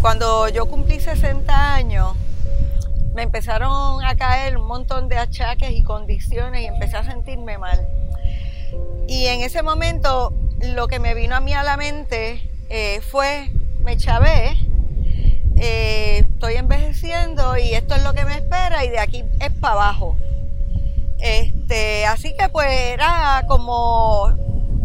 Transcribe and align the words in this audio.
Cuando 0.00 0.48
yo 0.48 0.64
cumplí 0.64 0.98
60 0.98 1.74
años, 1.74 2.16
me 3.14 3.22
empezaron 3.22 4.02
a 4.02 4.16
caer 4.16 4.56
un 4.56 4.66
montón 4.66 5.08
de 5.08 5.18
achaques 5.18 5.72
y 5.72 5.82
condiciones 5.82 6.62
y 6.62 6.66
empecé 6.66 6.96
a 6.96 7.04
sentirme 7.04 7.58
mal. 7.58 7.86
Y 9.06 9.26
en 9.26 9.42
ese 9.42 9.62
momento 9.62 10.32
lo 10.74 10.88
que 10.88 11.00
me 11.00 11.14
vino 11.14 11.36
a 11.36 11.40
mí 11.40 11.52
a 11.52 11.62
la 11.62 11.76
mente 11.76 12.48
eh, 12.70 13.02
fue, 13.02 13.50
me 13.80 13.98
chavé, 13.98 14.56
eh, 15.56 16.24
estoy 16.26 16.54
envejeciendo 16.54 17.58
y 17.58 17.74
esto 17.74 17.94
es 17.94 18.02
lo 18.02 18.14
que 18.14 18.24
me 18.24 18.36
espera 18.36 18.86
y 18.86 18.88
de 18.88 19.00
aquí 19.00 19.22
es 19.38 19.52
para 19.52 19.74
abajo. 19.74 20.16
Este, 21.18 22.06
así 22.06 22.34
que 22.38 22.48
pues 22.48 22.70
era 22.70 23.44
como 23.46 24.28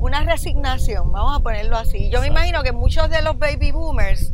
una 0.02 0.26
resignación, 0.26 1.14
vamos 1.14 1.38
a 1.38 1.40
ponerlo 1.40 1.78
así. 1.78 2.10
Yo 2.10 2.20
me 2.20 2.28
imagino 2.28 2.64
que 2.64 2.74
muchos 2.74 3.10
de 3.10 3.22
los 3.22 3.40
baby 3.40 3.72
boomers 3.72 4.34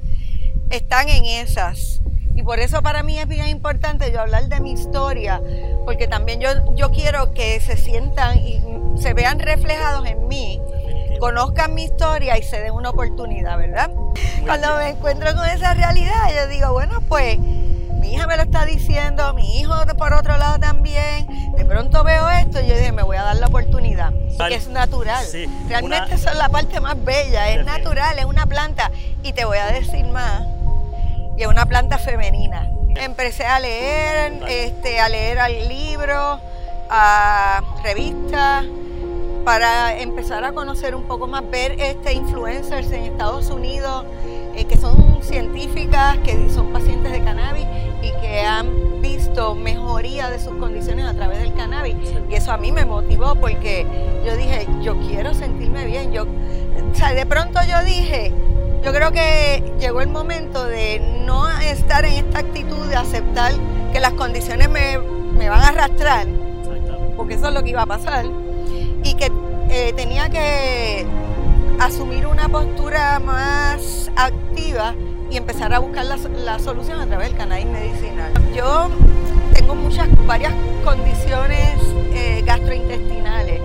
están 0.72 1.10
en 1.10 1.26
esas. 1.26 2.02
Y 2.34 2.44
por 2.44 2.60
eso 2.60 2.82
para 2.82 3.04
mí 3.04 3.20
es 3.20 3.28
bien 3.28 3.48
importante 3.48 4.12
yo 4.12 4.22
hablar 4.22 4.48
de 4.48 4.60
mi 4.62 4.72
historia, 4.72 5.42
porque 5.86 6.08
también 6.08 6.40
yo, 6.40 6.50
yo 6.76 6.92
quiero 6.92 7.34
que 7.34 7.60
se 7.60 7.76
sientan 7.76 8.38
y 8.38 8.62
se 9.00 9.14
vean 9.14 9.40
reflejados 9.40 10.08
en 10.08 10.28
mí, 10.28 10.62
conozcan 11.20 11.76
mi 11.76 11.84
historia 11.84 12.38
y 12.38 12.44
se 12.44 12.62
den 12.62 12.74
una 12.74 12.90
oportunidad, 12.90 13.58
¿verdad? 13.58 13.92
Cuando 14.46 14.78
me 14.78 14.90
encuentro 14.90 15.34
con 15.36 15.48
esa 15.48 15.74
realidad, 15.74 16.34
yo 16.34 16.48
digo, 16.48 16.72
bueno, 16.72 17.02
pues 17.08 17.38
mi 17.38 18.14
hija 18.14 18.26
me 18.26 18.38
lo 18.38 18.44
está 18.44 18.66
diciendo, 18.66 19.34
mi 19.34 19.60
hijo 19.60 19.76
por 19.98 20.14
otro 20.14 20.38
lado 20.38 20.58
también, 20.58 21.28
de 21.56 21.66
pronto 21.66 22.04
veo 22.04 22.30
esto 22.30 22.62
y 22.62 22.68
yo 22.68 22.76
dije, 22.76 22.92
me 22.92 23.04
voy 23.04 23.18
a 23.18 23.24
dar 23.24 23.36
la 23.36 23.48
oportunidad, 23.48 24.14
que 24.48 24.56
es 24.56 24.68
natural. 24.70 25.24
Realmente 25.68 26.16
eso 26.16 26.30
es 26.30 26.36
la 26.36 26.50
parte 26.50 26.80
más 26.80 26.96
bella, 27.04 27.50
es 27.52 27.66
natural, 27.66 28.18
es 28.18 28.26
una 28.26 28.48
planta. 28.48 28.90
Y 29.22 29.34
te 29.34 29.46
voy 29.46 29.60
a 29.60 29.68
decir 29.68 30.06
más, 30.06 30.42
es 31.44 31.48
una 31.48 31.66
planta 31.66 31.98
femenina. 31.98 32.70
Empecé 32.96 33.46
a 33.46 33.60
leer, 33.60 34.44
este, 34.48 35.00
a 35.00 35.10
leer 35.10 35.40
al 35.40 35.68
libro, 35.68 36.40
a 36.90 37.62
revistas, 37.84 38.66
para 39.44 39.98
empezar 40.00 40.44
a 40.44 40.52
conocer 40.52 40.94
un 40.94 41.04
poco 41.04 41.26
más, 41.28 41.50
ver 41.50 41.80
este 41.80 42.14
influencers 42.14 42.92
en 42.92 43.06
Estados 43.06 43.50
Unidos 43.50 44.06
eh, 44.56 44.66
que 44.66 44.78
son 44.78 45.24
científicas, 45.24 46.18
que 46.20 46.50
son 46.50 46.72
pacientes 46.72 47.12
de 47.12 47.24
cannabis 47.24 47.66
y 48.04 48.12
que 48.22 48.42
han 48.42 49.02
visto 49.02 49.56
mejoría 49.56 50.30
de 50.30 50.40
sus 50.40 50.54
condiciones 50.56 51.06
a 51.06 51.14
través 51.14 51.40
del 51.40 51.54
cannabis. 51.54 51.96
Y 52.30 52.36
eso 52.36 52.52
a 52.52 52.58
mí 52.58 52.72
me 52.72 52.86
motivó 52.86 53.36
porque 53.36 53.86
yo 54.26 54.36
dije, 54.36 54.68
yo 54.82 55.00
quiero 55.00 55.34
sentirme 55.34 55.86
bien. 55.86 56.12
Yo, 56.12 56.24
o 56.24 56.96
sea, 56.96 57.14
de 57.14 57.26
pronto 57.26 57.60
yo 57.68 57.84
dije, 57.84 58.32
yo 58.84 58.92
creo 58.94 59.12
que 59.12 59.64
llegó 59.80 60.02
el 60.02 60.10
momento 60.10 60.66
de 60.66 61.00
no 61.26 61.48
estar 61.60 62.06
en 62.06 62.14
esta 62.14 62.40
actitud 62.40 62.88
de 62.88 62.96
aceptar 62.96 63.54
que 63.94 64.00
las 64.00 64.14
condiciones 64.14 64.70
me, 64.70 64.98
me 64.98 65.50
van 65.50 65.62
a 65.62 65.68
arrastrar, 65.70 66.28
porque 67.16 67.36
eso 67.36 67.50
es 67.50 67.54
lo 67.54 67.64
que 67.64 67.70
iba 67.72 67.84
a 67.84 67.86
pasar, 67.86 68.26
y 69.04 69.14
que 69.16 69.32
eh, 69.70 69.94
tenía 69.96 70.30
que 70.30 71.06
asumir 71.80 72.28
una 72.28 72.50
postura 72.50 73.20
más 73.20 74.12
activa 74.16 74.96
y 75.30 75.38
empezar 75.38 75.74
a 75.74 75.80
buscar 75.80 76.06
la, 76.06 76.18
la 76.44 76.60
solución 76.60 77.00
a 77.00 77.06
través 77.06 77.30
del 77.30 77.38
cannabis 77.38 77.66
medicinal. 77.66 78.34
Yo 78.54 78.90
tengo 79.54 79.76
muchas, 79.76 80.08
varias 80.26 80.54
condiciones 80.84 81.80
eh, 82.14 82.44
gastrointestinales. 82.46 83.62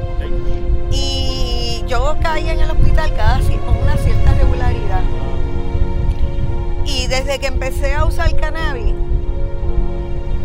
Y 0.91 1.83
yo 1.87 2.17
caí 2.23 2.49
en 2.49 2.61
el 2.61 2.71
hospital 2.71 3.13
cada 3.17 3.41
una 3.83 3.97
Y 6.85 7.07
desde 7.09 7.39
que 7.39 7.47
empecé 7.47 7.95
a 7.95 8.05
usar 8.05 8.35
cannabis, 8.37 8.95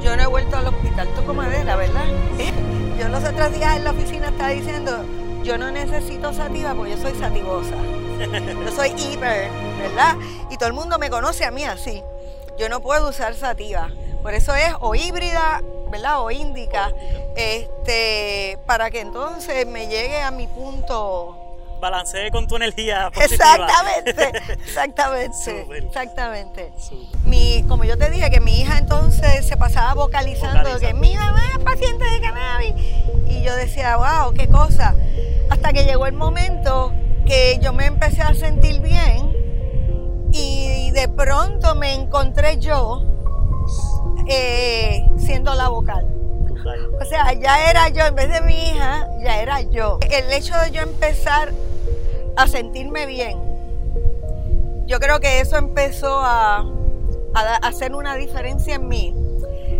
yo 0.03 0.15
no 0.15 0.23
he 0.23 0.27
vuelto 0.27 0.57
al 0.57 0.67
hospital, 0.67 1.07
toco 1.15 1.33
madera, 1.33 1.75
¿verdad? 1.75 2.05
Yo 2.99 3.07
los 3.09 3.23
otros 3.23 3.51
días 3.53 3.77
en 3.77 3.83
la 3.83 3.91
oficina 3.91 4.27
estaba 4.27 4.49
diciendo, 4.49 5.03
yo 5.43 5.57
no 5.57 5.71
necesito 5.71 6.33
sativa 6.33 6.75
porque 6.75 6.91
yo 6.91 6.97
soy 6.97 7.15
sativosa. 7.15 7.75
Yo 8.63 8.71
soy 8.71 8.89
hiper, 8.89 9.49
¿verdad? 9.79 10.15
Y 10.51 10.57
todo 10.57 10.67
el 10.67 10.73
mundo 10.73 10.99
me 10.99 11.09
conoce 11.09 11.45
a 11.45 11.49
mí 11.49 11.63
así. 11.63 12.03
Yo 12.59 12.69
no 12.69 12.81
puedo 12.81 13.09
usar 13.09 13.33
sativa. 13.33 13.89
Por 14.21 14.35
eso 14.35 14.53
es 14.53 14.71
o 14.79 14.93
híbrida, 14.93 15.63
¿verdad? 15.89 16.21
O 16.21 16.29
índica, 16.29 16.93
este, 17.35 18.59
para 18.67 18.91
que 18.91 18.99
entonces 18.99 19.65
me 19.65 19.87
llegue 19.87 20.21
a 20.21 20.29
mi 20.29 20.45
punto 20.45 21.50
balancee 21.81 22.31
con 22.31 22.47
tu 22.47 22.55
energía 22.55 23.11
positiva. 23.13 23.55
Exactamente, 23.55 24.53
exactamente, 24.65 25.67
exactamente. 25.77 26.73
Mi, 27.25 27.65
como 27.67 27.83
yo 27.83 27.97
te 27.97 28.09
dije 28.09 28.29
que 28.29 28.39
mi 28.39 28.61
hija 28.61 28.77
entonces 28.77 29.45
se 29.45 29.57
pasaba 29.57 29.93
vocalizando, 29.95 30.79
que 30.79 30.93
mi 30.93 31.15
mamá 31.15 31.41
es 31.57 31.63
paciente 31.63 32.05
de 32.05 32.21
cannabis 32.21 32.73
y 33.27 33.41
yo 33.43 33.55
decía, 33.55 33.97
wow, 33.97 34.33
qué 34.33 34.47
cosa. 34.47 34.95
Hasta 35.49 35.73
que 35.73 35.83
llegó 35.83 36.05
el 36.05 36.13
momento 36.13 36.93
que 37.25 37.59
yo 37.61 37.73
me 37.73 37.85
empecé 37.85 38.21
a 38.21 38.33
sentir 38.33 38.79
bien 38.79 39.35
y 40.31 40.91
de 40.91 41.09
pronto 41.09 41.75
me 41.75 41.93
encontré 41.93 42.57
yo 42.59 43.03
eh, 44.27 45.05
siendo 45.17 45.53
la 45.55 45.69
vocal. 45.69 46.07
O 47.01 47.05
sea, 47.05 47.33
ya 47.33 47.69
era 47.69 47.89
yo, 47.89 48.05
en 48.05 48.15
vez 48.15 48.29
de 48.29 48.41
mi 48.41 48.53
hija, 48.53 49.07
ya 49.23 49.41
era 49.41 49.61
yo. 49.61 49.99
El 50.09 50.31
hecho 50.31 50.55
de 50.59 50.71
yo 50.71 50.81
empezar 50.81 51.51
a 52.35 52.47
sentirme 52.47 53.05
bien, 53.05 53.37
yo 54.87 54.99
creo 54.99 55.19
que 55.19 55.39
eso 55.39 55.57
empezó 55.57 56.19
a, 56.19 56.65
a 57.33 57.55
hacer 57.67 57.95
una 57.95 58.15
diferencia 58.15 58.75
en 58.75 58.87
mí. 58.87 59.15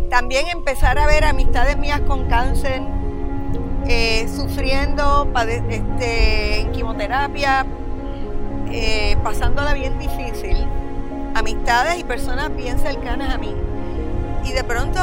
También 0.10 0.48
empezar 0.48 1.00
a 1.00 1.08
ver 1.08 1.24
amistades 1.24 1.78
mías 1.78 2.02
con 2.02 2.28
cáncer, 2.28 2.82
eh, 3.88 4.28
sufriendo 4.28 5.28
este, 5.70 6.60
en 6.62 6.72
quimioterapia, 6.72 7.66
eh, 8.72 9.18
pasándola 9.24 9.74
bien 9.74 9.98
difícil, 10.00 10.66
amistades 11.36 12.00
y 12.00 12.04
personas 12.04 12.56
bien 12.56 12.78
cercanas 12.80 13.34
a 13.34 13.38
mí. 13.38 13.56
Y 14.46 14.52
de 14.52 14.64
pronto 14.64 15.00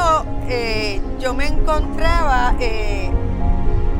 eh, 0.47 1.01
yo 1.19 1.33
me 1.33 1.47
encontraba 1.47 2.55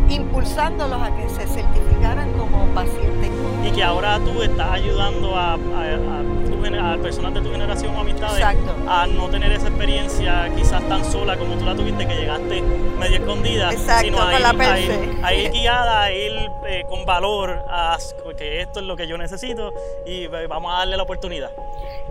impulsándolos 0.10 1.02
a 1.02 1.16
que 1.16 1.30
se 1.30 1.48
certificaran 1.48 2.32
como 2.34 2.66
pacientes. 2.74 3.39
Y 3.64 3.72
que 3.72 3.84
ahora 3.84 4.20
tú 4.20 4.42
estás 4.42 4.72
ayudando 4.72 5.36
a, 5.36 5.54
a, 5.54 6.98
personas 7.02 7.34
de 7.34 7.42
tu 7.42 7.52
generación 7.52 7.96
o 7.96 8.02
amistades 8.02 8.44
a 8.88 9.08
no 9.08 9.30
tener 9.30 9.52
esa 9.52 9.68
experiencia 9.68 10.50
quizás 10.56 10.88
tan 10.88 11.04
sola 11.04 11.38
como 11.38 11.56
tú 11.56 11.66
la 11.66 11.76
tuviste, 11.76 12.08
que 12.08 12.16
llegaste 12.16 12.62
medio 12.62 13.18
escondida, 13.18 13.72
sino 13.72 14.22
a 14.22 15.34
ir, 15.34 15.52
guiada, 15.52 16.04
a 16.04 16.12
ir 16.12 16.32
eh, 16.68 16.86
con 16.90 17.06
valor 17.06 17.64
a 17.70 17.98
que 18.38 18.62
esto 18.62 18.80
es 18.80 18.86
lo 18.86 18.96
que 18.96 19.08
yo 19.08 19.18
necesito 19.18 19.74
y 20.06 20.26
eh, 20.26 20.48
vamos 20.48 20.74
a 20.74 20.80
darle 20.80 20.98
la 20.98 21.04
oportunidad. 21.04 21.52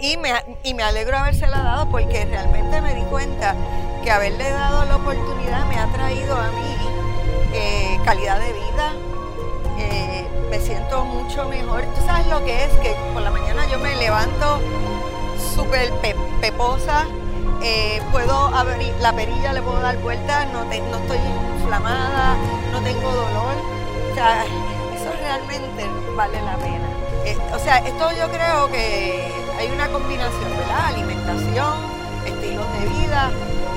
Y 0.01 0.17
me, 0.17 0.31
y 0.63 0.75
me 0.75 0.83
alegro 0.83 1.17
habérsela 1.17 1.63
dado 1.63 1.89
porque 1.91 2.25
realmente 2.25 2.81
me 2.81 2.95
di 2.95 3.03
cuenta 3.03 3.55
que 4.03 4.11
haberle 4.11 4.51
dado 4.51 4.85
la 4.85 4.97
oportunidad 4.97 5.67
me 5.67 5.77
ha 5.77 5.87
traído 5.93 6.37
a 6.37 6.51
mí 6.51 6.77
eh, 7.53 7.99
calidad 8.05 8.39
de 8.41 8.53
vida, 8.53 8.93
siento 10.61 11.05
mucho 11.05 11.49
mejor. 11.49 11.83
Tú 11.95 12.01
sabes 12.07 12.27
lo 12.27 12.45
que 12.45 12.65
es 12.65 12.73
que 12.79 12.95
por 13.13 13.23
la 13.23 13.31
mañana 13.31 13.67
yo 13.71 13.79
me 13.79 13.95
levanto 13.97 14.61
súper 15.55 15.93
peposa, 16.41 17.07
eh, 17.63 18.01
puedo 18.13 18.33
abrir 18.55 18.95
la 19.01 19.13
perilla, 19.13 19.53
le 19.53 19.63
puedo 19.63 19.81
dar 19.81 19.99
vuelta, 19.99 20.45
no, 20.47 20.65
no 20.65 20.73
estoy 20.73 21.19
inflamada, 21.57 22.37
no 22.73 22.81
tengo 22.83 23.11
dolor. 23.11 23.55
O 24.11 24.15
sea, 24.15 24.45
eso 24.45 25.13
realmente 25.21 25.87
vale 26.17 26.41
la 26.43 26.57
pena. 26.57 26.89
o 27.55 27.59
sea, 27.59 27.79
esto 27.79 28.11
yo 28.19 28.29
creo 28.31 28.71
que 28.71 29.33
hay 29.59 29.71
una 29.71 29.89
combinación, 29.89 30.51
¿verdad? 30.57 30.87
Alimentación, 30.87 31.75
estilos 32.27 32.67
de 32.79 32.87
vida 32.87 33.31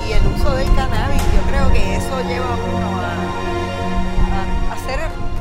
y 0.08 0.12
el 0.12 0.26
uso 0.28 0.54
del 0.54 0.72
cannabis. 0.74 1.22
Yo 1.34 1.42
creo 1.48 1.72
que 1.72 1.96
eso 1.96 2.20
lleva 2.28 2.46
a 2.46 2.56
uno 2.56 3.00
a 4.70 4.74
hacer 4.74 5.00
a 5.00 5.31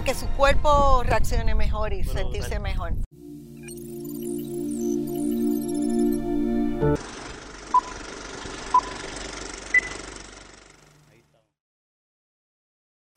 que 0.00 0.14
su 0.14 0.26
cuerpo 0.28 1.02
reaccione 1.04 1.54
mejor 1.54 1.92
y 1.92 2.02
sentirse 2.02 2.58
mejor. 2.58 2.94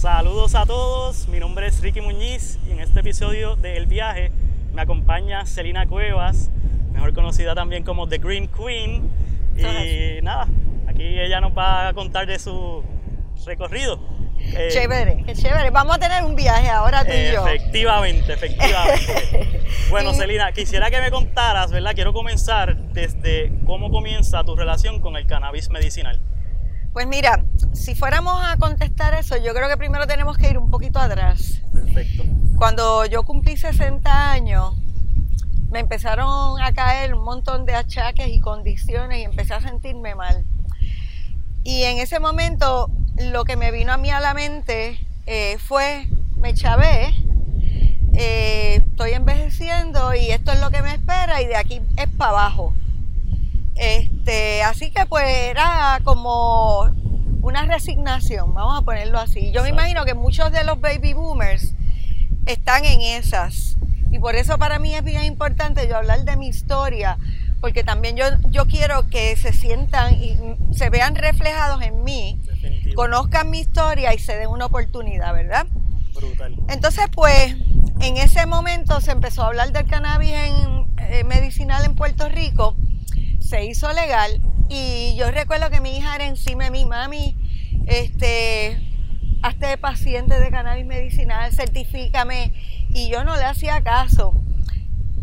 Saludos 0.01 0.54
a 0.54 0.66
todos, 0.66 1.27
mi 1.30 1.39
nombre 1.39 1.68
es 1.68 1.81
Ricky 1.81 2.01
Muñiz 2.01 2.60
y 2.68 2.72
en 2.72 2.81
este 2.81 3.00
episodio 3.00 3.56
de 3.56 3.78
El 3.78 3.88
Viaje 3.88 4.31
me 4.74 4.81
acompaña 4.81 5.45
Celina 5.45 5.88
Cuevas, 5.88 6.51
mejor 6.92 7.13
conocida 7.13 7.56
también 7.56 7.83
como 7.83 8.07
The 8.07 8.19
Green 8.19 8.48
Queen. 8.50 9.10
Y 9.56 10.21
nada, 10.21 10.48
aquí 10.88 11.04
ella 11.04 11.39
nos 11.39 11.57
va 11.57 11.88
a 11.88 11.94
contar 11.94 12.28
de 12.28 12.38
su 12.38 12.83
recorrido. 13.45 14.14
Eh, 14.53 14.69
chévere, 14.71 15.24
qué 15.25 15.33
chévere. 15.33 15.69
Vamos 15.69 15.95
a 15.95 16.00
tener 16.00 16.24
un 16.24 16.36
viaje 16.36 16.69
ahora 16.69 17.03
tú 17.03 17.12
y 17.12 17.33
yo. 17.33 17.47
Efectivamente, 17.47 18.33
efectivamente. 18.33 19.63
bueno, 19.89 20.13
Celina, 20.13 20.51
quisiera 20.51 20.89
que 20.92 21.01
me 21.01 21.12
contaras, 21.12 21.71
¿verdad? 21.71 21.92
Quiero 21.95 22.13
comenzar 22.13 22.77
desde 22.94 23.51
cómo 23.65 23.89
comienza 23.89 24.44
tu 24.44 24.56
relación 24.56 25.01
con 25.01 25.18
el 25.18 25.27
cannabis 25.27 25.69
medicinal. 25.69 26.19
Pues 26.94 27.07
mira, 27.07 27.44
si 27.74 27.94
fuéramos 27.95 28.42
a 28.42 28.56
contestar 28.57 29.13
eso, 29.15 29.36
yo 29.36 29.53
creo 29.53 29.68
que 29.68 29.75
primero 29.75 30.07
tenemos 30.07 30.38
que 30.38 30.50
ir 30.50 30.57
un 30.57 30.71
poquito 30.71 31.00
atrás. 31.00 31.62
Perfecto. 31.74 32.24
Cuando 32.57 33.06
yo 33.06 33.24
cumplí 33.24 33.57
60 33.57 34.31
años, 34.31 34.74
me 35.69 35.80
empezaron 35.80 36.62
a 36.62 36.71
caer 36.71 37.13
un 37.13 37.25
montón 37.25 37.65
de 37.65 37.75
achaques 37.75 38.30
y 38.30 38.39
condiciones 38.39 39.19
y 39.19 39.24
empecé 39.24 39.53
a 39.53 39.59
sentirme 39.59 40.15
mal. 40.15 40.45
Y 41.65 41.83
en 41.83 41.97
ese 41.97 42.21
momento 42.21 42.89
lo 43.17 43.45
que 43.45 43.56
me 43.56 43.71
vino 43.71 43.94
a 43.94 43.97
mí 43.97 44.09
a 44.09 44.19
la 44.19 44.33
mente 44.33 45.00
eh, 45.25 45.57
fue, 45.57 46.07
me 46.38 46.53
chavé, 46.53 47.13
eh, 48.13 48.81
estoy 48.81 49.12
envejeciendo 49.12 50.13
y 50.13 50.31
esto 50.31 50.51
es 50.51 50.59
lo 50.59 50.71
que 50.71 50.81
me 50.81 50.94
espera 50.94 51.41
y 51.41 51.47
de 51.47 51.56
aquí 51.56 51.81
es 51.97 52.07
para 52.17 52.31
abajo. 52.31 52.73
Este, 53.75 54.63
así 54.63 54.91
que 54.91 55.06
pues 55.06 55.27
era 55.27 56.00
como 56.03 56.89
una 57.41 57.65
resignación, 57.65 58.53
vamos 58.53 58.77
a 58.77 58.81
ponerlo 58.81 59.19
así. 59.19 59.51
Yo 59.51 59.63
me 59.63 59.69
imagino 59.69 60.06
que 60.06 60.13
muchos 60.13 60.51
de 60.51 60.63
los 60.63 60.79
baby 60.79 61.13
boomers 61.13 61.73
están 62.45 62.85
en 62.85 63.01
esas. 63.01 63.77
Y 64.11 64.19
por 64.19 64.35
eso 64.35 64.57
para 64.57 64.79
mí 64.79 64.95
es 64.95 65.03
bien 65.03 65.23
importante 65.25 65.88
yo 65.88 65.97
hablar 65.97 66.23
de 66.23 66.38
mi 66.38 66.47
historia, 66.47 67.18
porque 67.59 67.83
también 67.83 68.15
yo, 68.15 68.25
yo 68.50 68.65
quiero 68.65 69.09
que 69.09 69.35
se 69.35 69.51
sientan 69.51 70.13
y 70.15 70.38
se 70.73 70.89
vean 70.89 71.15
reflejados 71.15 71.81
en 71.81 72.03
mí, 72.03 72.39
conozcan 72.95 73.50
mi 73.50 73.59
historia 73.59 74.13
y 74.13 74.19
se 74.19 74.38
den 74.38 74.50
una 74.50 74.65
oportunidad, 74.65 75.33
¿verdad? 75.33 75.67
Brutal. 76.13 76.56
Entonces, 76.69 77.06
pues, 77.13 77.56
en 78.01 78.17
ese 78.17 78.45
momento 78.45 79.01
se 79.01 79.12
empezó 79.12 79.44
a 79.44 79.47
hablar 79.47 79.71
del 79.71 79.85
cannabis 79.85 80.31
en, 80.31 80.88
eh, 80.97 81.23
medicinal 81.23 81.83
en 81.85 81.95
Puerto 81.95 82.29
Rico, 82.29 82.75
se 83.39 83.65
hizo 83.65 83.91
legal 83.94 84.41
y 84.69 85.15
yo 85.17 85.29
recuerdo 85.31 85.69
que 85.69 85.79
mi 85.81 85.97
hija 85.97 86.15
era 86.15 86.25
encima 86.25 86.65
de 86.65 86.71
mi 86.71 86.85
mami, 86.85 87.38
este, 87.88 88.79
hazte 89.44 89.77
paciente 89.77 90.39
de 90.39 90.50
cannabis 90.50 90.85
medicinal, 90.85 91.51
certifícame, 91.51 92.53
y 92.89 93.09
yo 93.09 93.23
no 93.23 93.35
le 93.35 93.44
hacía 93.44 93.81
caso. 93.81 94.33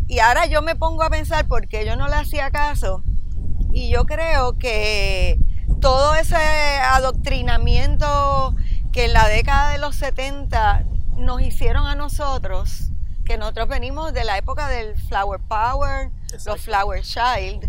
Y 0.06 0.20
ahora 0.20 0.46
yo 0.46 0.62
me 0.62 0.76
pongo 0.76 1.02
a 1.02 1.10
pensar 1.10 1.46
por 1.46 1.68
qué 1.68 1.84
yo 1.86 1.96
no 1.96 2.08
le 2.08 2.16
hacía 2.16 2.50
caso. 2.50 3.02
Y 3.72 3.88
yo 3.88 4.04
creo 4.04 4.58
que 4.58 5.38
todo 5.82 6.14
ese 6.14 6.36
adoctrinamiento 6.36 8.54
que 8.92 9.06
en 9.06 9.12
la 9.12 9.26
década 9.26 9.72
de 9.72 9.78
los 9.78 9.96
70 9.96 10.84
nos 11.18 11.42
hicieron 11.42 11.86
a 11.86 11.96
nosotros, 11.96 12.90
que 13.24 13.36
nosotros 13.36 13.68
venimos 13.68 14.12
de 14.12 14.24
la 14.24 14.38
época 14.38 14.68
del 14.68 14.94
Flower 14.94 15.40
Power, 15.40 16.10
los 16.46 16.60
Flower 16.60 17.02
Child. 17.02 17.68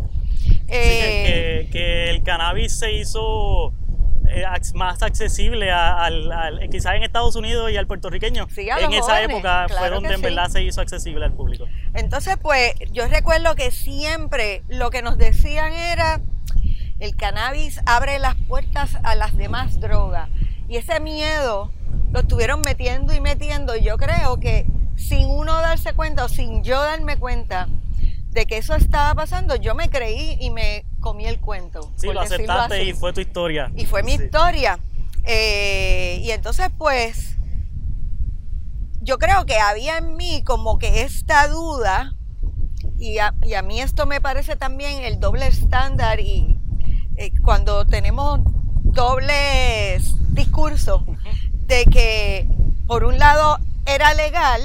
que, 0.68 1.68
que, 1.72 2.12
el 2.12 2.22
cannabis 2.22 2.78
se 2.78 2.94
hizo 2.94 3.74
eh, 4.30 4.46
más 4.76 5.02
accesible 5.02 5.72
al, 5.72 6.60
quizás 6.70 6.96
en 6.96 7.04
Estados 7.04 7.36
Unidos 7.36 7.72
y 7.72 7.78
al 7.78 7.88
puertorriqueño. 7.88 8.48
en 8.56 8.94
esa 8.94 9.24
época 9.24 9.66
fue 9.76 9.90
donde 9.90 10.14
en 10.14 10.22
verdad 10.22 10.50
se 10.50 10.62
hizo 10.62 10.82
accesible 10.82 11.26
al 11.26 11.34
público. 11.34 11.66
Entonces, 11.96 12.38
pues 12.40 12.76
yo 12.92 13.08
recuerdo 13.08 13.56
que 13.56 13.72
siempre 13.72 14.62
lo 14.68 14.92
que 14.92 15.02
nos 15.02 15.18
decían 15.18 15.74
era, 15.74 16.22
el 17.04 17.18
cannabis 17.18 17.82
abre 17.86 18.18
las 18.18 18.36
puertas 18.36 18.98
a 19.04 19.16
las 19.16 19.36
demás 19.36 19.82
drogas. 19.82 20.30
Y 20.70 20.78
ese 20.78 21.02
miedo 21.02 21.70
lo 22.12 22.22
estuvieron 22.22 22.62
metiendo 22.62 23.14
y 23.14 23.20
metiendo. 23.20 23.76
Y 23.76 23.84
yo 23.84 23.98
creo 23.98 24.40
que 24.40 24.66
sin 24.96 25.30
uno 25.30 25.54
darse 25.60 25.94
cuenta 25.94 26.24
o 26.24 26.30
sin 26.30 26.64
yo 26.64 26.82
darme 26.82 27.18
cuenta 27.18 27.68
de 28.32 28.46
que 28.46 28.58
eso 28.58 28.74
estaba 28.76 29.14
pasando, 29.16 29.58
yo 29.58 29.76
me 29.76 29.90
creí 29.90 30.38
y 30.40 30.50
me 30.50 30.86
comí 31.02 31.26
el 31.26 31.40
cuento. 31.40 31.92
Sí, 31.98 32.08
lo 32.08 32.22
aceptaste 32.22 32.84
y 32.84 32.94
fue 32.94 33.12
tu 33.12 33.20
historia. 33.20 33.70
Y 33.76 33.86
fue 33.86 34.02
mi 34.02 34.14
historia. 34.14 34.80
Eh, 35.26 36.22
y 36.24 36.32
entonces, 36.32 36.70
pues, 36.78 37.36
yo 39.02 39.20
creo 39.20 39.46
que 39.46 39.58
había 39.58 39.98
en 39.98 40.16
mí 40.16 40.42
como 40.46 40.80
que 40.80 41.02
esta 41.02 41.50
duda, 41.50 42.16
y 42.98 43.18
a, 43.18 43.34
mí 43.64 43.82
esto 43.82 44.06
me 44.06 44.22
parece 44.22 44.56
también 44.56 45.04
el 45.04 45.20
doble 45.20 45.48
estándar, 45.48 46.22
y 46.22 46.58
eh, 47.16 47.32
cuando 47.42 47.86
tenemos 47.86 48.40
dobles 48.84 50.16
discursos, 50.34 51.02
de 51.68 51.86
que 51.86 52.48
por 52.88 53.04
un 53.04 53.18
lado 53.18 53.58
era 53.86 54.14
legal 54.14 54.62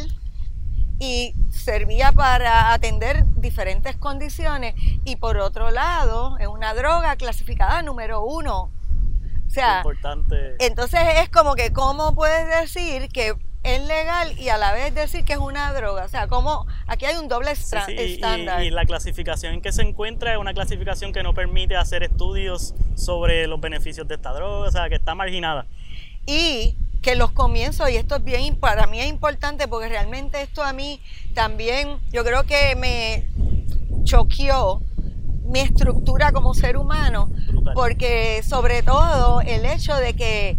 y 0.99 1.35
servía 1.50 2.12
para 2.12 2.73
atender 2.73 3.25
diferentes 3.37 3.97
condiciones 3.97 4.75
y 5.05 5.17
por 5.17 5.39
otro 5.39 5.71
lado 5.71 6.39
es 6.39 6.47
una 6.47 6.75
droga 6.75 7.17
clasificada 7.17 7.83
número 7.83 8.25
uno. 8.25 8.71
O 9.47 9.50
sea, 9.50 9.79
importante. 9.79 10.56
entonces 10.59 11.00
es 11.23 11.31
como 11.31 11.55
que 11.55 11.73
cómo 11.73 12.15
puedes 12.15 12.49
decir 12.61 13.09
que 13.09 13.35
es 13.75 13.87
legal 13.87 14.38
y 14.38 14.49
a 14.49 14.56
la 14.56 14.73
vez 14.73 14.94
decir 14.94 15.25
que 15.25 15.35
es 15.35 15.38
una 15.38 15.73
droga. 15.73 16.05
O 16.05 16.09
sea, 16.09 16.26
como 16.26 16.67
aquí 16.87 17.06
hay 17.06 17.17
un 17.17 17.29
doble 17.29 17.53
estándar. 17.53 18.62
Y, 18.62 18.70
la 18.70 18.85
clasificación 18.85 19.55
en 19.55 19.61
que 19.61 19.73
se 19.73 19.82
encuentra 19.82 20.32
es 20.32 20.38
una 20.38 20.55
clasificación 20.55 21.12
que 21.12 21.23
no 21.23 21.35
permite 21.35 21.76
hacer 21.76 22.03
estudios 22.03 22.75
sobre 22.94 23.47
los 23.47 23.61
beneficios 23.61 24.06
de 24.09 24.15
esta 24.17 24.32
droga, 24.32 24.69
o 24.69 24.70
sea, 24.70 24.88
que 24.88 24.97
está 24.97 25.15
marginada. 25.15 25.67
Y 26.26 26.76
que 27.03 27.15
los 27.15 27.31
comienzos, 27.31 27.91
y 27.91 27.97
esto 27.97 28.17
es 28.17 28.25
bien, 28.25 28.56
para 28.56 28.87
mí 28.87 29.00
es 29.00 29.09
importante 29.09 29.69
porque 29.69 29.88
realmente 29.88 30.43
esto 30.43 30.62
a 30.62 30.73
mí 30.73 31.00
también, 31.35 31.99
yo 32.11 32.25
creo 32.25 32.44
que 32.44 32.75
me 32.76 33.29
choqueó 34.05 34.82
mi 35.44 35.61
estructura 35.61 36.32
como 36.32 36.55
ser 36.55 36.76
humano, 36.76 37.31
porque 37.75 38.43
sobre 38.43 38.82
todo 38.82 39.41
el 39.41 39.64
hecho 39.64 39.94
de 39.97 40.14
que 40.14 40.56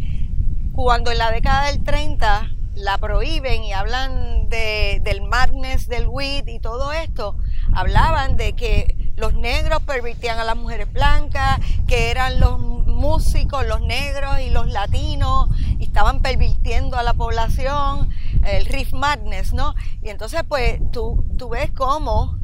cuando 0.74 1.12
en 1.12 1.18
la 1.18 1.32
década 1.32 1.68
del 1.68 1.84
30 1.84 2.50
la 2.80 2.98
prohíben 2.98 3.64
y 3.64 3.74
hablan 3.74 4.48
de, 4.50 5.02
del 5.04 5.22
madness 5.22 5.88
del 5.88 6.08
weed 6.08 6.48
y 6.48 6.60
todo 6.60 6.94
esto, 6.94 7.36
hablaban 7.74 8.38
de 8.38 8.54
que 8.54 8.96
los 9.18 9.34
negros 9.34 9.84
permitían 9.84 10.40
a 10.40 10.46
las 10.46 10.56
mujeres 10.56 10.92
blancas, 10.92 11.60
que 11.88 12.10
eran 12.10 12.40
los 12.40 12.58
músicos, 12.60 13.68
los 13.68 13.82
negros 13.82 14.40
y 14.40 14.50
los 14.50 14.68
latinos, 14.68 15.50
y 15.78 15.84
estaban 15.84 16.22
pervirtiendo 16.22 16.98
a 16.98 17.04
la 17.04 17.14
población, 17.14 18.10
el 18.46 18.66
Riff 18.66 18.94
Madness, 18.94 19.54
¿no? 19.54 19.76
Y 20.02 20.10
entonces, 20.10 20.44
pues, 20.48 20.80
tú, 20.92 21.26
tú 21.38 21.50
ves 21.50 21.72
cómo 21.72 22.40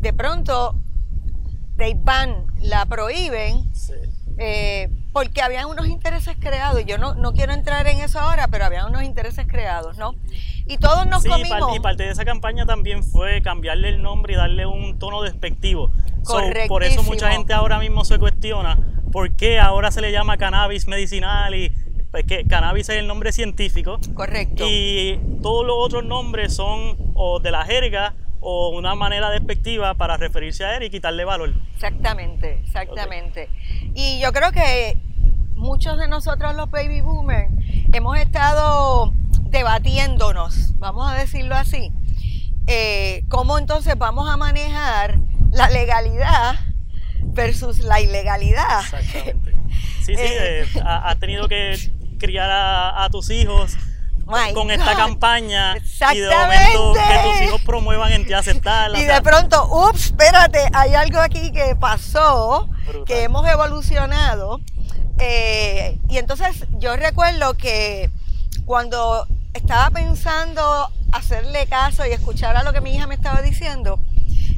de 0.00 0.12
pronto 0.12 0.74
they 1.76 1.94
ban, 1.94 2.46
la 2.60 2.86
prohíben, 2.86 3.70
eh, 4.38 4.90
porque 5.12 5.42
habían 5.42 5.66
unos 5.66 5.86
intereses 5.86 6.36
creados. 6.38 6.84
Yo 6.84 6.98
no, 6.98 7.14
no 7.14 7.32
quiero 7.32 7.52
entrar 7.52 7.86
en 7.86 8.00
eso 8.00 8.20
ahora, 8.20 8.48
pero 8.48 8.64
había 8.64 8.86
unos 8.86 9.02
intereses 9.02 9.46
creados, 9.46 9.96
¿no? 9.96 10.14
Y 10.66 10.78
todos 10.78 11.06
nos 11.06 11.24
comimos. 11.24 11.76
Y 11.76 11.80
parte 11.80 12.02
de 12.02 12.10
esa 12.10 12.24
campaña 12.24 12.66
también 12.66 13.02
fue 13.02 13.40
cambiarle 13.42 13.88
el 13.88 14.02
nombre 14.02 14.34
y 14.34 14.36
darle 14.36 14.66
un 14.66 14.98
tono 14.98 15.22
despectivo. 15.22 15.90
por 16.68 16.84
eso 16.84 17.02
mucha 17.02 17.30
gente 17.30 17.52
ahora 17.54 17.78
mismo 17.78 18.04
se 18.04 18.18
cuestiona 18.18 18.78
por 19.12 19.34
qué 19.34 19.58
ahora 19.58 19.90
se 19.90 20.00
le 20.00 20.12
llama 20.12 20.36
cannabis 20.36 20.88
medicinal 20.88 21.54
y 21.54 21.72
pues 22.10 22.24
que 22.24 22.44
cannabis 22.44 22.88
es 22.88 22.96
el 22.96 23.06
nombre 23.06 23.32
científico. 23.32 23.98
Correcto. 24.14 24.64
Y 24.68 25.18
todos 25.42 25.66
los 25.66 25.76
otros 25.78 26.04
nombres 26.04 26.54
son 26.54 26.96
o 27.14 27.40
de 27.40 27.50
la 27.50 27.64
jerga 27.64 28.14
o 28.48 28.68
una 28.68 28.94
manera 28.94 29.28
despectiva 29.30 29.94
para 29.94 30.16
referirse 30.16 30.64
a 30.64 30.76
él 30.76 30.84
y 30.84 30.90
quitarle 30.90 31.24
valor. 31.24 31.52
Exactamente, 31.74 32.60
exactamente. 32.64 33.50
Y 33.92 34.20
yo 34.20 34.32
creo 34.32 34.52
que 34.52 34.96
muchos 35.56 35.98
de 35.98 36.06
nosotros 36.06 36.54
los 36.54 36.70
baby 36.70 37.00
boomers 37.00 37.50
hemos 37.92 38.16
estado 38.18 39.12
debatiéndonos, 39.50 40.78
vamos 40.78 41.10
a 41.10 41.16
decirlo 41.16 41.56
así, 41.56 41.90
eh, 42.68 43.24
cómo 43.28 43.58
entonces 43.58 43.98
vamos 43.98 44.30
a 44.30 44.36
manejar 44.36 45.18
la 45.50 45.68
legalidad 45.68 46.54
versus 47.24 47.80
la 47.80 48.00
ilegalidad. 48.00 48.80
Exactamente. 48.80 49.56
Sí, 50.06 50.14
sí, 50.14 50.22
eh, 50.22 50.62
eh, 50.62 50.82
has 50.84 51.18
tenido 51.18 51.48
que 51.48 51.76
criar 52.20 52.48
a, 52.48 53.08
tus 53.10 53.28
hijos 53.30 53.76
con 54.54 54.70
esta 54.70 54.96
campaña 54.96 55.76
y 55.76 56.18
de 56.18 56.28
momento 56.34 56.94
que 56.94 57.18
tus 57.22 57.40
hijos 57.42 57.60
promuevan 57.62 58.12
en 58.12 58.26
ti 58.26 58.32
aceptarla. 58.32 58.98
Y 58.98 59.04
de 59.04 59.22
pronto, 59.22 59.68
ups, 59.70 60.06
espérate, 60.06 60.68
hay 60.72 60.94
algo 60.94 61.20
aquí 61.20 61.52
que 61.52 61.76
pasó, 61.76 62.68
que 63.06 63.22
hemos 63.22 63.46
evolucionado. 63.48 64.60
Eh, 65.18 65.98
y 66.08 66.18
entonces 66.18 66.66
yo 66.78 66.96
recuerdo 66.96 67.54
que 67.54 68.10
cuando 68.64 69.26
estaba 69.54 69.90
pensando 69.90 70.90
hacerle 71.12 71.66
caso 71.66 72.04
y 72.04 72.10
escuchar 72.10 72.56
a 72.56 72.62
lo 72.62 72.72
que 72.72 72.80
mi 72.80 72.94
hija 72.94 73.06
me 73.06 73.14
estaba 73.14 73.40
diciendo, 73.42 74.00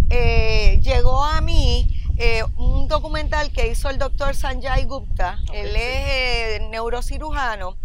llegó 0.08 1.22
a 1.22 1.40
mí 1.40 1.94
eh, 2.20 2.42
un 2.56 2.88
documental 2.88 3.52
que 3.52 3.68
hizo 3.68 3.88
el 3.90 3.98
doctor 3.98 4.34
Sanjay 4.34 4.84
Gupta, 4.86 5.38
él 5.52 5.68
es 5.68 5.76
eh, 5.76 6.68
neurocirujano, 6.68 7.76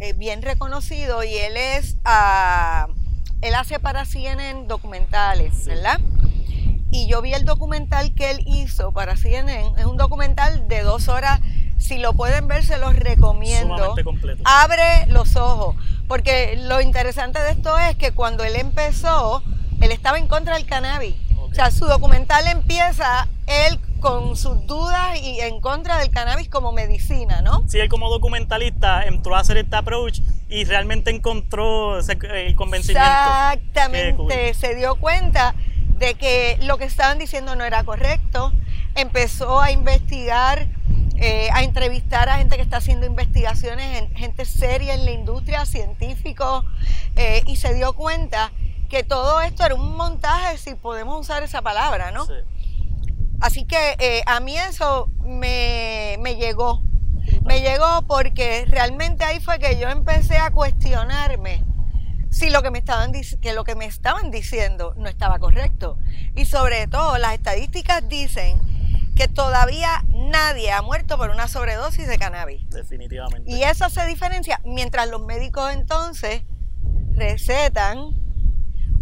eh, 0.00 0.12
bien 0.12 0.42
reconocido 0.42 1.24
y 1.24 1.34
él 1.34 1.56
es, 1.56 1.96
uh, 2.04 2.92
él 3.40 3.54
hace 3.54 3.80
para 3.80 4.04
CNN 4.04 4.66
documentales, 4.66 5.66
¿verdad? 5.66 6.00
Y 6.90 7.06
yo 7.08 7.20
vi 7.20 7.34
el 7.34 7.44
documental 7.44 8.14
que 8.14 8.30
él 8.30 8.42
hizo 8.46 8.92
para 8.92 9.16
CNN, 9.16 9.72
es 9.76 9.84
un 9.84 9.96
documental 9.96 10.68
de 10.68 10.82
dos 10.82 11.08
horas, 11.08 11.40
si 11.78 11.98
lo 11.98 12.12
pueden 12.12 12.48
ver 12.48 12.64
se 12.64 12.78
los 12.78 12.94
recomiendo. 12.96 13.96
Abre 14.44 15.06
los 15.08 15.36
ojos, 15.36 15.76
porque 16.06 16.56
lo 16.56 16.80
interesante 16.80 17.40
de 17.40 17.50
esto 17.50 17.76
es 17.78 17.96
que 17.96 18.12
cuando 18.12 18.44
él 18.44 18.56
empezó, 18.56 19.42
él 19.80 19.92
estaba 19.92 20.18
en 20.18 20.28
contra 20.28 20.54
del 20.54 20.66
cannabis. 20.66 21.14
O 21.50 21.54
sea, 21.54 21.70
su 21.70 21.86
documental 21.86 22.46
empieza 22.46 23.26
él 23.46 23.80
con 24.00 24.36
sus 24.36 24.66
dudas 24.66 25.18
y 25.20 25.40
en 25.40 25.60
contra 25.60 25.98
del 25.98 26.10
cannabis 26.10 26.48
como 26.48 26.72
medicina, 26.72 27.42
¿no? 27.42 27.64
Sí, 27.68 27.78
él 27.80 27.88
como 27.88 28.10
documentalista 28.10 29.04
entró 29.04 29.34
a 29.34 29.40
hacer 29.40 29.56
este 29.56 29.74
approach 29.76 30.20
y 30.48 30.64
realmente 30.64 31.10
encontró 31.10 31.98
el 31.98 32.54
convencimiento. 32.54 33.08
Exactamente, 33.08 34.54
se 34.54 34.74
dio 34.74 34.96
cuenta 34.96 35.54
de 35.98 36.14
que 36.14 36.58
lo 36.62 36.78
que 36.78 36.84
estaban 36.84 37.18
diciendo 37.18 37.56
no 37.56 37.64
era 37.64 37.82
correcto, 37.82 38.52
empezó 38.94 39.60
a 39.60 39.72
investigar, 39.72 40.68
eh, 41.16 41.48
a 41.52 41.64
entrevistar 41.64 42.28
a 42.28 42.38
gente 42.38 42.56
que 42.56 42.62
está 42.62 42.76
haciendo 42.76 43.06
investigaciones, 43.06 44.04
gente 44.14 44.44
seria 44.44 44.94
en 44.94 45.04
la 45.04 45.10
industria, 45.10 45.66
científicos, 45.66 46.64
eh, 47.16 47.42
y 47.46 47.56
se 47.56 47.74
dio 47.74 47.94
cuenta 47.94 48.52
que 48.88 49.02
todo 49.02 49.40
esto 49.40 49.64
era 49.64 49.74
un 49.74 49.96
montaje, 49.96 50.58
si 50.58 50.74
podemos 50.74 51.20
usar 51.20 51.42
esa 51.42 51.62
palabra, 51.62 52.10
¿no? 52.10 52.26
Sí. 52.26 52.32
Así 53.40 53.64
que 53.64 53.96
eh, 53.98 54.22
a 54.26 54.40
mí 54.40 54.56
eso 54.56 55.10
me, 55.24 56.16
llegó. 56.38 56.82
Me 57.44 57.60
llegó 57.60 58.02
porque 58.06 58.64
realmente 58.66 59.24
ahí 59.24 59.38
fue 59.40 59.58
que 59.58 59.78
yo 59.78 59.88
empecé 59.88 60.38
a 60.38 60.50
cuestionarme 60.50 61.62
si 62.30 62.50
lo 62.50 62.62
que 62.62 62.70
me 62.70 62.78
estaban 62.78 63.12
que 63.12 63.52
lo 63.52 63.64
que 63.64 63.74
me 63.74 63.86
estaban 63.86 64.30
diciendo 64.30 64.94
no 64.96 65.08
estaba 65.08 65.38
correcto. 65.38 65.98
Y 66.34 66.46
sobre 66.46 66.88
todo 66.88 67.16
las 67.18 67.34
estadísticas 67.34 68.08
dicen 68.08 68.60
que 69.14 69.28
todavía 69.28 70.04
nadie 70.08 70.72
ha 70.72 70.82
muerto 70.82 71.16
por 71.16 71.30
una 71.30 71.48
sobredosis 71.48 72.08
de 72.08 72.18
cannabis. 72.18 72.68
Definitivamente. 72.70 73.50
Y 73.50 73.62
eso 73.62 73.88
se 73.88 74.04
diferencia 74.06 74.60
mientras 74.64 75.08
los 75.08 75.20
médicos 75.22 75.72
entonces 75.72 76.42
recetan 77.12 78.14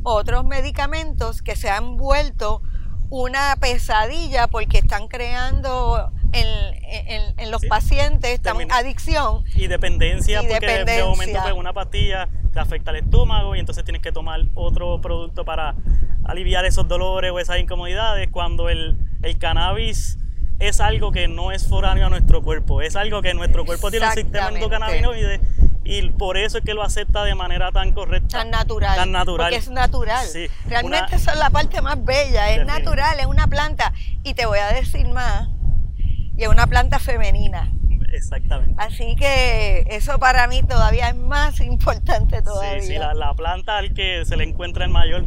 otros 0.08 0.44
medicamentos 0.44 1.42
que 1.42 1.56
se 1.56 1.68
han 1.68 1.96
vuelto 1.96 2.62
una 3.10 3.56
pesadilla 3.60 4.46
porque 4.46 4.78
están 4.78 5.08
creando 5.08 6.12
en, 6.32 7.50
los 7.50 7.64
pacientes 7.66 8.30
están 8.30 8.70
adicción. 8.70 9.42
Y 9.56 9.66
dependencia, 9.66 10.42
porque 10.42 10.84
de 10.84 11.02
momento 11.02 11.40
pues, 11.42 11.54
una 11.54 11.72
pastilla 11.72 12.28
te 12.52 12.60
afecta 12.60 12.92
el 12.92 12.98
estómago 12.98 13.56
y 13.56 13.58
entonces 13.58 13.82
tienes 13.82 14.00
que 14.00 14.12
tomar 14.12 14.42
otro 14.54 15.00
producto 15.00 15.44
para 15.44 15.74
aliviar 16.22 16.64
esos 16.64 16.86
dolores 16.86 17.32
o 17.32 17.40
esas 17.40 17.58
incomodidades 17.58 18.28
cuando 18.30 18.68
el, 18.68 18.96
el 19.22 19.38
cannabis 19.38 20.18
es 20.60 20.80
algo 20.80 21.10
que 21.10 21.26
no 21.26 21.50
es 21.50 21.66
foráneo 21.66 22.06
a 22.06 22.10
nuestro 22.10 22.42
cuerpo, 22.42 22.80
es 22.80 22.94
algo 22.94 23.22
que 23.22 23.34
nuestro 23.34 23.64
cuerpo 23.64 23.90
tiene 23.90 24.06
un 24.06 24.12
sistema 24.12 24.50
endocannabinoide 24.50 25.40
y 25.86 26.10
por 26.10 26.36
eso 26.36 26.58
es 26.58 26.64
que 26.64 26.74
lo 26.74 26.82
acepta 26.82 27.24
de 27.24 27.34
manera 27.34 27.70
tan 27.70 27.92
correcta. 27.92 28.38
Tan 28.38 28.50
natural. 28.50 28.96
Tan 28.96 29.12
natural. 29.12 29.50
Porque 29.50 29.56
es 29.56 29.70
natural. 29.70 30.26
Realmente 30.66 31.14
esa 31.14 31.32
es 31.32 31.38
la 31.38 31.50
parte 31.50 31.80
más 31.80 32.04
bella, 32.04 32.50
es 32.50 32.66
natural, 32.66 33.20
es 33.20 33.26
una 33.26 33.46
planta. 33.46 33.92
Y 34.24 34.34
te 34.34 34.46
voy 34.46 34.58
a 34.58 34.68
decir 34.72 35.06
más, 35.08 35.48
y 36.36 36.42
es 36.42 36.48
una 36.48 36.66
planta 36.66 36.98
femenina. 36.98 37.70
Exactamente. 38.12 38.74
Así 38.78 39.14
que 39.16 39.84
eso 39.90 40.18
para 40.18 40.48
mí 40.48 40.62
todavía 40.62 41.08
es 41.08 41.16
más 41.16 41.60
importante 41.60 42.42
todavía. 42.42 42.80
Sí, 42.80 42.88
sí, 42.88 42.98
la, 42.98 43.34
planta 43.34 43.78
al 43.78 43.94
que 43.94 44.24
se 44.24 44.36
le 44.36 44.44
encuentra 44.44 44.84
el 44.84 44.90
mayor 44.90 45.26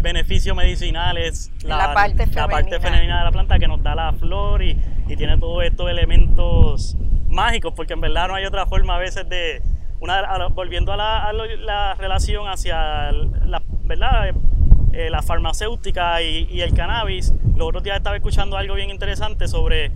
beneficio 0.00 0.54
medicinal 0.54 1.16
es 1.16 1.50
la, 1.62 1.94
parte 1.94 2.26
femenina. 2.26 2.42
la 2.42 2.48
parte 2.48 2.80
femenina 2.80 3.18
de 3.18 3.24
la 3.24 3.32
planta 3.32 3.58
que 3.58 3.68
nos 3.68 3.82
da 3.82 3.94
la 3.94 4.12
flor 4.12 4.62
y, 4.62 4.78
y 5.06 5.16
tiene 5.16 5.38
todos 5.38 5.64
estos 5.64 5.90
elementos 5.90 6.96
mágicos, 7.28 7.72
porque 7.74 7.92
en 7.92 8.00
verdad 8.00 8.28
no 8.28 8.34
hay 8.34 8.46
otra 8.46 8.66
forma 8.66 8.96
a 8.96 8.98
veces 8.98 9.28
de, 9.28 9.62
volviendo 10.50 10.92
a 10.92 11.32
la, 11.32 11.94
relación 11.94 12.48
hacia 12.48 13.12
la, 13.12 13.62
¿verdad? 13.84 14.34
Eh, 14.92 15.10
la 15.10 15.22
farmacéutica 15.22 16.22
y, 16.22 16.60
el 16.60 16.72
cannabis, 16.74 17.32
los 17.56 17.68
otros 17.68 17.82
días 17.82 17.96
estaba 17.96 18.16
escuchando 18.16 18.56
algo 18.56 18.74
bien 18.74 18.90
interesante 18.90 19.48
sobre 19.48 19.90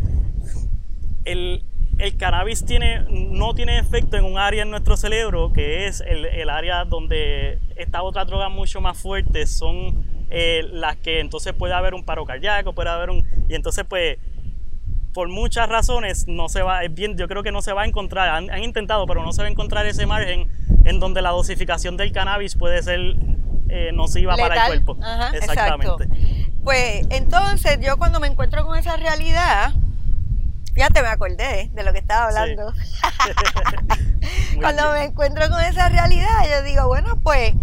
el, 1.25 1.63
el 1.99 2.17
cannabis 2.17 2.65
tiene, 2.65 3.05
no 3.09 3.55
tiene 3.55 3.79
efecto 3.79 4.17
en 4.17 4.25
un 4.25 4.39
área 4.39 4.63
en 4.63 4.71
nuestro 4.71 4.97
cerebro, 4.97 5.53
que 5.53 5.87
es 5.87 6.01
el, 6.01 6.49
área 6.49 6.85
donde 6.85 7.59
estas 7.77 8.03
otras 8.03 8.27
drogas 8.27 8.51
mucho 8.51 8.81
más 8.81 8.99
fuertes 8.99 9.57
son 9.57 10.27
eh, 10.31 10.63
las 10.73 10.97
que 10.97 11.21
entonces 11.21 11.53
puede 11.53 11.75
haber 11.75 11.95
un 11.95 12.05
paro 12.05 12.25
cardíaco, 12.25 12.73
puede 12.73 12.91
haber 12.91 13.11
un... 13.11 13.25
Y 13.49 13.55
entonces 13.55 13.85
pues 13.89 14.19
por 15.13 15.29
muchas 15.29 15.69
razones 15.69 16.27
no 16.29 16.49
se 16.49 16.63
va, 16.63 16.85
es 16.85 16.95
bien, 16.95 17.17
yo 17.17 17.29
creo 17.29 17.43
que 17.43 17.53
no 17.53 17.63
se 17.63 17.73
va 17.73 17.83
a 17.83 17.87
encontrar, 17.87 18.29
han, 18.29 18.63
intentado, 18.63 19.07
pero 19.07 19.23
no 19.23 19.33
se 19.33 19.43
va 19.43 19.49
a 19.49 19.51
encontrar 19.51 19.87
ese 19.87 20.07
margen 20.07 20.49
en 20.85 21.01
donde 21.01 21.23
la 21.23 21.31
dosificación 21.31 21.97
del 21.97 22.13
cannabis 22.13 22.55
puede 22.55 22.83
ser 22.83 23.17
eh, 23.69 23.91
nociva 23.93 24.37
para 24.37 24.67
el 24.67 24.83
cuerpo. 24.83 24.99
Exactamente. 25.33 26.09
Pues 26.63 27.07
entonces 27.11 27.79
yo 27.81 27.97
cuando 27.97 28.21
me 28.21 28.27
encuentro 28.27 28.65
con 28.65 28.77
esa 28.77 28.97
realidad, 28.97 29.73
te 30.93 31.03
me 31.03 31.09
acordé 31.09 31.71
de 31.73 31.83
lo 31.83 31.93
que 31.93 31.99
estaba 31.99 32.27
hablando. 32.27 32.73
cuando 34.61 34.93
me 34.93 35.05
encuentro 35.05 35.49
con 35.49 35.61
esa 35.61 35.89
realidad, 35.89 36.45
yo 36.49 36.63
digo, 36.63 36.87
bueno, 36.87 37.19
pues 37.23 37.55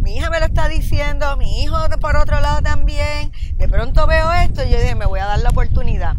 mi 0.00 0.16
hija 0.16 0.30
me 0.30 0.40
lo 0.40 0.46
está 0.46 0.68
diciendo, 0.68 1.36
mi 1.36 1.62
hijo 1.62 1.76
por 2.00 2.16
otro 2.16 2.40
lado 2.40 2.62
también, 2.62 3.32
de 3.54 3.68
pronto 3.68 4.06
veo 4.06 4.32
esto 4.32 4.64
y 4.64 4.70
yo 4.70 4.78
dije, 4.78 4.94
me 4.94 5.06
voy 5.06 5.20
a 5.20 5.26
dar 5.26 5.38
la 5.40 5.50
oportunidad. 5.50 6.16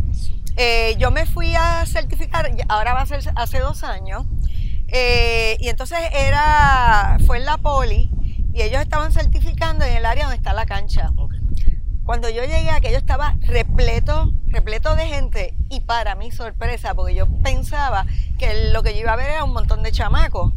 Eh, 0.59 0.95
yo 0.97 1.11
me 1.11 1.27
fui 1.27 1.53
a 1.55 1.85
certificar, 1.85 2.51
ahora 2.67 2.95
va 2.95 3.01
a 3.01 3.05
ser 3.05 3.21
hace 3.35 3.59
dos 3.59 3.83
años, 3.83 4.25
eh, 4.87 5.55
y 5.59 5.69
entonces 5.69 5.99
era, 6.11 7.17
fue 7.27 7.37
en 7.37 7.45
la 7.45 7.57
poli, 7.57 8.09
y 8.53 8.63
ellos 8.63 8.81
estaban 8.81 9.11
certificando 9.11 9.85
en 9.85 9.97
el 9.97 10.05
área 10.05 10.23
donde 10.23 10.37
está 10.37 10.53
la 10.53 10.65
cancha. 10.65 11.11
Cuando 12.03 12.27
yo 12.29 12.41
llegué, 12.41 12.71
aquello 12.71 12.97
estaba 12.97 13.35
repleto, 13.41 14.33
repleto 14.47 14.95
de 14.95 15.05
gente, 15.05 15.53
y 15.69 15.81
para 15.81 16.15
mi 16.15 16.31
sorpresa, 16.31 16.95
porque 16.95 17.13
yo 17.13 17.27
pensaba 17.43 18.07
que 18.39 18.71
lo 18.71 18.81
que 18.81 18.95
yo 18.95 19.01
iba 19.01 19.13
a 19.13 19.15
ver 19.15 19.29
era 19.29 19.43
un 19.43 19.53
montón 19.53 19.83
de 19.83 19.91
chamacos. 19.91 20.53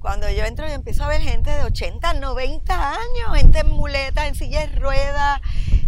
Cuando 0.00 0.28
yo 0.28 0.44
entro 0.44 0.68
y 0.68 0.72
empiezo 0.72 1.02
a 1.02 1.08
ver 1.08 1.22
gente 1.22 1.50
de 1.50 1.62
80, 1.62 2.12
90 2.14 2.90
años, 2.90 3.36
gente 3.36 3.60
en 3.60 3.70
muletas, 3.70 4.28
en 4.28 4.34
sillas 4.34 4.70
de 4.70 4.78
ruedas, 4.78 5.40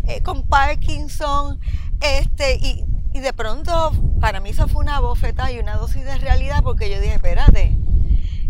eh, 0.08 0.22
con 0.22 0.46
Parkinson, 0.46 1.60
este, 2.00 2.54
y 2.54 2.86
y 3.16 3.20
de 3.20 3.32
pronto, 3.32 3.92
para 4.20 4.40
mí 4.40 4.50
eso 4.50 4.68
fue 4.68 4.82
una 4.82 5.00
bofeta 5.00 5.50
y 5.50 5.58
una 5.58 5.76
dosis 5.76 6.04
de 6.04 6.18
realidad 6.18 6.62
porque 6.62 6.90
yo 6.90 7.00
dije, 7.00 7.14
espérate, 7.14 7.72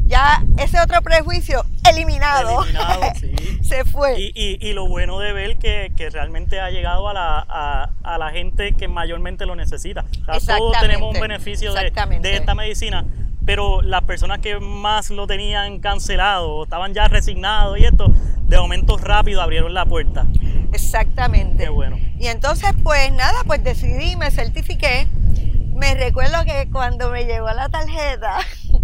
ya 0.06 0.42
ese 0.58 0.80
otro 0.80 1.02
prejuicio 1.02 1.64
eliminado, 1.88 2.64
eliminado 2.64 3.00
se 3.62 3.84
fue. 3.84 4.20
Y, 4.20 4.58
y, 4.60 4.72
lo 4.72 4.88
bueno 4.88 5.20
de 5.20 5.32
ver 5.32 5.56
que, 5.58 5.92
que 5.96 6.10
realmente 6.10 6.58
ha 6.60 6.70
llegado 6.70 7.08
a 7.08 7.14
la, 7.14 7.46
a, 7.48 7.90
a, 8.02 8.18
la 8.18 8.30
gente 8.30 8.72
que 8.72 8.88
mayormente 8.88 9.46
lo 9.46 9.54
necesita. 9.54 10.04
todos 10.26 10.76
tenemos 10.80 11.14
un 11.14 11.20
beneficio 11.20 11.72
de, 11.72 11.92
de, 12.20 12.36
esta 12.36 12.56
medicina, 12.56 13.04
pero 13.46 13.80
las 13.80 14.02
personas 14.02 14.40
que 14.40 14.58
más 14.58 15.10
lo 15.10 15.26
tenían 15.26 15.78
cancelado, 15.78 16.64
estaban 16.64 16.92
ya 16.92 17.06
resignados 17.06 17.78
y 17.78 17.84
esto, 17.84 18.12
de 18.42 18.58
momento 18.58 18.98
rápido 18.98 19.40
abrieron 19.40 19.72
la 19.72 19.86
puerta. 19.86 20.26
Exactamente. 20.72 21.64
Qué 21.64 21.70
bueno. 21.70 21.96
Y 22.18 22.26
entonces, 22.26 22.70
pues 22.82 23.12
nada, 23.12 23.44
pues 23.46 23.62
decidí, 23.62 24.16
me 24.16 24.30
certifiqué. 24.30 25.06
Me 25.74 25.94
recuerdo 25.94 26.44
que 26.44 26.68
cuando 26.72 27.10
me 27.10 27.24
llegó 27.24 27.50
la 27.52 27.68
tarjeta, 27.68 28.38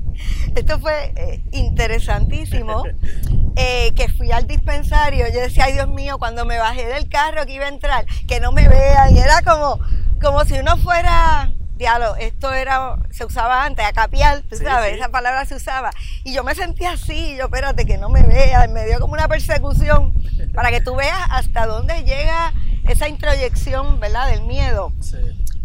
esto 0.55 0.79
fue 0.79 1.13
eh, 1.17 1.43
interesantísimo, 1.51 2.85
eh, 3.57 3.93
que 3.97 4.09
fui 4.11 4.31
al 4.31 4.47
dispensario, 4.47 5.27
yo 5.33 5.41
decía, 5.41 5.65
ay 5.65 5.73
Dios 5.73 5.89
mío, 5.89 6.19
cuando 6.19 6.45
me 6.45 6.59
bajé 6.59 6.87
del 6.87 7.09
carro 7.09 7.47
que 7.47 7.55
iba 7.55 7.65
a 7.65 7.69
entrar, 7.69 8.07
que 8.29 8.41
no 8.41 8.53
me 8.53 8.69
vean, 8.69 9.17
y 9.17 9.19
era 9.19 9.43
como, 9.43 9.81
como 10.21 10.45
si 10.45 10.55
uno 10.55 10.77
fuera, 10.77 11.53
diablo, 11.83 12.15
esto 12.17 12.53
era, 12.53 12.97
se 13.11 13.25
usaba 13.25 13.65
antes, 13.65 13.85
a 13.85 13.93
capiar, 13.93 14.43
tú 14.43 14.57
sabes, 14.57 14.95
esa 14.95 15.09
palabra 15.09 15.45
se 15.45 15.57
usaba, 15.57 15.91
y 16.25 16.33
yo 16.33 16.45
me 16.45 16.55
sentía 16.55 16.93
así, 16.93 17.35
yo 17.37 17.47
espérate 17.47 17.85
que 17.85 17.99
no 17.99 18.09
me 18.09 18.23
vean, 18.23 18.73
me 18.73 18.87
dio 18.87 19.01
como 19.01 19.15
una 19.15 19.27
persecución, 19.27 20.15
para 20.55 20.71
que 20.71 20.81
tú 20.81 20.95
veas 20.95 21.19
hasta 21.31 21.67
dónde 21.67 22.05
llega 22.05 22.53
esa 22.89 23.09
introyección, 23.09 23.99
¿verdad? 23.99 24.29
Del 24.29 24.43
miedo. 24.43 24.93
Sí. 25.01 25.17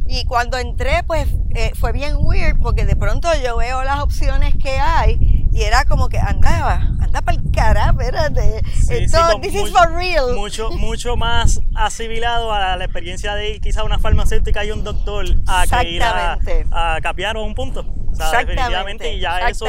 Y 0.08 0.26
cuando 0.26 0.58
entré, 0.58 1.04
pues 1.06 1.28
eh, 1.54 1.72
fue 1.76 1.92
bien 1.92 2.16
weird 2.18 2.58
porque 2.62 2.86
de 2.86 2.96
pronto 2.96 3.30
yo 3.44 3.58
veo 3.58 3.84
las 3.84 4.00
opciones 4.00 4.56
que 4.56 4.80
hay 4.80 5.37
y 5.52 5.64
era 5.64 5.86
como 5.86 6.10
que 6.10 6.18
anda, 6.20 6.76
anda 7.00 7.22
para 7.22 7.38
el 7.38 7.52
cara, 7.52 7.90
espérate. 7.90 8.62
Esto, 8.90 9.40
this 9.42 9.56
is 9.56 9.72
for 9.72 9.92
real. 9.94 10.36
Mucho, 10.36 10.72
mucho 10.72 11.16
más 11.16 11.60
asimilado 11.76 12.54
a 12.54 12.76
la 12.76 12.84
experiencia 12.84 13.36
de 13.36 13.52
ir 13.52 13.62
quizá 13.62 13.82
a 13.82 13.84
una 13.84 14.00
farmacéutica 14.00 14.64
y 14.66 14.72
un 14.72 14.84
doctor 14.84 15.26
a 15.48 15.66
que 15.68 15.90
ir 15.90 16.04
a, 16.04 16.40
a 16.72 17.02
capiar 17.02 17.38
un 17.38 17.56
punto. 17.56 17.84
definitivamente, 18.14 19.14
y 19.14 19.20
ya 19.20 19.50
eso 19.50 19.66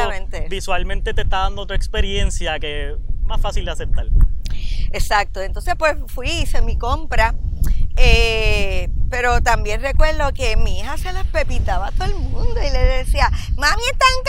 visualmente 0.48 1.14
te 1.14 1.22
está 1.22 1.38
dando 1.38 1.62
otra 1.62 1.76
experiencia 1.76 2.58
que 2.58 2.90
es 2.90 2.96
más 3.24 3.40
fácil 3.40 3.64
de 3.64 3.70
aceptar. 3.70 4.06
Exacto, 4.90 5.42
entonces 5.42 5.74
pues 5.78 5.96
fui, 6.06 6.28
hice 6.28 6.62
mi 6.62 6.76
compra 6.78 7.34
eh, 7.96 8.88
pero 9.10 9.42
también 9.42 9.80
recuerdo 9.80 10.32
que 10.34 10.56
mi 10.56 10.80
hija 10.80 10.98
se 10.98 11.12
las 11.12 11.26
pepitaba 11.26 11.88
a 11.88 11.92
todo 11.92 12.04
el 12.04 12.14
mundo 12.14 12.60
y 12.62 12.70
le 12.70 12.78
decía, 12.78 13.30
mami 13.56 13.82
está 13.90 14.04
en. 14.04 14.28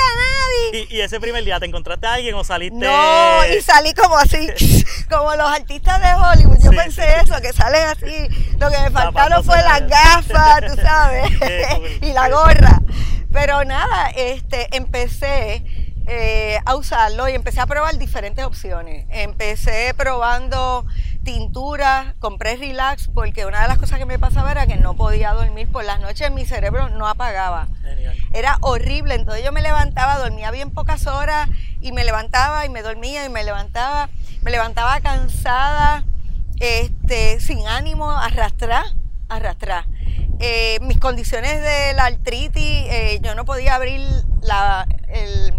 ¿Y, 0.89 1.01
ese 1.01 1.19
primer 1.19 1.43
día 1.43 1.59
te 1.59 1.65
encontraste 1.65 2.05
a 2.07 2.13
alguien 2.13 2.35
o 2.35 2.43
saliste? 2.43 2.77
No, 2.77 3.45
y 3.45 3.61
salí 3.61 3.93
como 3.93 4.17
así, 4.17 4.47
como 5.09 5.35
los 5.35 5.47
artistas 5.47 6.01
de 6.01 6.13
Hollywood. 6.13 6.59
Yo 6.63 6.71
pensé 6.71 7.03
eso, 7.23 7.35
que 7.41 7.53
salen 7.53 7.87
así. 7.87 8.27
Lo 8.57 8.69
que 8.69 8.77
me 8.79 8.91
faltaron 8.91 9.43
fue 9.43 9.57
las 9.57 9.87
gafas, 9.87 10.61
tú 10.67 10.75
sabes, 10.81 11.29
y 12.01 12.13
la 12.13 12.29
gorra. 12.29 12.81
Pero 13.31 13.63
nada, 13.63 14.09
este, 14.15 14.75
empecé 14.75 15.63
eh, 16.07 16.59
a 16.65 16.75
usarlo 16.75 17.29
y 17.29 17.33
empecé 17.33 17.61
a 17.61 17.67
probar 17.67 17.97
diferentes 17.97 18.43
opciones. 18.43 19.05
Empecé 19.09 19.93
probando 19.95 20.85
tintura, 21.23 22.15
compré 22.19 22.55
relax 22.55 23.07
porque 23.07 23.45
una 23.45 23.61
de 23.61 23.67
las 23.67 23.77
cosas 23.77 23.99
que 23.99 24.05
me 24.05 24.19
pasaba 24.19 24.51
era 24.51 24.67
que 24.67 24.77
no 24.77 24.95
podía 24.95 25.33
dormir 25.33 25.67
por 25.71 25.83
las 25.83 25.99
noches, 25.99 26.31
mi 26.31 26.45
cerebro 26.45 26.89
no 26.89 27.07
apagaba. 27.07 27.67
Era 28.31 28.57
horrible, 28.61 29.15
entonces 29.15 29.43
yo 29.43 29.51
me 29.51 29.61
levantaba, 29.61 30.17
dormía 30.17 30.51
bien 30.51 30.71
pocas 30.71 31.07
horas 31.07 31.49
y 31.81 31.91
me 31.91 32.03
levantaba 32.03 32.65
y 32.65 32.69
me 32.69 32.81
dormía 32.81 33.25
y 33.25 33.29
me 33.29 33.43
levantaba, 33.43 34.09
me 34.41 34.51
levantaba 34.51 34.99
cansada, 35.01 36.03
este, 36.59 37.39
sin 37.39 37.67
ánimo, 37.67 38.11
arrastrar, 38.11 38.85
arrastrar. 39.27 39.85
Eh, 40.39 40.79
mis 40.81 40.99
condiciones 40.99 41.61
de 41.61 41.93
la 41.93 42.05
artritis, 42.05 42.63
eh, 42.63 43.19
yo 43.21 43.35
no 43.35 43.43
podía 43.45 43.75
abrir 43.75 44.01
la, 44.41 44.87
el, 45.09 45.53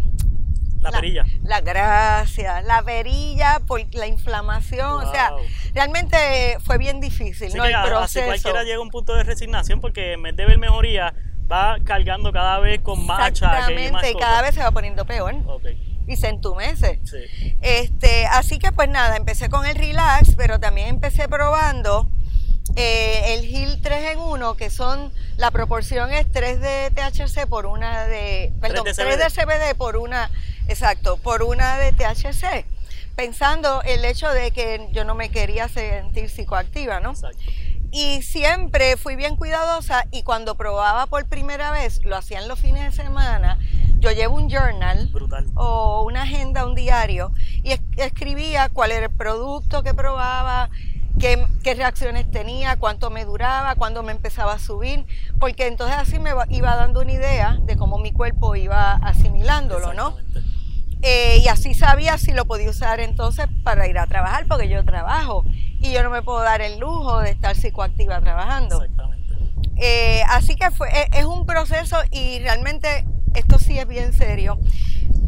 la, 0.80 0.90
perilla. 0.90 1.24
La 1.42 1.60
gracia, 1.60 2.62
la 2.62 2.82
perilla 2.82 3.60
por 3.66 3.82
la 3.94 4.06
inflamación. 4.06 5.04
O 5.04 5.10
sea, 5.10 5.32
realmente 5.74 6.58
fue 6.64 6.78
bien 6.78 7.00
difícil. 7.00 7.54
¿no? 7.54 7.64
el 7.64 7.74
proceso. 7.84 8.26
cualquiera 8.26 8.64
llega 8.64 8.76
a 8.76 8.80
un 8.80 8.90
punto 8.90 9.14
de 9.14 9.24
resignación 9.24 9.80
porque 9.80 10.12
en 10.12 10.22
vez 10.22 10.36
de 10.36 10.46
ver 10.46 10.58
mejoría, 10.58 11.14
va 11.50 11.78
cargando 11.84 12.32
cada 12.32 12.58
vez 12.60 12.80
con 12.80 13.04
más 13.04 13.28
Exactamente, 13.28 14.10
y, 14.10 14.14
cada 14.14 14.42
vez 14.42 14.54
se 14.54 14.62
va 14.62 14.70
poniendo 14.70 15.04
peor. 15.04 15.34
Y 16.06 16.16
se 16.16 16.28
entumece. 16.28 17.00
Sí. 17.04 17.56
Este, 17.60 18.26
así 18.26 18.58
que 18.58 18.72
pues 18.72 18.88
nada, 18.88 19.16
empecé 19.16 19.48
con 19.48 19.66
el 19.66 19.76
relax, 19.76 20.34
pero 20.36 20.58
también 20.58 20.88
empecé 20.88 21.28
probando 21.28 22.08
eh, 22.76 23.34
el 23.34 23.44
GIL 23.44 23.80
3 23.80 24.12
en 24.12 24.18
1, 24.18 24.56
que 24.56 24.70
son, 24.70 25.12
la 25.36 25.50
proporción 25.50 26.12
es 26.12 26.30
3 26.30 26.60
de 26.60 26.90
THC 26.94 27.46
por 27.46 27.66
una 27.66 28.06
de, 28.06 28.52
perdón, 28.60 28.84
3 28.84 28.96
de 28.96 29.24
CBD 29.24 29.76
por 29.76 29.96
una 29.96 30.30
Exacto, 30.70 31.16
por 31.16 31.42
una 31.42 31.78
de 31.78 31.90
THC, 31.90 32.64
pensando 33.16 33.82
el 33.82 34.04
hecho 34.04 34.28
de 34.28 34.52
que 34.52 34.88
yo 34.92 35.04
no 35.04 35.16
me 35.16 35.28
quería 35.28 35.66
sentir 35.66 36.30
psicoactiva, 36.30 37.00
¿no? 37.00 37.10
Exacto. 37.10 37.42
Y 37.90 38.22
siempre 38.22 38.96
fui 38.96 39.16
bien 39.16 39.34
cuidadosa 39.34 40.06
y 40.12 40.22
cuando 40.22 40.54
probaba 40.54 41.06
por 41.06 41.26
primera 41.26 41.72
vez, 41.72 42.00
lo 42.04 42.16
hacía 42.16 42.38
en 42.38 42.46
los 42.46 42.60
fines 42.60 42.84
de 42.84 43.02
semana, 43.02 43.58
yo 43.98 44.12
llevo 44.12 44.36
un 44.36 44.48
journal 44.48 45.10
o 45.56 46.04
una 46.06 46.22
agenda, 46.22 46.64
un 46.64 46.76
diario, 46.76 47.32
y 47.64 47.72
escribía 47.96 48.68
cuál 48.68 48.92
era 48.92 49.06
el 49.06 49.12
producto 49.12 49.82
que 49.82 49.92
probaba, 49.92 50.70
qué, 51.18 51.48
qué, 51.64 51.74
reacciones 51.74 52.30
tenía, 52.30 52.76
cuánto 52.76 53.10
me 53.10 53.24
duraba, 53.24 53.74
cuándo 53.74 54.04
me 54.04 54.12
empezaba 54.12 54.52
a 54.52 54.60
subir, 54.60 55.04
porque 55.40 55.66
entonces 55.66 55.96
así 55.98 56.20
me 56.20 56.30
iba 56.48 56.76
dando 56.76 57.00
una 57.00 57.10
idea 57.10 57.58
de 57.62 57.76
cómo 57.76 57.98
mi 57.98 58.12
cuerpo 58.12 58.54
iba 58.54 58.92
asimilándolo, 58.92 59.94
¿no? 59.94 60.16
Eh, 61.02 61.40
y 61.42 61.48
así 61.48 61.72
sabía 61.74 62.18
si 62.18 62.32
lo 62.32 62.44
podía 62.44 62.68
usar 62.68 63.00
entonces 63.00 63.46
para 63.62 63.86
ir 63.86 63.98
a 63.98 64.06
trabajar, 64.06 64.46
porque 64.46 64.68
yo 64.68 64.84
trabajo 64.84 65.44
y 65.78 65.92
yo 65.92 66.02
no 66.02 66.10
me 66.10 66.22
puedo 66.22 66.40
dar 66.40 66.60
el 66.60 66.78
lujo 66.78 67.20
de 67.20 67.30
estar 67.30 67.56
psicoactiva 67.56 68.20
trabajando. 68.20 68.82
Exactamente. 68.82 69.34
Eh, 69.76 70.22
así 70.28 70.56
que 70.56 70.70
fue, 70.70 70.88
e, 70.90 71.18
es 71.18 71.24
un 71.24 71.46
proceso 71.46 71.96
y 72.10 72.38
realmente 72.40 73.06
esto 73.34 73.58
sí 73.58 73.78
es 73.78 73.88
bien 73.88 74.12
serio. 74.12 74.58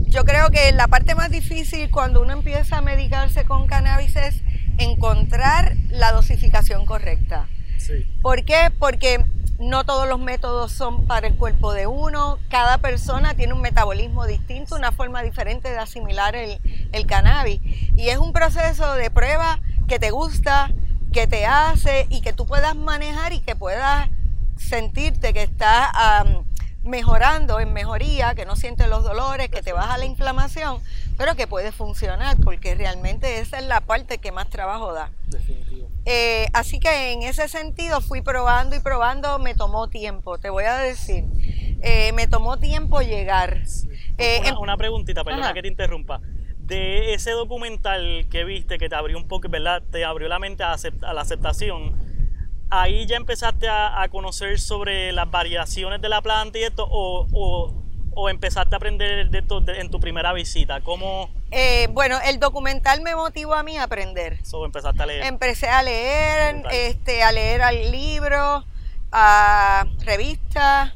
Yo 0.09 0.25
creo 0.25 0.51
que 0.51 0.73
la 0.73 0.89
parte 0.89 1.15
más 1.15 1.31
difícil 1.31 1.91
cuando 1.91 2.21
uno 2.21 2.35
empieza 2.35 2.79
a 2.79 2.81
medicarse 2.83 3.45
con 3.45 3.67
cannabis 3.67 4.15
es 4.17 4.43
encontrar 4.77 5.75
la 5.89 6.13
dosificación 6.13 6.85
correcta. 6.85 7.49
Sí. 7.79 8.05
¿Por 8.21 8.45
qué? 8.45 8.71
Porque 8.79 9.25
no 9.63 9.85
todos 9.85 10.09
los 10.09 10.19
métodos 10.19 10.73
son 10.73 11.07
para 11.07 11.29
el 11.29 11.37
cuerpo 11.37 11.73
de 11.73 11.87
uno, 11.87 12.39
cada 12.51 12.79
persona 12.79 13.35
tiene 13.35 13.53
un 13.53 13.61
metabolismo 13.61 14.27
distinto, 14.27 14.75
una 14.75 14.91
forma 14.91 15.23
diferente 15.23 15.71
de 15.71 15.79
asimilar 15.79 16.35
el, 16.35 16.59
cannabis. 17.07 17.61
Y 17.97 18.09
es 18.09 18.19
un 18.19 18.33
proceso 18.33 18.95
de 18.95 19.11
prueba 19.11 19.61
que 19.87 20.01
te 20.01 20.11
gusta, 20.11 20.73
que 21.13 21.29
te 21.29 21.47
hace 21.47 22.07
y 22.11 22.23
que 22.23 22.33
tú 22.33 22.45
puedas 22.45 22.75
manejar 22.75 23.33
y 23.33 23.41
que 23.41 23.55
puedas 23.55 24.11
sentirte 24.57 25.33
que 25.33 25.45
estás 25.45 25.89
mejorando 26.83 27.61
en 27.61 27.73
mejoría, 27.73 28.35
que 28.35 28.45
no 28.45 28.57
sientes 28.57 28.89
los 28.89 29.05
dolores, 29.05 29.49
que 29.49 29.63
te 29.63 29.73
baja 29.73 29.97
la 29.97 30.07
inflamación, 30.07 30.81
pero 31.17 31.37
que 31.37 31.47
puede 31.47 31.71
funcionar 31.71 32.37
porque 32.43 32.75
realmente 32.75 33.39
esa 33.39 33.59
es 33.59 33.67
la 33.67 33.81
parte 33.81 34.19
que 34.19 34.33
más 34.33 34.51
trabajo 34.51 34.93
da. 34.93 35.11
Eh, 36.05 36.47
así 36.53 36.81
que 36.81 37.13
en 37.13 37.23
ese 37.23 37.49
sentido 37.49 38.01
fui 38.01 38.23
probando 38.23 38.75
y 38.75 38.81
probando, 38.81 39.39
me 39.39 39.55
tomó 39.55 39.89
tiempo, 39.89 40.39
te 40.39 40.51
voy 40.51 40.65
a 40.65 40.77
decir. 40.79 41.25
Eh, 41.83 42.13
me 42.13 42.27
tomó 42.27 42.59
tiempo 42.59 43.01
llegar. 43.01 43.63
Eh, 44.19 44.41
una, 44.59 44.77
preguntita, 44.77 45.25
perdona 45.25 45.53
que 45.53 45.63
te 45.63 45.69
interrumpa. 45.69 46.21
De 46.59 47.15
ese 47.15 47.33
documental 47.33 48.27
que 48.31 48.45
viste, 48.45 48.79
que 48.79 48.89
te 48.89 48.95
abrió 48.95 49.17
un 49.17 49.29
poco, 49.29 49.49
¿verdad? 49.49 49.83
Te 49.91 50.05
abrió 50.05 50.29
la 50.29 50.39
mente 50.39 50.63
a, 50.63 50.77
la 51.13 51.21
aceptación. 51.21 51.95
Ahí 52.71 53.07
ya 53.07 53.17
empezaste 53.17 53.69
a, 53.69 54.07
conocer 54.11 54.59
sobre 54.59 55.13
las 55.13 55.31
variaciones 55.31 56.01
de 56.01 56.09
la 56.09 56.23
planta 56.23 56.59
y 56.59 56.63
esto, 56.63 56.87
o 56.89 57.27
o 57.33 57.82
empezaste 58.29 58.75
a 58.75 58.77
aprender 58.77 59.31
de 59.31 59.43
en 59.81 59.91
tu 59.91 60.01
primera 60.01 60.33
visita? 60.33 60.81
¿Cómo? 60.81 61.31
Eh, 61.51 61.89
bueno, 61.93 62.19
el 62.25 62.39
documental 62.39 63.01
me 63.03 63.15
motivó 63.15 63.55
a 63.55 63.63
mí 63.63 63.77
a 63.77 63.85
aprender. 63.85 64.45
So, 64.45 64.65
empezaste 64.65 65.03
a 65.03 65.07
leer. 65.07 65.25
Empecé 65.25 65.69
a 65.69 65.83
leer, 65.83 66.63
este, 66.71 67.23
a 67.23 67.33
leer 67.33 67.63
al 67.63 67.91
libro, 67.91 68.65
a 69.11 69.87
revistas, 70.01 70.93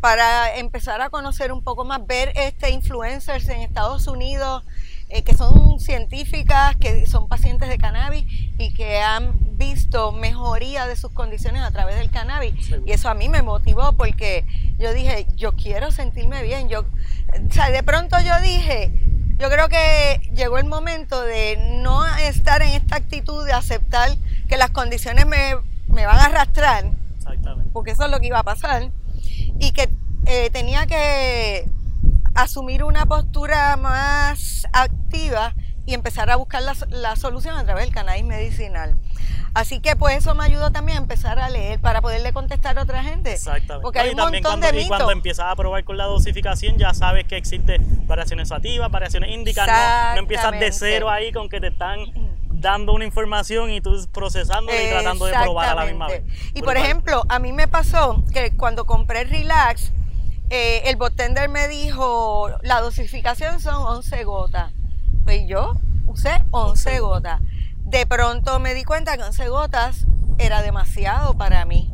para 0.00 0.56
empezar 0.56 1.00
a 1.00 1.10
conocer 1.10 1.52
un 1.52 1.62
poco 1.62 1.84
más, 1.84 2.06
ver 2.06 2.32
este 2.36 2.70
influencers 2.70 3.48
en 3.48 3.60
Estados 3.60 4.06
Unidos 4.06 4.62
eh, 5.08 5.22
que 5.22 5.34
son 5.34 5.78
científicas, 5.78 6.74
que 6.76 7.06
son 7.06 7.28
pacientes 7.28 7.68
de 7.68 7.78
cannabis 7.78 8.24
y 8.58 8.74
que 8.74 8.98
han 8.98 9.56
visto 9.56 10.10
mejoría 10.10 10.86
de 10.86 10.96
sus 10.96 11.12
condiciones 11.12 11.62
a 11.62 11.70
través 11.70 11.94
del 11.96 12.10
cannabis. 12.10 12.54
Y 12.84 12.90
eso 12.90 13.08
a 13.08 13.14
mí 13.14 13.28
me 13.28 13.42
motivó 13.42 13.92
porque 13.92 14.44
yo 14.78 14.92
dije, 14.92 15.26
yo 15.36 15.52
quiero 15.52 15.90
sentirme 15.90 16.42
bien. 16.42 16.68
Yo, 16.68 16.80
o 16.80 17.52
sea, 17.52 17.70
de 17.70 17.82
pronto 17.82 18.18
yo 18.20 18.40
dije, 18.40 18.92
yo 19.38 19.50
creo 19.50 19.68
que 19.68 20.20
llegó 20.34 20.58
el 20.58 20.66
momento 20.66 21.20
de 21.22 21.78
no 21.82 22.04
estar 22.16 22.62
en 22.62 22.70
esta 22.70 22.96
actitud 22.96 23.44
de 23.44 23.52
aceptar 23.52 24.10
que 24.48 24.56
las 24.56 24.70
condiciones 24.70 25.26
me, 25.26 25.56
me 25.88 26.06
van 26.06 26.18
a 26.18 26.24
arrastrar, 26.26 26.90
porque 27.72 27.92
eso 27.92 28.04
es 28.04 28.10
lo 28.10 28.20
que 28.20 28.28
iba 28.28 28.38
a 28.38 28.44
pasar, 28.44 28.90
y 29.58 29.72
que 29.72 29.90
eh, 30.26 30.50
tenía 30.50 30.86
que 30.86 31.70
asumir 32.34 32.84
una 32.84 33.06
postura 33.06 33.76
más 33.76 34.66
activa 34.72 35.54
y 35.86 35.94
empezar 35.94 36.28
a 36.30 36.36
buscar 36.36 36.62
la, 36.62 37.16
solución 37.16 37.56
a 37.56 37.64
través 37.64 37.84
del 37.84 37.94
cannabis 37.94 38.24
medicinal. 38.24 38.94
Así 39.54 39.80
que 39.80 39.96
pues 39.96 40.18
eso 40.18 40.34
me 40.34 40.44
ayudó 40.44 40.70
también 40.70 40.98
a 40.98 41.00
empezar 41.00 41.38
a 41.38 41.48
leer 41.48 41.80
para 41.80 42.02
poderle 42.02 42.32
contestar 42.32 42.78
a 42.78 42.82
otra 42.82 43.02
gente. 43.02 43.32
Exactamente. 43.32 43.82
Porque 43.82 44.00
hay 44.00 44.10
un 44.10 44.16
montón 44.16 44.42
cuando, 44.42 44.66
de 44.66 44.72
mitos. 44.72 44.84
Y 44.84 44.88
cuando 44.88 45.12
empiezas 45.12 45.46
a 45.46 45.56
probar 45.56 45.84
con 45.84 45.96
la 45.96 46.04
dosificación 46.04 46.76
ya 46.76 46.92
sabes 46.92 47.24
que 47.24 47.36
existe 47.36 47.78
variaciones 48.06 48.52
activas, 48.52 48.90
variaciones 48.90 49.30
índicas, 49.30 49.66
no, 50.14 50.18
empiezas 50.18 50.52
de 50.58 50.72
cero 50.72 51.08
ahí 51.08 51.32
con 51.32 51.48
que 51.48 51.60
te 51.60 51.68
están 51.68 52.00
dando 52.50 52.92
una 52.92 53.04
información 53.04 53.70
y 53.70 53.80
tú 53.80 53.96
procesándola 54.12 54.82
y 54.82 54.88
tratando 54.88 55.26
de 55.26 55.32
probar 55.32 55.68
a 55.70 55.74
la 55.74 55.84
misma 55.86 56.08
vez. 56.08 56.24
Y 56.52 56.62
por 56.62 56.76
ejemplo, 56.76 57.24
a 57.28 57.38
mí 57.38 57.52
me 57.52 57.68
pasó 57.68 58.22
que 58.32 58.56
cuando 58.56 58.84
compré 58.86 59.24
Relax, 59.24 59.92
eh, 60.50 60.82
el 60.86 60.96
botender 60.96 61.48
me 61.48 61.68
dijo, 61.68 62.50
la 62.62 62.80
dosificación 62.80 63.60
son 63.60 63.74
11 63.74 64.24
gotas. 64.24 64.72
Pues 65.26 65.48
yo 65.48 65.74
usé 66.06 66.30
11 66.52 67.00
gotas. 67.00 67.40
De 67.84 68.06
pronto 68.06 68.60
me 68.60 68.74
di 68.74 68.84
cuenta 68.84 69.16
que 69.16 69.24
11 69.24 69.48
gotas 69.48 70.06
era 70.38 70.62
demasiado 70.62 71.34
para 71.34 71.64
mí. 71.64 71.92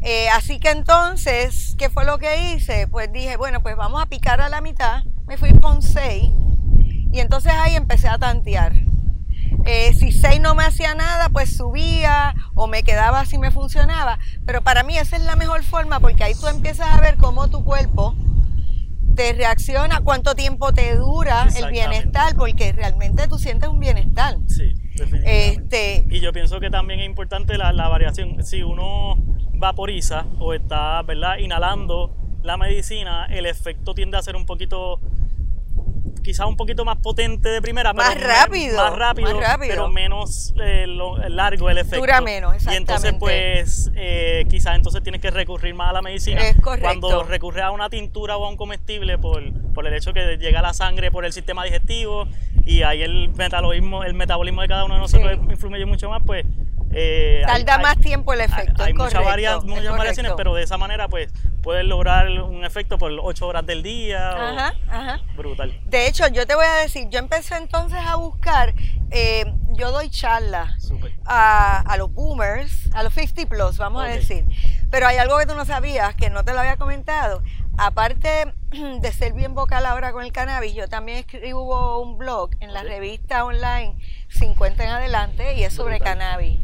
Eh, 0.00 0.28
así 0.30 0.58
que 0.58 0.70
entonces, 0.70 1.76
¿qué 1.78 1.90
fue 1.90 2.04
lo 2.04 2.18
que 2.18 2.50
hice? 2.50 2.88
Pues 2.88 3.12
dije, 3.12 3.36
bueno, 3.36 3.62
pues 3.62 3.76
vamos 3.76 4.02
a 4.02 4.06
picar 4.06 4.40
a 4.40 4.48
la 4.48 4.60
mitad. 4.60 5.04
Me 5.28 5.36
fui 5.36 5.56
con 5.60 5.80
6 5.80 6.32
y 7.12 7.20
entonces 7.20 7.52
ahí 7.52 7.76
empecé 7.76 8.08
a 8.08 8.18
tantear. 8.18 8.72
Eh, 9.64 9.94
si 9.94 10.10
6 10.10 10.40
no 10.40 10.56
me 10.56 10.64
hacía 10.64 10.96
nada, 10.96 11.28
pues 11.28 11.56
subía 11.56 12.34
o 12.56 12.66
me 12.66 12.82
quedaba 12.82 13.24
si 13.26 13.38
me 13.38 13.52
funcionaba. 13.52 14.18
Pero 14.44 14.60
para 14.60 14.82
mí 14.82 14.98
esa 14.98 15.14
es 15.14 15.22
la 15.22 15.36
mejor 15.36 15.62
forma 15.62 16.00
porque 16.00 16.24
ahí 16.24 16.34
tú 16.34 16.48
empiezas 16.48 16.88
a 16.90 17.00
ver 17.00 17.16
cómo 17.16 17.46
tu 17.46 17.62
cuerpo 17.62 18.16
te 19.14 19.32
reacciona, 19.32 20.00
cuánto 20.00 20.34
tiempo 20.34 20.72
te 20.72 20.96
dura 20.96 21.48
el 21.56 21.70
bienestar, 21.70 22.34
porque 22.36 22.72
realmente 22.72 23.26
tú 23.28 23.38
sientes 23.38 23.68
un 23.68 23.80
bienestar. 23.80 24.36
Sí, 24.46 24.74
definitivamente. 24.94 26.02
Este, 26.02 26.06
y 26.10 26.20
yo 26.20 26.32
pienso 26.32 26.60
que 26.60 26.70
también 26.70 27.00
es 27.00 27.06
importante 27.06 27.56
la, 27.58 27.72
la 27.72 27.88
variación. 27.88 28.42
Si 28.44 28.62
uno 28.62 29.16
vaporiza 29.54 30.26
o 30.38 30.54
está, 30.54 31.02
¿verdad?, 31.02 31.38
inhalando 31.38 32.14
la 32.42 32.56
medicina, 32.56 33.26
el 33.26 33.46
efecto 33.46 33.94
tiende 33.94 34.18
a 34.18 34.22
ser 34.22 34.36
un 34.36 34.46
poquito 34.46 35.00
quizás 36.24 36.46
un 36.46 36.56
poquito 36.56 36.84
más 36.84 36.96
potente 36.96 37.50
de 37.50 37.62
primera, 37.62 37.92
más 37.92 38.20
rápido, 38.20 38.76
más 38.78 38.96
rápido, 38.96 39.38
pero 39.60 39.88
menos 39.88 40.54
eh, 40.60 40.86
largo 41.28 41.70
el 41.70 41.78
efecto. 41.78 41.98
Dura 41.98 42.20
menos, 42.20 42.54
exactamente. 42.54 42.72
Y 42.72 42.76
entonces, 42.76 43.14
pues, 43.20 43.92
eh, 43.94 44.44
quizás 44.48 44.74
entonces 44.74 45.02
tienes 45.02 45.20
que 45.20 45.30
recurrir 45.30 45.74
más 45.74 45.90
a 45.90 45.92
la 45.92 46.02
medicina. 46.02 46.40
Es 46.40 46.60
correcto. 46.60 47.00
Cuando 47.00 47.22
recurres 47.22 47.62
a 47.62 47.70
una 47.70 47.90
tintura 47.90 48.36
o 48.36 48.46
a 48.46 48.48
un 48.48 48.56
comestible 48.56 49.18
por, 49.18 49.42
por 49.74 49.86
el 49.86 49.94
hecho 49.94 50.12
que 50.12 50.38
llega 50.38 50.62
la 50.62 50.72
sangre 50.72 51.12
por 51.12 51.24
el 51.24 51.32
sistema 51.32 51.62
digestivo 51.64 52.26
y 52.64 52.82
ahí 52.82 53.02
el 53.02 53.28
metabolismo, 53.34 54.02
el 54.02 54.14
metabolismo 54.14 54.62
de 54.62 54.68
cada 54.68 54.84
uno 54.86 54.94
de 54.94 55.00
nosotros 55.00 55.38
influye 55.50 55.84
mucho 55.84 56.08
más, 56.08 56.22
pues 56.24 56.46
eh, 56.96 57.42
Tarda 57.46 57.78
más 57.78 57.98
tiempo 57.98 58.32
el 58.32 58.40
efecto. 58.40 58.82
Hay, 58.82 58.94
muchas, 58.94 59.22
variaciones, 59.24 60.32
pero 60.36 60.54
de 60.54 60.62
esa 60.62 60.78
manera 60.78 61.08
pues 61.08 61.32
puedes 61.64 61.86
lograr 61.86 62.28
un 62.42 62.62
efecto 62.62 62.98
por 62.98 63.10
8 63.10 63.46
horas 63.46 63.66
del 63.66 63.82
día. 63.82 64.30
Ajá, 64.30 64.74
ajá. 64.88 65.20
Brutal. 65.34 65.80
De 65.86 66.06
hecho, 66.06 66.28
yo 66.28 66.46
te 66.46 66.54
voy 66.54 66.66
a 66.66 66.74
decir, 66.74 67.08
yo 67.08 67.18
empecé 67.18 67.56
entonces 67.56 67.98
a 68.06 68.16
buscar, 68.16 68.74
eh, 69.10 69.50
yo 69.72 69.90
doy 69.90 70.10
charlas 70.10 70.92
a, 71.24 71.94
los 71.96 72.12
boomers, 72.12 72.90
a 72.92 73.02
los 73.02 73.14
50 73.14 73.48
plus, 73.48 73.78
vamos 73.78 74.04
a 74.04 74.08
decir. 74.08 74.44
Pero 74.90 75.06
hay 75.06 75.16
algo 75.16 75.38
que 75.38 75.46
tú 75.46 75.54
no 75.54 75.64
sabías, 75.64 76.14
que 76.14 76.28
no 76.28 76.44
te 76.44 76.52
lo 76.52 76.60
había 76.60 76.76
comentado. 76.76 77.42
Aparte 77.78 78.52
de 79.00 79.12
ser 79.12 79.32
bien 79.32 79.54
vocal 79.54 79.86
ahora 79.86 80.12
con 80.12 80.22
el 80.22 80.32
cannabis, 80.32 80.74
yo 80.74 80.86
también 80.88 81.18
escribo 81.18 81.98
un 82.02 82.18
blog 82.18 82.50
en 82.60 82.74
la 82.74 82.82
revista 82.82 83.42
online 83.44 83.96
50 84.28 84.84
en 84.84 84.90
adelante 84.90 85.54
y 85.54 85.64
es 85.64 85.72
sobre 85.72 85.98
cannabis. 85.98 86.60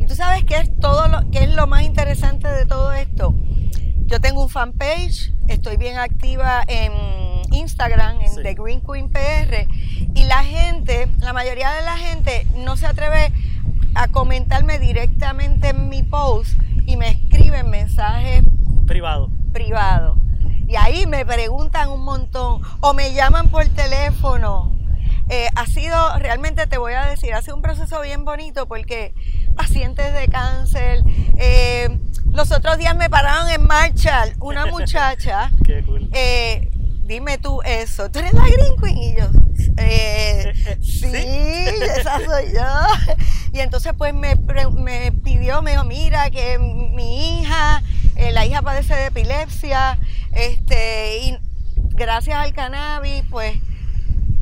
Y 0.00 0.06
tú 0.06 0.16
sabes 0.16 0.42
qué 0.44 0.56
es 0.56 0.76
todo 0.80 1.06
lo 1.06 1.30
que 1.30 1.44
es 1.44 1.54
lo 1.54 1.68
más 1.68 1.82
interesante 1.82 2.48
de 2.48 2.66
todo 2.66 2.92
esto. 2.92 3.32
Yo 4.10 4.20
tengo 4.20 4.42
un 4.42 4.48
fanpage, 4.48 5.32
estoy 5.46 5.76
bien 5.76 5.96
activa 5.96 6.64
en 6.66 6.92
Instagram, 7.52 8.20
en 8.20 8.42
The 8.42 8.54
Green 8.54 8.80
Queen 8.80 9.08
PR, 9.08 9.68
y 10.16 10.24
la 10.24 10.42
gente, 10.42 11.06
la 11.18 11.32
mayoría 11.32 11.70
de 11.70 11.82
la 11.82 11.96
gente 11.96 12.44
no 12.56 12.76
se 12.76 12.88
atreve 12.88 13.32
a 13.94 14.08
comentarme 14.08 14.80
directamente 14.80 15.68
en 15.68 15.88
mi 15.88 16.02
post 16.02 16.54
y 16.86 16.96
me 16.96 17.10
escriben 17.10 17.70
mensajes 17.70 18.42
privados. 18.84 19.30
Privado. 19.52 20.16
Y 20.66 20.74
ahí 20.74 21.06
me 21.06 21.24
preguntan 21.24 21.88
un 21.90 22.02
montón 22.02 22.62
o 22.80 22.92
me 22.94 23.14
llaman 23.14 23.46
por 23.46 23.64
teléfono. 23.68 24.76
Eh, 25.28 25.46
ha 25.54 25.66
sido, 25.66 26.18
realmente 26.18 26.66
te 26.66 26.78
voy 26.78 26.94
a 26.94 27.06
decir, 27.06 27.32
ha 27.32 27.42
sido 27.42 27.54
un 27.54 27.62
proceso 27.62 28.00
bien 28.00 28.24
bonito 28.24 28.66
porque 28.66 29.14
pacientes 29.54 30.12
de 30.12 30.26
cáncer. 30.26 31.04
Eh, 31.36 31.96
los 32.32 32.52
otros 32.52 32.78
días 32.78 32.96
me 32.96 33.10
pararon 33.10 33.48
en 33.50 33.66
marcha 33.66 34.24
una 34.40 34.66
muchacha. 34.66 35.50
Qué 35.64 35.82
cool. 35.84 36.08
Eh, 36.12 36.70
dime 37.04 37.38
tú 37.38 37.60
eso. 37.62 38.10
¿Tú 38.10 38.18
eres 38.20 38.32
la 38.32 38.44
Green 38.44 38.76
Queen? 38.80 38.98
Y 38.98 39.16
yo, 39.16 39.28
eh, 39.78 40.52
sí, 40.80 41.12
esa 41.98 42.18
soy 42.24 42.52
yo. 42.54 43.16
Y 43.52 43.60
entonces 43.60 43.92
pues 43.96 44.14
me, 44.14 44.36
me, 44.72 45.12
pidió, 45.12 45.62
me 45.62 45.72
dijo, 45.72 45.84
mira 45.84 46.30
que 46.30 46.58
mi 46.58 47.40
hija, 47.40 47.82
la 48.32 48.46
hija 48.46 48.62
padece 48.62 48.94
de 48.94 49.06
epilepsia, 49.06 49.98
este, 50.32 51.18
y 51.24 51.38
gracias 51.90 52.36
al 52.36 52.52
cannabis, 52.52 53.24
pues 53.28 53.56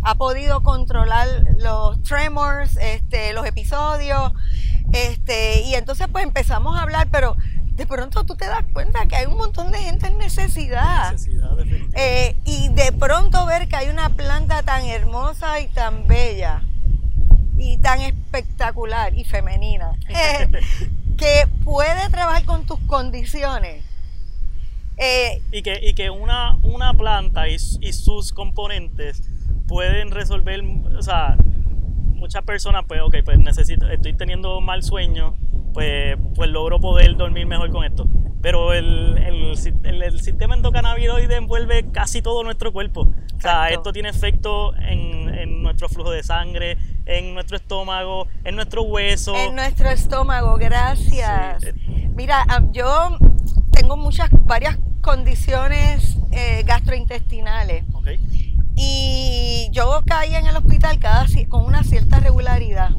ha 0.02 0.14
podido 0.14 0.62
controlar 0.62 1.26
los 1.58 2.02
tremors, 2.02 2.76
este, 2.76 3.32
los 3.32 3.46
episodios, 3.46 4.32
este, 4.92 5.62
y 5.62 5.74
entonces 5.74 6.06
pues 6.10 6.24
empezamos 6.24 6.76
a 6.76 6.82
hablar, 6.82 7.08
pero 7.10 7.36
de 7.78 7.86
pronto 7.86 8.24
tú 8.24 8.34
te 8.34 8.44
das 8.44 8.64
cuenta 8.72 9.06
que 9.06 9.14
hay 9.14 9.26
un 9.26 9.36
montón 9.36 9.70
de 9.70 9.78
gente 9.78 10.08
en 10.08 10.18
necesidad. 10.18 11.14
eh, 11.94 12.36
y 12.44 12.68
de 12.70 12.90
pronto 12.92 13.46
ver 13.46 13.68
que 13.68 13.76
hay 13.76 13.88
una 13.88 14.10
planta 14.10 14.64
tan 14.64 14.84
hermosa 14.84 15.60
y 15.60 15.68
tan 15.68 16.08
bella 16.08 16.62
y 17.56 17.78
tan 17.78 18.00
espectacular 18.00 19.14
y 19.16 19.24
femenina 19.24 19.92
eh, 20.08 20.50
que 21.16 21.46
puede 21.64 22.10
trabajar 22.10 22.44
con 22.44 22.66
tus 22.66 22.80
condiciones. 22.80 23.84
Eh, 24.96 25.40
y, 25.52 25.62
que, 25.62 25.78
y 25.80 25.94
que 25.94 26.10
una, 26.10 26.56
una 26.56 26.92
planta 26.94 27.48
y, 27.48 27.54
y 27.80 27.92
sus 27.92 28.32
componentes 28.32 29.22
pueden 29.68 30.10
resolver, 30.10 30.60
o 30.98 31.02
sea, 31.02 31.36
muchas 32.18 32.42
personas, 32.42 32.84
pues, 32.88 33.00
ok, 33.02 33.18
pues 33.24 33.38
necesito, 33.38 33.88
estoy 33.88 34.14
teniendo 34.14 34.60
mal 34.60 34.82
sueño, 34.82 35.36
pues, 35.72 36.16
pues 36.34 36.50
logro 36.50 36.80
poder 36.80 37.16
dormir 37.16 37.46
mejor 37.46 37.70
con 37.70 37.84
esto. 37.84 38.06
Pero 38.40 38.72
el, 38.72 39.18
el, 39.18 40.02
el, 40.02 40.20
sistema 40.20 40.54
endocannabinoide 40.54 41.36
envuelve 41.36 41.90
casi 41.90 42.22
todo 42.22 42.44
nuestro 42.44 42.72
cuerpo. 42.72 43.08
O 43.36 43.40
sea, 43.40 43.68
esto 43.70 43.92
tiene 43.92 44.08
efecto 44.08 44.74
en, 44.76 45.28
en, 45.34 45.62
nuestro 45.62 45.88
flujo 45.88 46.10
de 46.10 46.22
sangre, 46.22 46.78
en 47.04 47.34
nuestro 47.34 47.56
estómago, 47.56 48.28
en 48.44 48.54
nuestro 48.54 48.82
hueso. 48.82 49.34
En 49.34 49.56
nuestro 49.56 49.90
estómago, 49.90 50.56
gracias. 50.56 51.64
Mira, 52.14 52.46
yo 52.72 53.16
tengo 53.72 53.96
muchas, 53.96 54.30
varias 54.44 54.78
condiciones 55.00 56.18
eh, 56.30 56.62
gastrointestinales. 56.64 57.84
Okay. 57.92 58.18
Y 58.76 59.68
yo 59.72 60.00
caía 60.06 60.38
en 60.38 60.46
el 60.46 60.56
hospital 60.56 60.98
cada, 61.00 61.26
con 61.48 61.64
una 61.64 61.82
cierta 61.82 62.20
regularidad. 62.20 62.90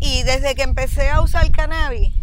Y 0.00 0.22
desde 0.22 0.54
que 0.54 0.62
empecé 0.62 1.08
a 1.10 1.20
usar 1.20 1.50
cannabis, 1.50 2.14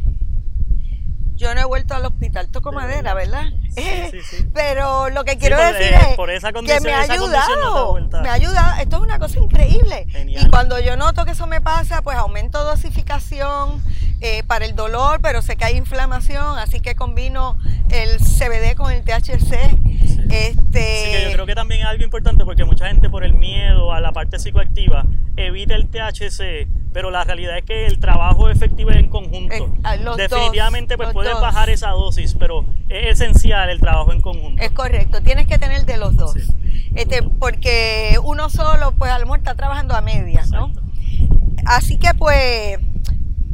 yo 1.35 1.53
no 1.53 1.61
he 1.61 1.65
vuelto 1.65 1.93
al 1.93 2.05
hospital. 2.05 2.47
Toco 2.49 2.71
madera, 2.71 3.13
¿verdad? 3.13 3.45
Sí, 3.75 4.21
sí, 4.23 4.47
Pero 4.53 5.09
lo 5.09 5.25
que 5.25 5.37
quiero 5.37 5.57
decir 5.57 5.93
es 5.93 6.43
que 6.43 6.79
me 6.79 6.93
ha 6.93 7.01
ayudado. 7.01 7.99
me 8.21 8.29
ha 8.29 8.33
ayudado. 8.33 8.81
Esto 8.81 8.95
es 8.95 9.01
una 9.01 9.19
cosa 9.19 9.37
increíble. 9.39 10.07
Y 10.27 10.47
cuando 10.47 10.79
yo 10.79 10.95
noto 10.95 11.25
que 11.25 11.31
eso 11.31 11.45
me 11.45 11.59
pasa, 11.59 12.01
pues 12.01 12.17
aumento 12.17 12.63
dosificación 12.63 13.83
eh, 14.21 14.43
para 14.47 14.63
el 14.63 14.77
dolor, 14.77 15.19
pero 15.21 15.41
sé 15.41 15.57
que 15.57 15.65
hay 15.65 15.75
inflamación, 15.75 16.57
así 16.57 16.79
que 16.79 16.95
combino 16.95 17.57
el 17.89 18.17
CBD 18.19 18.75
con 18.77 18.93
el 18.93 19.03
THC 19.03 19.77
este... 20.29 21.34
algo 21.95 22.03
importante 22.05 22.43
porque 22.45 22.65
mucha 22.65 22.87
gente 22.87 23.09
por 23.09 23.23
el 23.23 23.33
miedo 23.33 23.93
a 23.93 24.01
la 24.01 24.11
parte 24.11 24.37
psicoactiva 24.37 25.05
evita 25.37 25.75
el 25.75 25.87
THC, 25.87 26.67
pero 26.93 27.09
la 27.09 27.23
realidad 27.23 27.57
es 27.57 27.63
que 27.63 27.85
el 27.85 27.99
trabajo 27.99 28.49
efectivo 28.49 28.91
es 28.91 28.97
en 28.97 29.09
conjunto. 29.09 29.73
Definitivamente 30.17 30.97
pues 30.97 31.13
puedes 31.13 31.33
bajar 31.33 31.69
esa 31.69 31.91
dosis, 31.91 32.35
pero 32.35 32.65
es 32.89 33.21
esencial 33.21 33.69
el 33.69 33.79
trabajo 33.79 34.11
en 34.11 34.21
conjunto. 34.21 34.61
Es 34.61 34.71
correcto, 34.71 35.21
tienes 35.21 35.47
que 35.47 35.57
tener 35.57 35.85
de 35.85 35.97
los 35.97 36.15
dos. 36.15 36.35
Este, 36.95 37.23
porque 37.23 38.17
uno 38.23 38.49
solo 38.49 38.91
pues 38.91 39.11
a 39.11 39.19
lo 39.19 39.25
mejor 39.25 39.39
está 39.39 39.55
trabajando 39.55 39.95
a 39.95 40.01
medias, 40.01 40.49
¿no? 40.51 40.71
Así 41.65 41.97
que 41.97 42.13
pues 42.13 42.77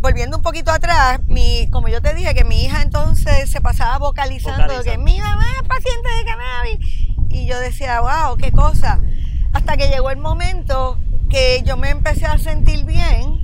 volviendo 0.02 0.38
un 0.38 0.44
poquito 0.44 0.72
atrás, 0.72 1.22
mi, 1.28 1.70
como 1.70 1.88
yo 1.88 2.02
te 2.02 2.16
dije, 2.16 2.34
que 2.34 2.44
mi 2.44 2.64
hija 2.64 2.82
entonces 2.82 3.50
se 3.52 3.62
pasaba 3.62 4.00
vocalizando, 4.00 4.82
que 4.84 4.98
mi 4.98 5.20
mamá 5.20 5.46
es 5.62 5.68
paciente 5.68 6.10
de 6.18 6.26
cannabis. 6.26 7.11
Y 7.32 7.46
yo 7.46 7.60
decía, 7.60 8.02
wow, 8.02 8.38
qué 8.38 8.52
cosa. 8.52 9.00
Hasta 9.54 9.78
que 9.78 9.88
llegó 9.88 10.10
el 10.12 10.18
momento 10.18 11.00
que 11.30 11.64
yo 11.66 11.78
me 11.78 11.90
empecé 11.90 12.26
a 12.26 12.38
sentir 12.38 12.86
bien 12.86 13.42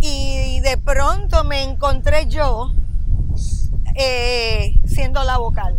y 0.00 0.60
de 0.60 0.78
pronto 0.78 1.44
me 1.44 1.62
encontré 1.62 2.26
yo 2.26 2.72
eh, 3.94 4.74
siendo 4.86 5.22
la 5.24 5.38
vocal. 5.38 5.76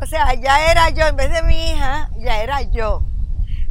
O 0.00 0.06
sea, 0.06 0.34
ya 0.34 0.70
era 0.70 0.88
yo, 0.90 1.06
en 1.06 1.16
vez 1.16 1.30
de 1.30 1.42
mi 1.42 1.70
hija, 1.70 2.10
ya 2.18 2.42
era 2.42 2.62
yo. 2.62 3.02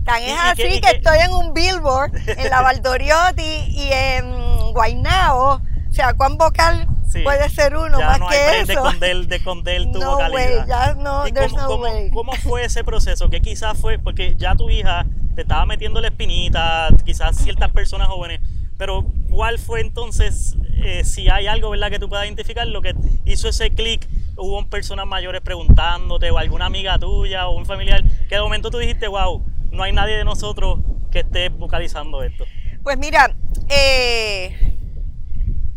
Tan 0.04 0.22
es 0.22 0.38
así 0.40 0.82
que, 0.82 0.92
estoy 0.92 1.18
en 1.20 1.32
un 1.32 1.54
billboard 1.54 2.12
en 2.28 2.50
la 2.50 2.62
Valdoriotti 2.64 3.64
y 3.68 3.90
en 3.92 4.74
Guaynao. 4.74 5.56
O 5.56 5.94
sea, 5.94 6.14
¿cuán 6.14 6.38
vocal 6.38 6.88
puede 7.24 7.50
ser 7.50 7.76
uno 7.76 8.00
más 8.00 8.20
no 8.20 8.28
que 8.28 8.36
hay 8.36 8.62
eso? 8.62 8.68
De 8.68 8.74
esconder, 8.74 9.28
de 9.28 9.36
esconder 9.36 9.82
tu 9.92 10.00
no 10.00 10.12
vocalidad. 10.12 10.68
ya 10.68 10.94
no, 10.96 11.24
cómo, 11.68 11.86
cómo, 12.14 12.34
fue 12.34 12.66
ese 12.66 12.84
proceso? 12.84 13.30
Que 13.30 13.42
quizás 13.42 13.78
fue, 13.78 14.00
porque 14.00 14.36
ya 14.38 14.56
tu 14.56 14.70
hija 14.70 15.06
te 15.36 15.42
estaba 15.42 15.66
metiendo 15.66 16.02
la 16.02 16.08
espinita, 16.08 16.90
quizás 17.06 17.38
ciertas 17.38 17.72
personas 17.72 18.08
jóvenes, 18.08 18.42
pero 18.78 19.06
¿cuál 19.30 19.60
fue 19.60 19.82
entonces, 19.82 20.56
eh, 20.84 21.04
si 21.04 21.30
hay 21.30 21.48
algo 21.48 21.70
¿verdad? 21.70 21.90
que 21.90 22.00
tú 22.00 22.10
puedas 22.10 22.26
identificar, 22.26 22.68
lo 22.68 22.82
que 22.82 22.96
hizo 23.26 23.50
ese 23.50 23.70
clic? 23.72 24.08
Hubo 24.36 24.64
personas 24.68 25.08
mayores 25.08 25.42
preguntándote, 25.42 26.30
o 26.30 26.38
alguna 26.38 26.68
amiga 26.68 27.00
tuya, 27.00 27.48
o 27.48 27.58
un 27.58 27.66
familiar, 27.66 28.04
que 28.30 28.36
de 28.36 28.42
momento 28.42 28.70
tú 28.70 28.78
dijiste, 28.78 29.08
wow, 29.08 29.44
no 29.72 29.84
hay 29.84 29.94
nadie 29.94 30.16
de 30.16 30.24
nosotros 30.24 30.80
que 31.12 31.20
esté 31.20 31.50
vocalizando 31.50 32.22
esto. 32.22 32.46
Pues 32.84 32.98
mira, 32.98 33.36
eh, 33.70 34.77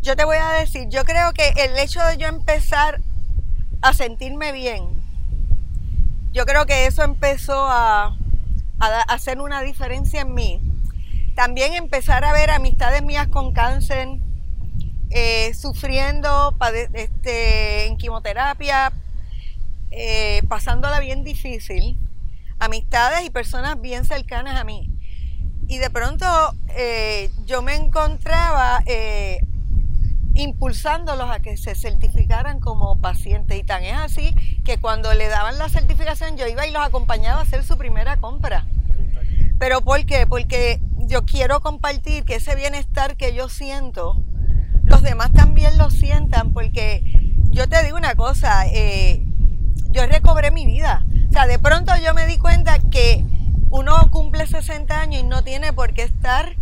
yo 0.01 0.15
te 0.15 0.25
voy 0.25 0.37
a 0.37 0.49
decir, 0.51 0.87
yo 0.89 1.05
creo 1.05 1.33
que 1.33 1.49
el 1.57 1.77
hecho 1.77 2.03
de 2.03 2.17
yo 2.17 2.27
empezar 2.27 3.01
a 3.81 3.93
sentirme 3.93 4.51
bien 4.51 5.01
yo 6.33 6.45
creo 6.45 6.65
que 6.65 6.85
eso 6.85 7.03
empezó 7.03 7.65
a, 7.67 8.17
hacer 8.79 9.39
una 9.39 9.61
diferencia 9.61 10.21
en 10.21 10.33
mí. 10.33 10.61
También 11.35 11.73
empezar 11.73 12.25
a 12.25 12.33
ver 12.33 12.49
amistades 12.49 13.03
mías 13.03 13.27
con 13.27 13.53
cáncer, 13.53 14.07
eh, 15.11 15.53
sufriendo 15.53 16.55
este, 16.93 17.85
en 17.85 17.97
quimioterapia, 17.97 18.91
eh, 19.91 20.41
pasándola 20.47 20.99
bien 20.99 21.23
difícil, 21.23 21.99
amistades 22.59 23.23
y 23.23 23.29
personas 23.29 23.79
bien 23.79 24.03
cercanas 24.05 24.59
a 24.59 24.63
mí. 24.63 24.89
Y 25.67 25.77
de 25.77 25.89
pronto 25.91 26.25
eh, 26.69 27.29
yo 27.45 27.61
me 27.61 27.75
encontraba 27.75 28.81
impulsándolos 30.33 31.29
a 31.29 31.39
que 31.39 31.57
se 31.57 31.75
certificaran 31.75 32.59
como 32.59 32.99
pacientes. 32.99 33.57
Y 33.57 33.63
tan 33.63 33.83
es 33.83 33.97
así 33.97 34.33
que 34.63 34.77
cuando 34.77 35.13
le 35.13 35.27
daban 35.27 35.57
la 35.57 35.69
certificación 35.69 36.37
yo 36.37 36.47
iba 36.47 36.65
y 36.65 36.71
los 36.71 36.83
acompañaba 36.83 37.39
a 37.39 37.43
hacer 37.43 37.63
su 37.63 37.77
primera 37.77 38.17
compra. 38.17 38.65
¿Pero 39.59 39.81
por 39.81 40.05
qué? 40.05 40.25
Porque 40.25 40.81
yo 40.97 41.25
quiero 41.25 41.61
compartir 41.61 42.23
que 42.23 42.35
ese 42.35 42.55
bienestar 42.55 43.15
que 43.15 43.35
yo 43.35 43.49
siento, 43.49 44.23
los 44.83 45.03
demás 45.03 45.31
también 45.33 45.77
lo 45.77 45.91
sientan, 45.91 46.53
porque 46.53 47.03
yo 47.49 47.67
te 47.69 47.83
digo 47.83 47.97
una 47.97 48.15
cosa, 48.15 48.65
eh, 48.67 49.23
yo 49.89 50.05
recobré 50.07 50.51
mi 50.51 50.65
vida. 50.65 51.05
O 51.29 51.31
sea, 51.31 51.45
de 51.45 51.59
pronto 51.59 51.93
yo 52.03 52.13
me 52.13 52.25
di 52.25 52.37
cuenta 52.37 52.79
que 52.79 53.23
uno 53.69 54.09
cumple 54.09 54.47
60 54.47 54.99
años 54.99 55.21
y 55.21 55.25
no 55.25 55.43
tiene 55.43 55.73
por 55.73 55.93
qué 55.93 56.03
estar 56.03 56.55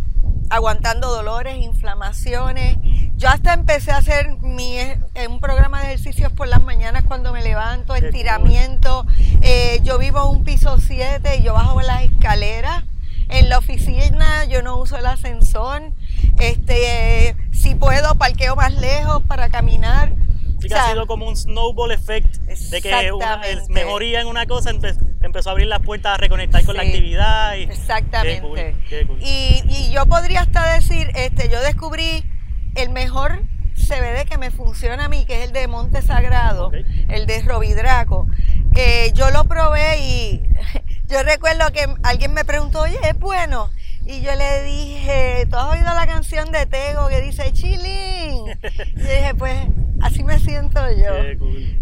aguantando 0.50 1.10
dolores, 1.10 1.56
inflamaciones. 1.56 2.76
Yo 3.20 3.28
hasta 3.28 3.52
empecé 3.52 3.90
a 3.90 3.98
hacer 3.98 4.38
mi, 4.40 4.78
eh, 4.78 4.98
un 5.28 5.40
programa 5.40 5.80
de 5.80 5.88
ejercicios 5.88 6.32
por 6.32 6.48
las 6.48 6.62
mañanas 6.64 7.04
cuando 7.04 7.34
me 7.34 7.42
levanto, 7.42 7.94
estiramiento. 7.94 9.06
Eh, 9.42 9.78
yo 9.82 9.98
vivo 9.98 10.22
en 10.22 10.38
un 10.38 10.44
piso 10.44 10.78
7 10.78 11.36
y 11.36 11.42
yo 11.42 11.52
bajo 11.52 11.82
las 11.82 12.02
escaleras. 12.04 12.84
En 13.28 13.50
la 13.50 13.58
oficina 13.58 14.46
yo 14.46 14.62
no 14.62 14.78
uso 14.78 14.96
el 14.96 15.04
ascensor. 15.04 15.92
Este, 16.38 17.36
si 17.52 17.74
puedo, 17.74 18.14
parqueo 18.14 18.56
más 18.56 18.72
lejos 18.72 19.22
para 19.24 19.50
caminar. 19.50 20.14
Sí, 20.58 20.72
ha 20.72 20.92
sido 20.92 21.06
como 21.06 21.28
un 21.28 21.36
snowball 21.36 21.92
effect 21.92 22.36
de 22.36 22.80
que 22.80 23.12
una 23.12 23.42
mejoría 23.68 24.22
en 24.22 24.28
una 24.28 24.46
cosa 24.46 24.70
empezó 24.70 25.50
a 25.50 25.52
abrir 25.52 25.66
las 25.66 25.80
puertas 25.80 26.14
a 26.14 26.16
reconectar 26.16 26.64
con 26.64 26.74
la 26.74 26.84
actividad. 26.84 27.54
Y, 27.56 27.64
exactamente. 27.64 28.76
Y, 29.20 29.90
yo 29.92 30.06
podría 30.06 30.40
hasta 30.40 30.72
decir, 30.72 31.10
este, 31.14 31.50
yo 31.50 31.60
descubrí 31.60 32.24
el 32.82 32.90
mejor 32.90 33.42
CBD 33.74 34.24
que 34.28 34.38
me 34.38 34.50
funciona 34.50 35.06
a 35.06 35.08
mí, 35.08 35.24
que 35.26 35.40
es 35.42 35.48
el 35.48 35.52
de 35.52 35.66
Monte 35.66 36.00
Sagrado, 36.00 36.70
el 37.08 37.26
de 37.26 37.42
Robidraco. 37.42 38.26
Eh, 38.74 39.12
yo 39.14 39.30
lo 39.30 39.44
probé 39.44 39.98
y 39.98 40.42
yo 41.08 41.22
recuerdo 41.22 41.70
que 41.72 41.86
alguien 42.02 42.32
me 42.32 42.44
preguntó, 42.44 42.82
oye, 42.82 42.98
¿es 43.02 43.18
bueno? 43.18 43.70
Y 44.06 44.22
yo 44.22 44.34
le 44.34 44.62
dije, 44.62 45.46
¿tú 45.50 45.56
has 45.56 45.66
oído 45.66 45.92
la 45.94 46.06
canción 46.06 46.50
de 46.52 46.64
Tego 46.66 47.08
que 47.08 47.20
dice 47.20 47.52
Chilling? 47.52 48.46
Y 48.96 49.00
dije, 49.00 49.34
pues 49.36 49.58
así 50.00 50.24
me 50.24 50.38
siento 50.38 50.80
yo. 50.90 51.12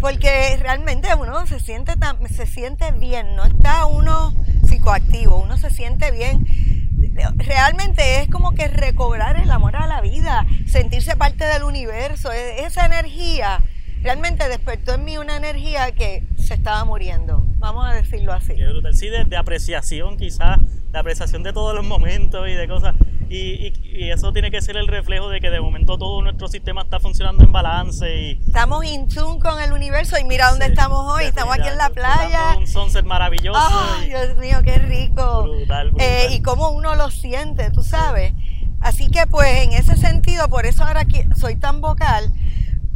Porque 0.00 0.56
realmente 0.60 1.14
uno 1.14 1.46
se 1.46 1.60
siente, 1.60 1.96
tan, 1.96 2.28
se 2.28 2.46
siente 2.46 2.90
bien, 2.92 3.36
no 3.36 3.44
está 3.44 3.86
uno 3.86 4.34
psicoactivo, 4.66 5.38
uno 5.38 5.56
se 5.58 5.70
siente 5.70 6.10
bien. 6.10 6.87
Realmente 7.36 8.22
es 8.22 8.28
como 8.28 8.52
que 8.52 8.68
recobrar 8.68 9.36
el 9.36 9.50
amor 9.50 9.76
a 9.76 9.86
la 9.86 10.00
vida, 10.00 10.46
sentirse 10.66 11.16
parte 11.16 11.44
del 11.44 11.62
universo, 11.62 12.32
e, 12.32 12.64
esa 12.64 12.86
energía 12.86 13.62
realmente 14.02 14.48
despertó 14.48 14.94
en 14.94 15.04
mí 15.04 15.18
una 15.18 15.36
energía 15.36 15.90
que 15.92 16.24
se 16.36 16.54
estaba 16.54 16.84
muriendo, 16.84 17.44
vamos 17.58 17.86
a 17.86 17.92
decirlo 17.94 18.32
así. 18.32 18.54
Sí, 18.92 19.08
de, 19.08 19.36
apreciación 19.36 20.16
quizás, 20.16 20.58
de 20.92 20.98
apreciación 20.98 21.42
de 21.42 21.52
todos 21.52 21.74
los 21.74 21.84
momentos 21.84 22.48
y 22.48 22.52
de 22.52 22.68
cosas. 22.68 22.94
Y, 23.30 23.72
eso 24.10 24.32
tiene 24.32 24.50
que 24.50 24.62
ser 24.62 24.76
el 24.76 24.86
reflejo 24.86 25.28
de 25.28 25.40
que 25.40 25.50
de 25.50 25.60
momento 25.60 25.98
todo 25.98 26.22
nuestro 26.22 26.48
sistema 26.48 26.82
está 26.82 26.98
funcionando 26.98 27.44
en 27.44 27.52
balance. 27.52 28.06
y 28.16 28.40
Estamos 28.46 28.84
in 28.84 29.08
tune 29.08 29.38
con 29.38 29.60
el 29.60 29.72
universo 29.72 30.16
y 30.18 30.24
mira 30.24 30.50
dónde 30.50 30.66
estamos 30.66 31.12
hoy, 31.12 31.24
estamos 31.24 31.54
aquí 31.54 31.68
en 31.68 31.76
la 31.76 31.90
playa. 31.90 32.56
Un 32.56 32.66
sunset 32.66 33.04
maravilloso. 33.04 33.58
¡Ay, 33.60 34.08
Dios 34.08 34.36
mío, 34.38 34.58
qué 34.64 34.78
rico! 34.78 35.42
Brutal, 35.42 35.90
brutal. 35.90 36.06
Eh, 36.06 36.28
y 36.32 36.40
cómo 36.42 36.70
uno 36.70 36.94
lo 36.94 37.10
siente, 37.10 37.70
tú 37.70 37.82
sabes. 37.82 38.32
Así 38.80 39.10
que 39.10 39.26
pues 39.26 39.64
en 39.64 39.72
ese 39.72 39.96
sentido, 39.96 40.48
por 40.48 40.64
eso 40.64 40.84
ahora 40.84 41.04
soy 41.36 41.56
tan 41.56 41.80
vocal, 41.80 42.32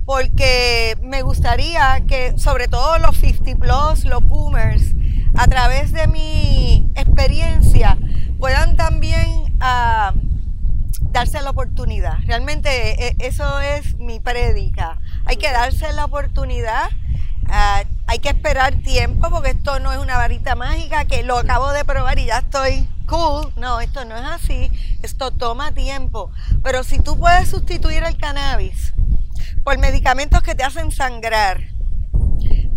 porque 0.04 0.96
me 1.02 1.22
gustaría 1.22 2.02
que 2.06 2.38
sobre 2.38 2.68
todo 2.68 2.98
los 2.98 3.16
50 3.16 3.58
plus, 3.58 4.04
los 4.04 4.22
boomers, 4.22 4.94
a 5.34 5.46
través 5.46 5.92
de 5.92 6.06
mi 6.06 6.90
experiencia, 6.94 7.98
puedan 8.38 8.76
también 8.76 9.41
ah, 9.62 10.12
darse 11.12 11.40
la 11.40 11.50
oportunidad. 11.50 12.18
Realmente 12.26 13.08
e, 13.08 13.16
eso 13.20 13.60
es 13.60 13.96
mi 13.96 14.20
prédica. 14.20 14.98
Hay 15.24 15.36
que 15.36 15.50
darse 15.50 15.92
la 15.92 16.04
oportunidad. 16.04 16.90
Ah, 17.48 17.84
hay 18.06 18.18
que 18.18 18.30
esperar 18.30 18.74
tiempo 18.82 19.30
porque 19.30 19.50
esto 19.50 19.78
no 19.78 19.92
es 19.92 19.98
una 19.98 20.16
varita 20.16 20.54
mágica 20.54 21.04
que 21.04 21.22
lo 21.22 21.38
acabo 21.38 21.72
de 21.72 21.84
probar 21.84 22.18
y 22.18 22.26
ya 22.26 22.38
estoy 22.38 22.88
cool. 23.06 23.52
No, 23.56 23.80
esto 23.80 24.04
no 24.04 24.16
es 24.16 24.24
así. 24.24 24.70
Esto 25.02 25.30
toma 25.30 25.72
tiempo. 25.72 26.30
Pero 26.62 26.82
si 26.82 26.98
tú 26.98 27.18
puedes 27.18 27.48
sustituir 27.48 28.02
el 28.04 28.16
cannabis 28.16 28.92
por 29.64 29.78
medicamentos 29.78 30.42
que 30.42 30.54
te 30.54 30.64
hacen 30.64 30.90
sangrar, 30.90 31.60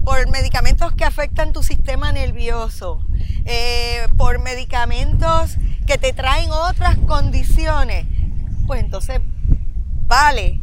por 0.03 0.29
medicamentos 0.29 0.93
que 0.93 1.03
afectan 1.03 1.51
tu 1.51 1.63
sistema 1.63 2.11
nervioso, 2.11 3.01
eh, 3.45 4.07
por 4.17 4.37
medicamentos 4.39 5.57
que 5.85 5.97
te 5.97 6.13
traen 6.13 6.49
otras 6.51 6.97
condiciones, 7.07 8.05
pues 8.67 8.81
entonces 8.81 9.21
vale, 10.07 10.59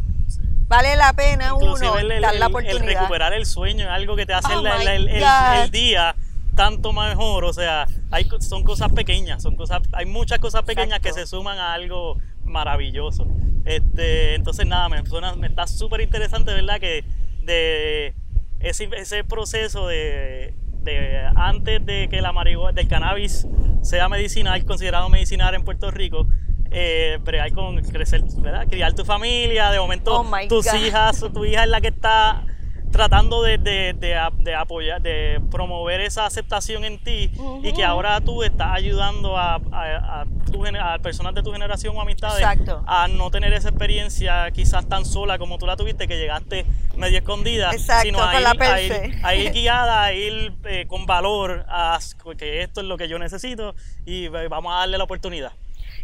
vale 0.67 0.97
la 0.97 1.13
pena 1.13 1.55
uno 1.55 1.95
dar 2.21 2.35
la 2.35 2.47
oportunidad. 2.49 2.83
El 2.83 2.95
recuperar 2.95 3.33
el 3.33 3.47
sueño 3.47 3.85
es 3.85 3.91
algo 3.91 4.17
que 4.17 4.27
te 4.27 4.35
hace 4.35 4.55
oh 4.55 4.67
el, 4.67 5.71
día 5.71 6.15
tanto 6.55 6.93
mejor, 6.93 7.45
o 7.45 7.53
sea, 7.53 7.87
hay, 8.11 8.29
son 8.41 8.63
cosas 8.63 8.93
pequeñas, 8.93 9.43
son 9.43 9.57
cosas, 9.57 9.81
hay 9.93 10.05
muchas 10.07 10.39
cosas 10.39 10.63
pequeñas 10.65 11.01
que 11.01 11.13
se 11.13 11.27
suman 11.27 11.59
a 11.59 11.73
algo 11.73 12.19
maravilloso. 12.45 13.27
Este, 13.65 14.35
entonces 14.35 14.67
nada, 14.67 14.89
me, 14.89 15.03
me 15.39 15.47
está 15.47 15.67
súper 15.67 16.03
interesante, 16.03 16.53
¿verdad? 16.53 16.79
Que 16.79 17.05
de 17.43 18.15
ese, 18.61 18.89
ese 18.97 19.25
proceso 19.25 19.87
de, 19.87 20.55
de, 20.85 21.29
antes 21.35 21.85
de 21.85 22.09
que 22.09 22.21
la 22.21 22.33
marihuana, 22.33 22.73
del 22.73 22.89
cannabis 22.89 23.47
sea 23.83 24.09
medicinal, 24.09 24.65
considerado 24.65 25.09
medicinal 25.09 25.55
en 25.55 25.65
Puerto 25.65 25.91
Rico, 25.91 26.27
eh, 26.71 27.19
hay 27.41 27.51
con 27.51 27.77
crecer, 27.83 28.23
¿verdad? 28.39 28.67
Criar 28.69 28.95
tu 28.95 29.05
familia, 29.05 29.71
de 29.71 29.79
momento 29.79 30.21
oh 30.21 30.49
tus 30.49 30.73
hijas, 30.75 31.25
tu 31.33 31.45
hija 31.45 31.65
es 31.65 31.71
la 31.71 31.81
que 31.81 31.89
está 31.89 32.45
tratando 32.93 33.43
de, 33.43 33.59
de, 33.59 33.95
de, 33.95 34.55
apoyar, 34.55 35.01
de 35.01 35.41
promover 35.51 36.01
esa 36.01 36.27
aceptación 36.27 36.85
en 36.85 37.03
ti 37.03 37.31
y 37.63 37.73
que 37.73 37.85
ahora 37.85 38.21
tú 38.21 38.43
estás 38.43 38.69
ayudando 38.73 39.37
a, 39.37 39.55
a, 39.73 40.25
a, 40.25 40.99
personas 40.99 41.35
de 41.35 41.43
tu 41.43 41.53
generación 41.53 41.97
o 41.97 42.01
amistades 42.01 42.47
a 42.87 43.09
no 43.09 43.31
tener 43.31 43.53
esa 43.55 43.71
experiencia 43.71 44.51
quizás 44.53 44.87
tan 44.87 45.05
sola 45.05 45.39
como 45.39 45.59
tú 45.59 45.67
la 45.67 45.77
tuviste, 45.77 46.07
que 46.07 46.19
llegaste 46.19 46.67
medio 46.97 47.19
escondida, 47.19 47.73
sino 48.03 48.23
a 48.23 49.35
ir, 49.35 49.53
guiada, 49.53 50.05
a 50.05 50.13
ir 50.13 50.53
eh, 50.65 50.87
con 50.87 51.07
valor 51.07 51.65
a 51.69 51.99
que 52.37 52.63
esto 52.63 52.83
es 52.83 52.87
lo 52.87 52.99
que 52.99 53.09
yo 53.09 53.19
necesito 53.19 53.75
y 54.05 54.27
eh, 54.27 54.49
vamos 54.49 54.73
a 54.75 54.81
darle 54.81 54.99
la 54.99 55.05
oportunidad. 55.05 55.53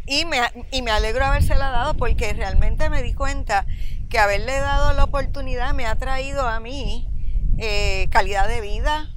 Y 0.06 0.24
me, 0.24 0.38
y 0.70 0.80
me 0.80 0.90
alegro 0.90 1.24
habérsela 1.24 1.70
dado 1.70 1.94
porque 1.94 2.32
realmente 2.32 2.88
me 2.88 3.02
di 3.02 3.12
cuenta 3.12 3.66
que 4.08 4.18
haberle 4.18 4.58
dado 4.58 4.92
la 4.92 5.04
oportunidad 5.04 5.74
me 5.74 5.86
ha 5.86 5.96
traído 5.96 6.48
a 6.48 6.60
mí 6.60 7.08
eh, 7.58 8.08
calidad 8.10 8.48
de 8.48 8.60
vida. 8.60 9.10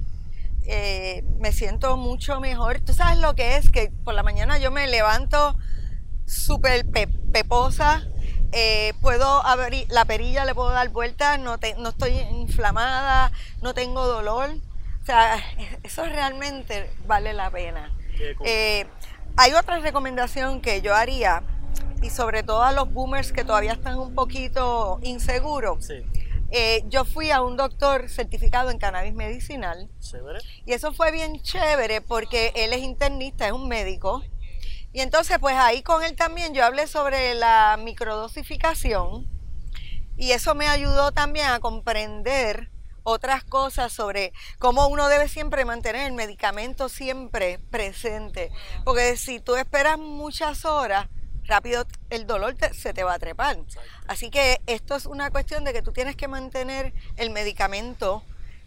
Eh, 0.66 1.24
me 1.38 1.52
siento 1.52 1.96
mucho 1.96 2.40
mejor. 2.40 2.80
Tú 2.80 2.92
sabes 2.92 3.18
lo 3.18 3.34
que 3.34 3.56
es 3.56 3.70
que 3.70 3.90
por 4.04 4.14
la 4.14 4.22
mañana 4.22 4.58
yo 4.58 4.70
me 4.70 4.86
levanto 4.86 5.56
súper 6.26 6.84
peposa. 7.32 8.02
Eh, 8.52 8.92
puedo 9.00 9.44
abrir 9.46 9.86
la 9.88 10.04
perilla, 10.04 10.44
le 10.44 10.54
puedo 10.54 10.70
dar 10.70 10.90
vuelta, 10.90 11.38
no, 11.38 11.56
no 11.78 11.88
estoy 11.88 12.18
inflamada, 12.18 13.32
no 13.62 13.74
tengo 13.74 14.06
dolor. 14.06 14.50
O 15.02 15.06
sea, 15.06 15.42
eso 15.82 16.04
realmente 16.04 16.90
vale 17.06 17.32
la 17.32 17.50
pena. 17.50 17.90
hay 19.36 19.52
otra 19.54 19.78
recomendación 19.78 20.60
que 20.60 20.82
yo 20.82 20.94
haría 20.94 21.42
y 22.02 22.10
sobre 22.10 22.42
todo 22.42 22.62
a 22.62 22.72
los 22.72 22.92
boomers 22.92 23.32
que 23.32 23.44
todavía 23.44 23.72
están 23.72 23.98
un 23.98 24.14
poquito 24.14 24.98
inseguros. 25.02 25.88
Eh, 26.50 26.84
yo 26.88 27.06
fui 27.06 27.30
a 27.30 27.40
un 27.40 27.56
doctor 27.56 28.10
certificado 28.10 28.70
en 28.70 28.78
cannabis 28.78 29.14
medicinal. 29.14 29.88
Y 30.66 30.72
eso 30.72 30.92
fue 30.92 31.10
bien 31.12 31.40
chévere 31.40 32.02
porque 32.02 32.52
él 32.56 32.74
es 32.74 32.80
internista, 32.80 33.46
es 33.46 33.52
un 33.52 33.68
médico. 33.68 34.22
Y 34.92 35.00
entonces, 35.00 35.38
pues 35.38 35.56
ahí 35.56 35.82
con 35.82 36.02
él 36.02 36.14
también 36.14 36.52
yo 36.52 36.64
hablé 36.64 36.86
sobre 36.86 37.34
la 37.34 37.78
microdosificación. 37.82 39.26
Y 40.18 40.32
eso 40.32 40.54
me 40.54 40.68
ayudó 40.68 41.12
también 41.12 41.46
a 41.46 41.60
comprender 41.60 42.70
otras 43.04 43.44
cosas 43.44 43.92
sobre 43.92 44.32
cómo 44.58 44.88
uno 44.88 45.08
debe 45.08 45.28
siempre 45.28 45.64
mantener 45.64 46.06
el 46.06 46.12
medicamento 46.12 46.88
siempre 46.88 47.60
presente. 47.70 48.50
Porque 48.84 49.16
si 49.16 49.40
tú 49.40 49.56
esperas 49.56 49.98
muchas 49.98 50.64
horas, 50.64 51.08
rápido 51.44 51.84
el 52.10 52.26
dolor 52.26 52.54
se 52.72 52.92
te 52.94 53.04
va 53.04 53.14
a 53.14 53.18
trepar. 53.18 53.58
Así 54.06 54.30
que 54.30 54.60
esto 54.66 54.96
es 54.96 55.06
una 55.06 55.30
cuestión 55.30 55.64
de 55.64 55.72
que 55.72 55.82
tú 55.82 55.92
tienes 55.92 56.16
que 56.16 56.28
mantener 56.28 56.92
el 57.16 57.30
medicamento 57.30 58.22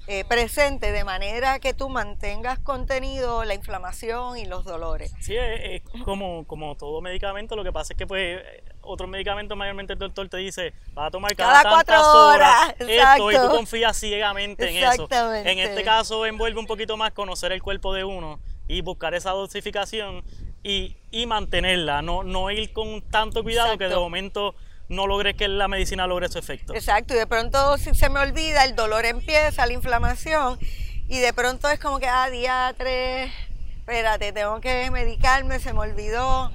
eh, 0.07 0.23
presente 0.23 0.91
de 0.91 1.03
manera 1.03 1.57
que 1.57 1.73
tú 1.73 1.89
mantengas 1.89 2.59
contenido 2.59 3.43
la 3.43 3.55
inflamación 3.55 4.37
y 4.37 4.45
los 4.45 4.63
dolores. 4.63 5.11
Sí, 5.19 5.35
es, 5.35 5.81
como, 6.03 6.45
como 6.45 6.75
todo 6.75 7.01
medicamento, 7.01 7.55
lo 7.55 7.63
que 7.63 7.71
pasa 7.71 7.93
es 7.93 7.97
que 7.97 8.05
pues 8.05 8.39
otros 8.81 9.09
medicamentos 9.09 9.57
mayormente 9.57 9.93
el 9.93 9.99
doctor 9.99 10.29
te 10.29 10.37
dice, 10.37 10.73
vas 10.93 11.07
a 11.07 11.11
tomar 11.11 11.35
cada, 11.35 11.63
cuatro 11.63 11.99
horas, 12.01 12.75
esto 12.77 13.31
y 13.31 13.35
tú 13.35 13.49
confías 13.49 13.97
ciegamente 13.97 14.69
en 14.69 14.83
eso. 14.83 15.07
En 15.43 15.57
este 15.57 15.83
caso 15.83 16.23
envuelve 16.27 16.59
un 16.59 16.67
poquito 16.67 16.97
más 16.97 17.11
conocer 17.11 17.51
el 17.51 17.63
cuerpo 17.63 17.91
de 17.91 18.03
uno 18.03 18.39
y 18.67 18.81
buscar 18.81 19.15
esa 19.15 19.31
dosificación 19.31 20.23
y, 20.65 20.97
y 21.11 21.27
mantenerla, 21.27 22.01
no, 22.01 22.23
no 22.23 22.49
ir 22.49 22.73
con 22.73 23.03
tanto 23.03 23.43
cuidado 23.43 23.77
que 23.77 23.87
de 23.87 23.95
momento 23.95 24.55
no 24.89 25.05
logre 25.05 25.35
que 25.35 25.47
la 25.47 25.67
medicina 25.67 26.07
logre 26.07 26.27
su 26.27 26.39
efecto. 26.39 26.73
Exacto, 26.73 27.13
y 27.13 27.17
de 27.17 27.27
pronto 27.27 27.77
si 27.77 27.93
se 27.93 28.09
me 28.09 28.19
olvida, 28.19 28.65
el 28.65 28.75
dolor 28.75 29.05
empieza, 29.05 29.67
la 29.67 29.73
inflamación, 29.73 30.57
y 31.07 31.19
de 31.19 31.33
pronto 31.33 31.69
es 31.69 31.79
como 31.79 31.99
que, 31.99 32.07
ah, 32.07 32.31
día 32.31 32.73
tres, 32.75 33.31
espérate, 33.77 34.33
tengo 34.33 34.59
que 34.59 34.89
medicarme, 34.89 35.59
se 35.59 35.71
me 35.71 35.81
olvidó. 35.81 36.51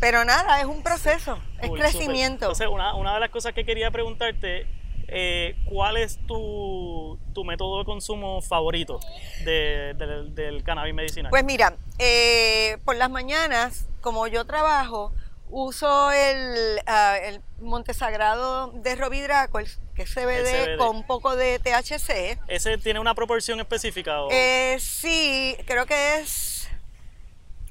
Pero 0.00 0.24
nada, 0.24 0.58
es 0.60 0.64
un 0.64 0.82
proceso, 0.82 1.38
es 1.60 1.70
crecimiento. 1.70 2.46
Entonces, 2.46 2.66
una, 2.66 2.94
una, 2.94 3.12
de 3.12 3.20
las 3.20 3.28
cosas 3.28 3.52
que 3.52 3.66
quería 3.66 3.90
preguntarte, 3.90 4.66
eh, 5.06 5.54
¿cuál 5.66 5.98
es 5.98 6.18
tu, 6.26 7.18
tu, 7.32 7.44
método 7.44 7.78
de 7.78 7.84
consumo 7.84 8.40
favorito 8.42 9.00
del 9.44 10.62
cannabis 10.64 10.94
medicinal? 10.94 11.30
Pues 11.30 11.44
mira, 11.44 11.76
eh, 11.98 12.78
por 12.84 12.96
las 12.96 13.10
mañanas, 13.10 13.86
como 14.00 14.26
yo 14.26 14.44
trabajo, 14.44 15.12
uso 15.50 16.12
el, 16.12 16.80
uh, 16.86 17.24
el 17.24 17.40
Montesagrado 17.60 18.72
de 18.72 18.96
Robidraco, 18.96 19.58
que 19.94 20.02
es 20.02 20.14
CBD, 20.14 20.78
con 20.78 20.96
un 20.96 21.06
poco 21.06 21.36
de 21.36 21.58
THC. 21.58 22.38
¿Ese 22.48 22.78
tiene 22.78 23.00
una 23.00 23.14
proporción 23.14 23.60
específica? 23.60 24.18
Eh, 24.30 24.78
sí, 24.80 25.56
creo 25.66 25.86
que 25.86 26.20
es 26.20 26.68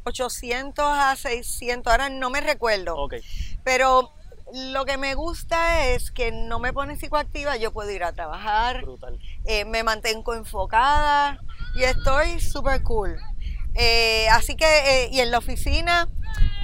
800 0.03 0.85
a 0.85 1.15
600, 1.15 1.91
ahora 1.91 2.09
no 2.09 2.29
me 2.29 2.41
recuerdo. 2.41 2.95
Okay. 2.97 3.21
Pero 3.63 4.11
lo 4.53 4.85
que 4.85 4.97
me 4.97 5.15
gusta 5.15 5.87
es 5.87 6.11
que 6.11 6.31
no 6.31 6.59
me 6.59 6.73
pone 6.73 6.95
psicoactiva, 6.95 7.57
yo 7.57 7.71
puedo 7.71 7.91
ir 7.91 8.03
a 8.03 8.13
trabajar, 8.13 8.83
eh, 9.45 9.65
me 9.65 9.83
mantengo 9.83 10.33
enfocada 10.33 11.39
y 11.75 11.83
estoy 11.83 12.39
súper 12.39 12.83
cool. 12.83 13.17
Eh, 13.75 14.27
así 14.29 14.55
que, 14.55 15.09
y 15.11 15.19
en 15.19 15.31
la 15.31 15.37
oficina 15.37 16.09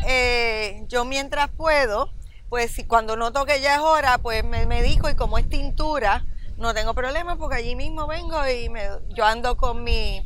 eh, 0.08 0.84
yo 0.88 1.06
mientras 1.06 1.50
puedo, 1.50 2.10
pues 2.50 2.72
si 2.72 2.86
cuando 2.86 3.16
noto 3.16 3.46
que 3.46 3.62
ya 3.62 3.76
es 3.76 3.82
hora, 3.82 4.18
pues 4.18 4.44
me 4.44 4.66
medico 4.66 5.10
y 5.10 5.16
como 5.16 5.38
es 5.38 5.50
tintura, 5.50 6.26
no 6.58 6.74
tengo 6.74 6.94
problema 6.94 7.36
porque 7.36 7.58
allí 7.58 7.76
mismo 7.76 8.08
vengo 8.08 8.48
y 8.48 8.70
me, 8.70 8.88
yo 9.16 9.26
ando 9.26 9.58
con 9.58 9.84
mi 9.84 10.22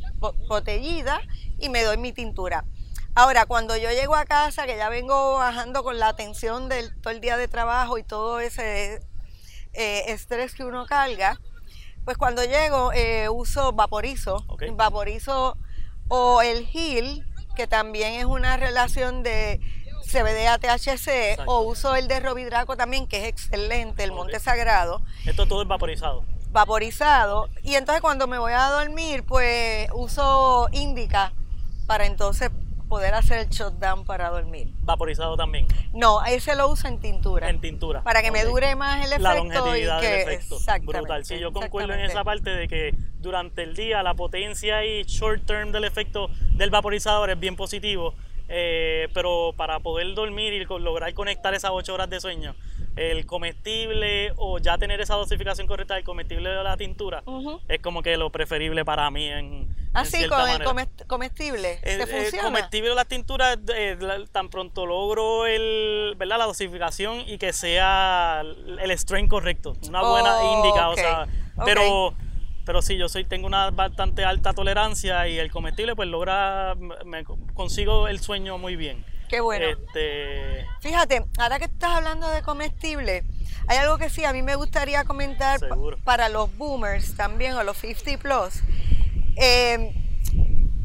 botellita 0.48 1.20
y 1.58 1.68
me 1.68 1.82
doy 1.82 1.96
mi 1.96 2.12
tintura. 2.12 2.64
Ahora, 3.20 3.44
cuando 3.44 3.76
yo 3.76 3.90
llego 3.90 4.16
a 4.16 4.24
casa, 4.24 4.64
que 4.64 4.78
ya 4.78 4.88
vengo 4.88 5.34
bajando 5.34 5.84
con 5.84 5.98
la 5.98 6.16
tensión 6.16 6.70
del 6.70 6.98
todo 7.02 7.12
el 7.12 7.20
día 7.20 7.36
de 7.36 7.48
trabajo 7.48 7.98
y 7.98 8.02
todo 8.02 8.40
ese 8.40 9.02
eh, 9.74 10.04
estrés 10.06 10.54
que 10.54 10.64
uno 10.64 10.86
carga, 10.86 11.38
pues 12.06 12.16
cuando 12.16 12.42
llego 12.42 12.94
eh, 12.94 13.28
uso 13.28 13.72
vaporizo, 13.72 14.46
vaporizo 14.72 15.58
o 16.08 16.40
el 16.40 16.66
gel 16.66 17.22
que 17.56 17.66
también 17.66 18.14
es 18.14 18.24
una 18.24 18.56
relación 18.56 19.22
de 19.22 19.60
CBD 20.10 20.46
a 20.46 20.56
THC, 20.56 21.42
o 21.44 21.60
uso 21.60 21.96
el 21.96 22.08
de 22.08 22.20
Robidraco 22.20 22.78
también, 22.78 23.06
que 23.06 23.18
es 23.18 23.24
excelente, 23.24 24.02
el 24.02 24.12
Monte 24.12 24.40
Sagrado. 24.40 25.02
Esto 25.26 25.46
todo 25.46 25.60
es 25.60 25.68
vaporizado. 25.68 26.24
Vaporizado. 26.52 27.50
Y 27.62 27.74
entonces 27.74 28.00
cuando 28.00 28.26
me 28.26 28.38
voy 28.38 28.54
a 28.54 28.70
dormir, 28.70 29.24
pues 29.24 29.90
uso 29.92 30.70
Indica 30.72 31.34
para 31.86 32.06
entonces 32.06 32.50
poder 32.90 33.14
hacer 33.14 33.38
el 33.38 33.48
shutdown 33.48 34.04
para 34.04 34.28
dormir. 34.30 34.68
¿Vaporizado 34.82 35.36
también? 35.36 35.66
No, 35.94 36.22
ese 36.24 36.56
lo 36.56 36.68
uso 36.68 36.88
en 36.88 36.98
tintura. 36.98 37.48
En 37.48 37.60
tintura. 37.60 38.02
Para 38.02 38.20
que 38.20 38.32
me 38.32 38.44
dure 38.44 38.74
más 38.74 39.06
el 39.06 39.12
efecto. 39.12 39.22
La 39.22 39.34
longevidad 39.36 40.02
del 40.02 40.28
efecto. 40.28 40.58
Brutal. 40.82 41.24
Sí, 41.24 41.38
yo 41.38 41.52
concuerdo 41.52 41.94
en 41.94 42.00
esa 42.00 42.24
parte 42.24 42.50
de 42.50 42.66
que 42.66 42.94
durante 43.20 43.62
el 43.62 43.76
día 43.76 44.02
la 44.02 44.14
potencia 44.14 44.84
y 44.84 45.04
short 45.04 45.46
term 45.46 45.70
del 45.70 45.84
efecto 45.84 46.30
del 46.52 46.70
vaporizador 46.70 47.30
es 47.30 47.38
bien 47.38 47.54
positivo, 47.54 48.14
eh, 48.48 49.08
pero 49.14 49.54
para 49.56 49.78
poder 49.78 50.12
dormir 50.14 50.52
y 50.52 50.64
lograr 50.64 51.14
conectar 51.14 51.54
esas 51.54 51.70
8 51.72 51.94
horas 51.94 52.10
de 52.10 52.20
sueño, 52.20 52.56
el 52.96 53.24
comestible 53.24 54.32
o 54.36 54.58
ya 54.58 54.78
tener 54.78 55.00
esa 55.00 55.14
dosificación 55.14 55.68
correcta 55.68 55.94
del 55.94 56.02
comestible 56.02 56.48
de 56.50 56.64
la 56.64 56.76
tintura 56.76 57.22
es 57.68 57.80
como 57.80 58.02
que 58.02 58.16
lo 58.16 58.30
preferible 58.30 58.84
para 58.84 59.08
mí 59.12 59.28
en, 59.28 59.68
Así 59.92 60.28
con 60.28 60.48
el 60.48 60.88
comestible. 61.06 61.80
El, 61.82 62.06
funciona? 62.06 62.44
comestible 62.44 62.90
o 62.90 62.94
las 62.94 63.08
tinturas, 63.08 63.58
eh, 63.74 63.98
tan 64.30 64.48
pronto 64.48 64.86
logro 64.86 65.46
el, 65.46 66.14
¿verdad? 66.16 66.38
la 66.38 66.44
dosificación 66.46 67.20
y 67.26 67.38
que 67.38 67.52
sea 67.52 68.42
el 68.42 68.90
strain 68.92 69.28
correcto, 69.28 69.76
una 69.88 70.02
buena 70.02 70.38
oh, 70.38 70.56
indica, 70.56 70.88
o 70.88 70.94
sea, 70.94 71.26
pero 71.64 72.14
pero 72.70 72.82
sí, 72.82 72.96
yo 72.96 73.08
soy, 73.08 73.24
tengo 73.24 73.48
una 73.48 73.70
bastante 73.70 74.24
alta 74.24 74.52
tolerancia 74.52 75.26
y 75.26 75.38
el 75.40 75.50
comestible 75.50 75.96
pues 75.96 76.08
logra, 76.08 76.76
me, 77.04 77.24
consigo 77.54 78.06
el 78.06 78.20
sueño 78.20 78.58
muy 78.58 78.76
bien. 78.76 79.04
Qué 79.28 79.40
bueno. 79.40 79.66
Este... 79.66 80.66
Fíjate, 80.80 81.24
ahora 81.38 81.58
que 81.58 81.64
estás 81.64 81.96
hablando 81.96 82.28
de 82.28 82.42
comestible, 82.42 83.24
hay 83.66 83.78
algo 83.78 83.98
que 83.98 84.10
sí, 84.10 84.24
a 84.24 84.32
mí 84.32 84.42
me 84.42 84.54
gustaría 84.54 85.04
comentar 85.04 85.58
para 86.04 86.28
los 86.28 86.56
boomers 86.56 87.16
también 87.16 87.54
o 87.54 87.64
los 87.64 87.76
50 87.76 88.18
plus. 88.22 88.62
Eh, 89.40 89.94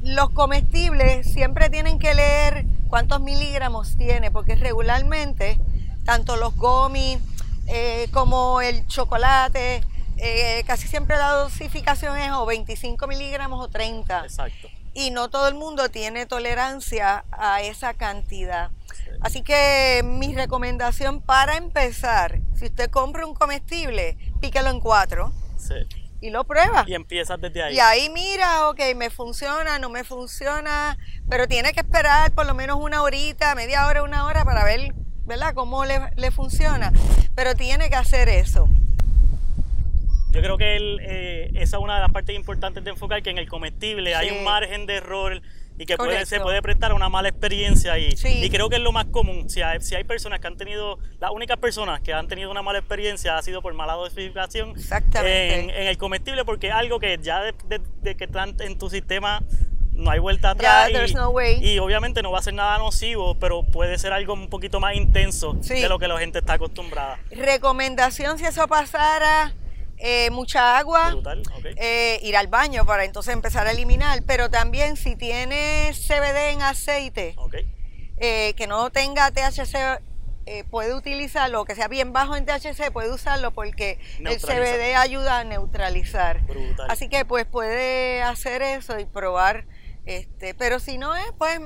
los 0.01 0.29
comestibles 0.29 1.29
siempre 1.29 1.69
tienen 1.69 1.99
que 1.99 2.13
leer 2.13 2.65
cuántos 2.87 3.19
miligramos 3.19 3.97
tiene, 3.97 4.31
porque 4.31 4.55
regularmente 4.55 5.59
tanto 6.05 6.37
los 6.37 6.55
gomis 6.55 7.19
eh, 7.67 8.07
como 8.13 8.61
el 8.61 8.87
chocolate, 8.87 9.83
eh, 10.17 10.63
casi 10.65 10.87
siempre 10.87 11.17
la 11.17 11.31
dosificación 11.31 12.17
es 12.17 12.31
o 12.31 12.45
25 12.45 13.07
miligramos 13.07 13.61
o 13.61 13.67
30. 13.67 14.23
Exacto. 14.23 14.69
Y 14.93 15.11
no 15.11 15.29
todo 15.29 15.49
el 15.49 15.55
mundo 15.55 15.89
tiene 15.89 16.25
tolerancia 16.25 17.25
a 17.31 17.61
esa 17.61 17.93
cantidad. 17.93 18.71
Así 19.19 19.41
que 19.41 20.01
mi 20.05 20.33
recomendación 20.33 21.21
para 21.21 21.57
empezar, 21.57 22.39
si 22.55 22.65
usted 22.65 22.89
compra 22.89 23.25
un 23.25 23.33
comestible, 23.33 24.17
píquelo 24.39 24.69
en 24.69 24.79
cuatro. 24.79 25.33
Sí. 25.57 26.04
Y 26.25 26.31
lo 26.31 26.43
prueba. 26.43 26.85
Y 26.87 26.95
empiezas 26.95 27.39
desde 27.39 27.61
ahí. 27.61 27.75
Y 27.75 27.79
ahí 27.79 28.09
mira, 28.09 28.67
ok, 28.69 28.79
me 28.95 29.11
funciona, 29.11 29.77
no 29.77 29.91
me 29.91 30.03
funciona, 30.03 30.97
pero 31.29 31.47
tiene 31.47 31.71
que 31.71 31.81
esperar 31.81 32.31
por 32.31 32.47
lo 32.47 32.55
menos 32.55 32.79
una 32.81 33.03
horita, 33.03 33.53
media 33.53 33.85
hora, 33.85 34.01
una 34.01 34.25
hora 34.25 34.43
para 34.43 34.63
ver, 34.63 34.95
¿verdad?, 35.25 35.53
cómo 35.53 35.85
le, 35.85 35.99
le 36.15 36.31
funciona. 36.31 36.91
Pero 37.35 37.53
tiene 37.53 37.91
que 37.91 37.95
hacer 37.95 38.27
eso. 38.27 38.67
Yo 40.31 40.41
creo 40.41 40.57
que 40.57 40.77
eh, 40.99 41.51
esa 41.53 41.77
es 41.77 41.83
una 41.83 41.93
de 41.93 42.01
las 42.01 42.11
partes 42.11 42.35
importantes 42.35 42.83
de 42.83 42.89
enfocar, 42.89 43.21
que 43.21 43.29
en 43.29 43.37
el 43.37 43.47
comestible 43.47 44.15
hay 44.15 44.31
un 44.31 44.43
margen 44.43 44.87
de 44.87 44.95
error 44.95 45.43
y 45.77 45.85
que 45.85 45.97
puede, 45.97 46.25
se 46.25 46.39
puede 46.39 46.61
prestar 46.61 46.93
una 46.93 47.09
mala 47.09 47.29
experiencia 47.29 47.97
y, 47.99 48.15
y 48.23 48.49
creo 48.49 48.69
que 48.69 48.77
es 48.77 48.81
lo 48.81 48.91
más 48.91 49.05
común. 49.05 49.49
Si 49.49 49.61
hay, 49.61 49.81
si 49.81 49.95
hay 49.95 50.03
personas 50.03 50.39
que 50.39 50.47
han 50.47 50.57
tenido, 50.57 50.99
las 51.19 51.31
únicas 51.31 51.57
personas 51.57 52.01
que 52.01 52.13
han 52.13 52.27
tenido 52.27 52.49
una 52.49 52.61
mala 52.61 52.79
experiencia 52.79 53.37
ha 53.37 53.41
sido 53.41 53.61
por 53.61 53.73
mala 53.73 53.93
dosificación 53.93 54.73
en, 55.15 55.69
en, 55.69 55.87
el 55.87 55.97
comestible 55.97 56.45
porque 56.45 56.67
es 56.67 56.73
algo 56.73 56.99
que 56.99 57.17
ya 57.21 57.41
de, 57.41 58.15
que 58.15 58.23
están 58.23 58.55
en 58.59 58.77
tu 58.77 58.89
sistema 58.89 59.43
no 59.93 60.11
hay 60.11 60.19
vuelta 60.19 60.51
atrás 60.51 60.89
y, 60.89 61.73
y, 61.73 61.79
obviamente 61.79 62.21
no 62.21 62.29
va 62.29 62.39
a 62.39 62.41
ser 62.41 62.53
nada 62.53 62.77
nocivo, 62.77 63.35
pero 63.39 63.63
puede 63.63 63.97
ser 63.97 64.11
algo 64.11 64.33
un 64.33 64.49
poquito 64.49 64.81
más 64.81 64.95
intenso 64.95 65.53
de 65.53 65.87
lo 65.87 65.99
que 65.99 66.09
la 66.09 66.17
gente 66.19 66.39
está 66.39 66.53
acostumbrada. 66.53 67.17
Recomendación 67.31 68.37
si 68.37 68.45
eso 68.45 68.67
pasara 68.67 69.53
eh, 69.97 70.29
mucha 70.31 70.77
agua, 70.77 71.15
eh, 71.77 72.19
ir 72.21 72.35
al 72.35 72.47
baño 72.47 72.85
para 72.85 73.05
entonces 73.05 73.33
empezar 73.33 73.65
a 73.67 73.71
eliminar, 73.71 74.23
pero 74.27 74.49
también 74.49 74.97
si 74.97 75.15
tiene 75.15 75.91
CBD 75.93 76.51
en 76.51 76.61
aceite, 76.61 77.35
eh, 78.17 78.53
que 78.55 78.67
no 78.67 78.89
tenga 78.89 79.31
THC, 79.31 80.01
puede 80.69 80.93
utilizarlo, 80.93 81.65
que 81.65 81.75
sea 81.75 81.87
bien 81.87 82.13
bajo 82.13 82.35
en 82.35 82.45
THC, 82.45 82.91
puede 82.91 83.11
usarlo 83.11 83.51
porque 83.51 83.99
el 84.19 84.39
CBD 84.39 84.95
ayuda 84.95 85.39
a 85.39 85.43
neutralizar. 85.43 86.41
Así 86.89 87.07
que 87.07 87.23
pues 87.23 87.45
puede 87.45 88.21
hacer 88.21 88.61
eso 88.61 88.99
y 88.99 89.05
probar, 89.05 89.65
este, 90.05 90.53
pero 90.53 90.79
si 90.79 90.97
no 90.97 91.15
es, 91.15 91.25
pues 91.37 91.61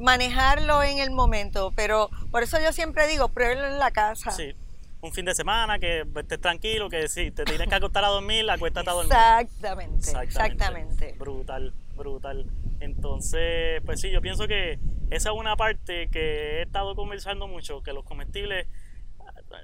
manejarlo 0.00 0.82
en 0.82 0.98
el 0.98 1.10
momento, 1.10 1.72
pero 1.74 2.10
por 2.30 2.42
eso 2.42 2.60
yo 2.60 2.72
siempre 2.72 3.08
digo, 3.08 3.28
pruébelo 3.30 3.66
en 3.66 3.78
la 3.78 3.90
casa. 3.90 4.30
Sí 4.30 4.54
un 5.02 5.12
fin 5.12 5.24
de 5.24 5.34
semana, 5.34 5.78
que 5.78 6.04
estés 6.16 6.40
tranquilo, 6.40 6.88
que 6.88 7.08
si 7.08 7.30
te 7.30 7.44
tienes 7.44 7.68
que 7.68 7.74
acostar 7.74 8.04
a 8.04 8.08
dormir, 8.08 8.48
acuéstate 8.50 8.90
a 8.90 8.92
dormir. 8.92 9.12
Exactamente, 9.12 10.10
exactamente. 10.22 11.14
Brutal, 11.18 11.72
brutal. 11.96 12.46
Entonces, 12.80 13.80
pues 13.84 14.00
sí, 14.00 14.10
yo 14.10 14.20
pienso 14.20 14.46
que 14.46 14.78
esa 15.10 15.30
es 15.30 15.34
una 15.34 15.56
parte 15.56 16.08
que 16.08 16.58
he 16.58 16.62
estado 16.62 16.94
conversando 16.94 17.48
mucho, 17.48 17.82
que 17.82 17.92
los 17.92 18.04
comestibles 18.04 18.66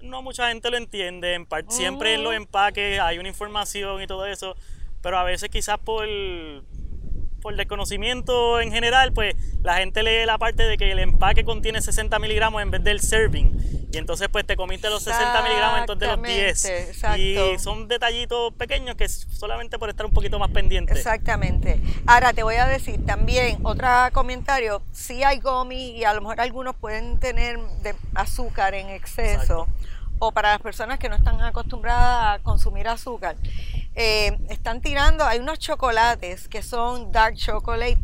no 0.02 0.22
mucha 0.22 0.48
gente 0.48 0.70
lo 0.70 0.76
entiende, 0.76 1.46
siempre 1.68 2.14
en 2.14 2.24
los 2.24 2.34
empaques 2.34 2.98
hay 3.00 3.18
una 3.18 3.28
información 3.28 4.02
y 4.02 4.06
todo 4.06 4.26
eso, 4.26 4.56
pero 5.00 5.18
a 5.18 5.24
veces 5.24 5.48
quizás 5.48 5.78
por 5.78 6.06
por 7.46 7.54
desconocimiento 7.54 8.60
en 8.60 8.72
general, 8.72 9.12
pues 9.12 9.36
la 9.62 9.76
gente 9.76 10.02
lee 10.02 10.26
la 10.26 10.36
parte 10.36 10.64
de 10.64 10.76
que 10.76 10.90
el 10.90 10.98
empaque 10.98 11.44
contiene 11.44 11.80
60 11.80 12.18
miligramos 12.18 12.60
en 12.60 12.72
vez 12.72 12.82
del 12.82 12.98
serving. 12.98 13.86
Y 13.92 13.98
entonces 13.98 14.28
pues 14.28 14.44
te 14.44 14.56
comiste 14.56 14.90
los 14.90 15.04
60 15.04 15.42
miligramos 15.42 15.78
en 15.78 15.86
vez 15.86 15.98
de 16.00 16.06
los 16.08 16.22
10. 16.22 17.18
Y 17.18 17.58
son 17.60 17.86
detallitos 17.86 18.52
pequeños 18.54 18.96
que 18.96 19.08
solamente 19.08 19.78
por 19.78 19.88
estar 19.90 20.04
un 20.04 20.12
poquito 20.12 20.40
más 20.40 20.50
pendiente. 20.50 20.94
Exactamente. 20.94 21.80
Ahora 22.08 22.32
te 22.32 22.42
voy 22.42 22.56
a 22.56 22.66
decir 22.66 23.06
también 23.06 23.60
otro 23.62 23.86
comentario. 24.12 24.82
Sí 24.90 25.22
hay 25.22 25.38
gomi 25.38 25.90
y 25.90 26.02
a 26.02 26.14
lo 26.14 26.22
mejor 26.22 26.40
algunos 26.40 26.74
pueden 26.74 27.20
tener 27.20 27.60
de 27.84 27.94
azúcar 28.16 28.74
en 28.74 28.88
exceso. 28.88 29.68
O 30.18 30.32
para 30.32 30.50
las 30.50 30.60
personas 30.60 30.98
que 30.98 31.08
no 31.08 31.16
están 31.16 31.40
acostumbradas 31.42 32.40
a 32.40 32.42
consumir 32.42 32.88
azúcar. 32.88 33.36
Eh, 33.94 34.36
están 34.50 34.80
tirando, 34.80 35.24
hay 35.24 35.38
unos 35.38 35.58
chocolates 35.58 36.48
que 36.48 36.62
son 36.62 37.12
dark 37.12 37.36
chocolate, 37.36 37.98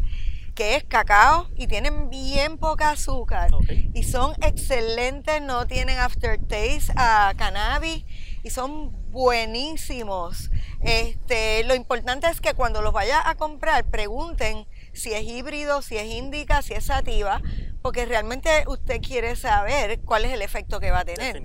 que 0.54 0.76
es 0.76 0.84
cacao 0.84 1.48
y 1.56 1.66
tienen 1.66 2.10
bien 2.10 2.58
poca 2.58 2.90
azúcar 2.90 3.50
y 3.94 4.02
son 4.02 4.34
excelentes, 4.42 5.40
no 5.40 5.66
tienen 5.66 5.98
aftertaste 5.98 6.92
a 6.96 7.32
cannabis 7.36 8.04
y 8.42 8.50
son 8.50 8.92
buenísimos. 9.10 10.50
Este, 10.82 11.64
lo 11.64 11.74
importante 11.74 12.26
es 12.28 12.40
que 12.40 12.54
cuando 12.54 12.82
los 12.82 12.92
vaya 12.92 13.26
a 13.28 13.34
comprar 13.34 13.84
pregunten 13.84 14.66
si 14.92 15.12
es 15.12 15.22
híbrido, 15.24 15.82
si 15.82 15.96
es 15.96 16.06
indica, 16.06 16.62
si 16.62 16.74
es 16.74 16.84
sativa, 16.84 17.40
porque 17.82 18.06
realmente 18.06 18.64
usted 18.66 19.00
quiere 19.00 19.36
saber 19.36 20.00
cuál 20.00 20.24
es 20.24 20.32
el 20.32 20.42
efecto 20.42 20.80
que 20.80 20.90
va 20.90 21.00
a 21.00 21.04
tener. 21.04 21.42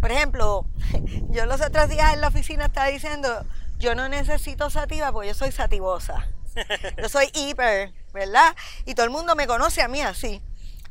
Por 0.00 0.12
ejemplo, 0.12 0.66
yo 1.30 1.46
los 1.46 1.60
otros 1.60 1.88
días 1.88 2.12
en 2.14 2.20
la 2.20 2.28
oficina 2.28 2.66
estaba 2.66 2.88
diciendo, 2.88 3.44
yo 3.78 3.94
no 3.94 4.08
necesito 4.08 4.70
sativa 4.70 5.12
porque 5.12 5.28
yo 5.28 5.34
soy 5.34 5.52
sativosa. 5.52 6.28
Yo 7.00 7.08
soy 7.08 7.30
hiper, 7.34 7.92
¿verdad? 8.12 8.56
Y 8.84 8.94
todo 8.94 9.04
el 9.04 9.10
mundo 9.10 9.36
me 9.36 9.46
conoce 9.46 9.80
a 9.80 9.86
mí 9.86 10.00
así. 10.00 10.42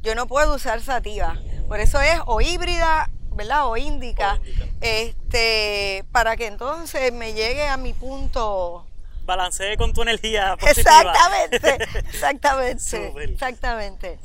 Yo 0.01 0.15
no 0.15 0.25
puedo 0.25 0.55
usar 0.55 0.81
sativa. 0.81 1.37
Por 1.67 1.81
eso 1.81 1.99
es 1.99 2.19
o 2.25 2.39
híbrida, 2.39 3.09
¿verdad? 3.31 3.67
O 3.67 3.75
índica. 3.75 4.39
Este, 4.79 6.05
para 6.13 6.37
que 6.37 6.47
entonces 6.47 7.11
me 7.11 7.33
llegue 7.33 7.67
a 7.67 7.75
mi 7.75 7.91
punto 7.91 8.86
balancee 9.27 9.77
con 9.77 9.93
tu 9.93 10.01
energía 10.01 10.57
positiva. 10.57 11.01
Exactamente, 11.01 11.99
exactamente, 12.09 13.23
exactamente. 13.23 14.19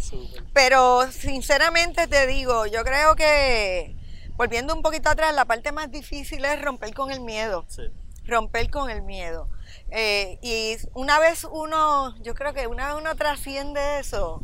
Pero 0.54 1.12
sinceramente 1.12 2.06
te 2.06 2.26
digo, 2.26 2.64
yo 2.64 2.82
creo 2.84 3.14
que 3.14 3.94
volviendo 4.36 4.74
un 4.74 4.80
poquito 4.80 5.10
atrás, 5.10 5.34
la 5.34 5.44
parte 5.44 5.72
más 5.72 5.90
difícil 5.90 6.42
es 6.46 6.62
romper 6.62 6.94
con 6.94 7.10
el 7.10 7.20
miedo. 7.20 7.66
Sí 7.68 7.82
romper 8.26 8.70
con 8.70 8.90
el 8.90 9.02
miedo. 9.02 9.48
Eh, 9.90 10.38
y 10.42 10.76
una 10.94 11.18
vez 11.18 11.44
uno, 11.50 12.16
yo 12.22 12.34
creo 12.34 12.52
que 12.52 12.66
una 12.66 12.88
vez 12.88 13.02
uno 13.02 13.14
trasciende 13.14 13.98
eso, 13.98 14.42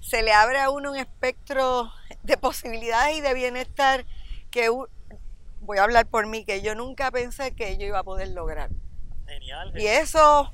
se 0.00 0.22
le 0.22 0.32
abre 0.32 0.58
a 0.60 0.70
uno 0.70 0.92
un 0.92 0.96
espectro 0.96 1.90
de 2.22 2.36
posibilidades 2.36 3.16
y 3.16 3.20
de 3.20 3.34
bienestar 3.34 4.06
que 4.50 4.68
voy 5.60 5.78
a 5.78 5.84
hablar 5.84 6.06
por 6.06 6.26
mí, 6.26 6.44
que 6.44 6.62
yo 6.62 6.74
nunca 6.74 7.10
pensé 7.10 7.52
que 7.52 7.76
yo 7.76 7.86
iba 7.86 8.00
a 8.00 8.04
poder 8.04 8.28
lograr. 8.28 8.70
Genial. 9.40 9.72
Y 9.76 9.86
eso 9.86 10.52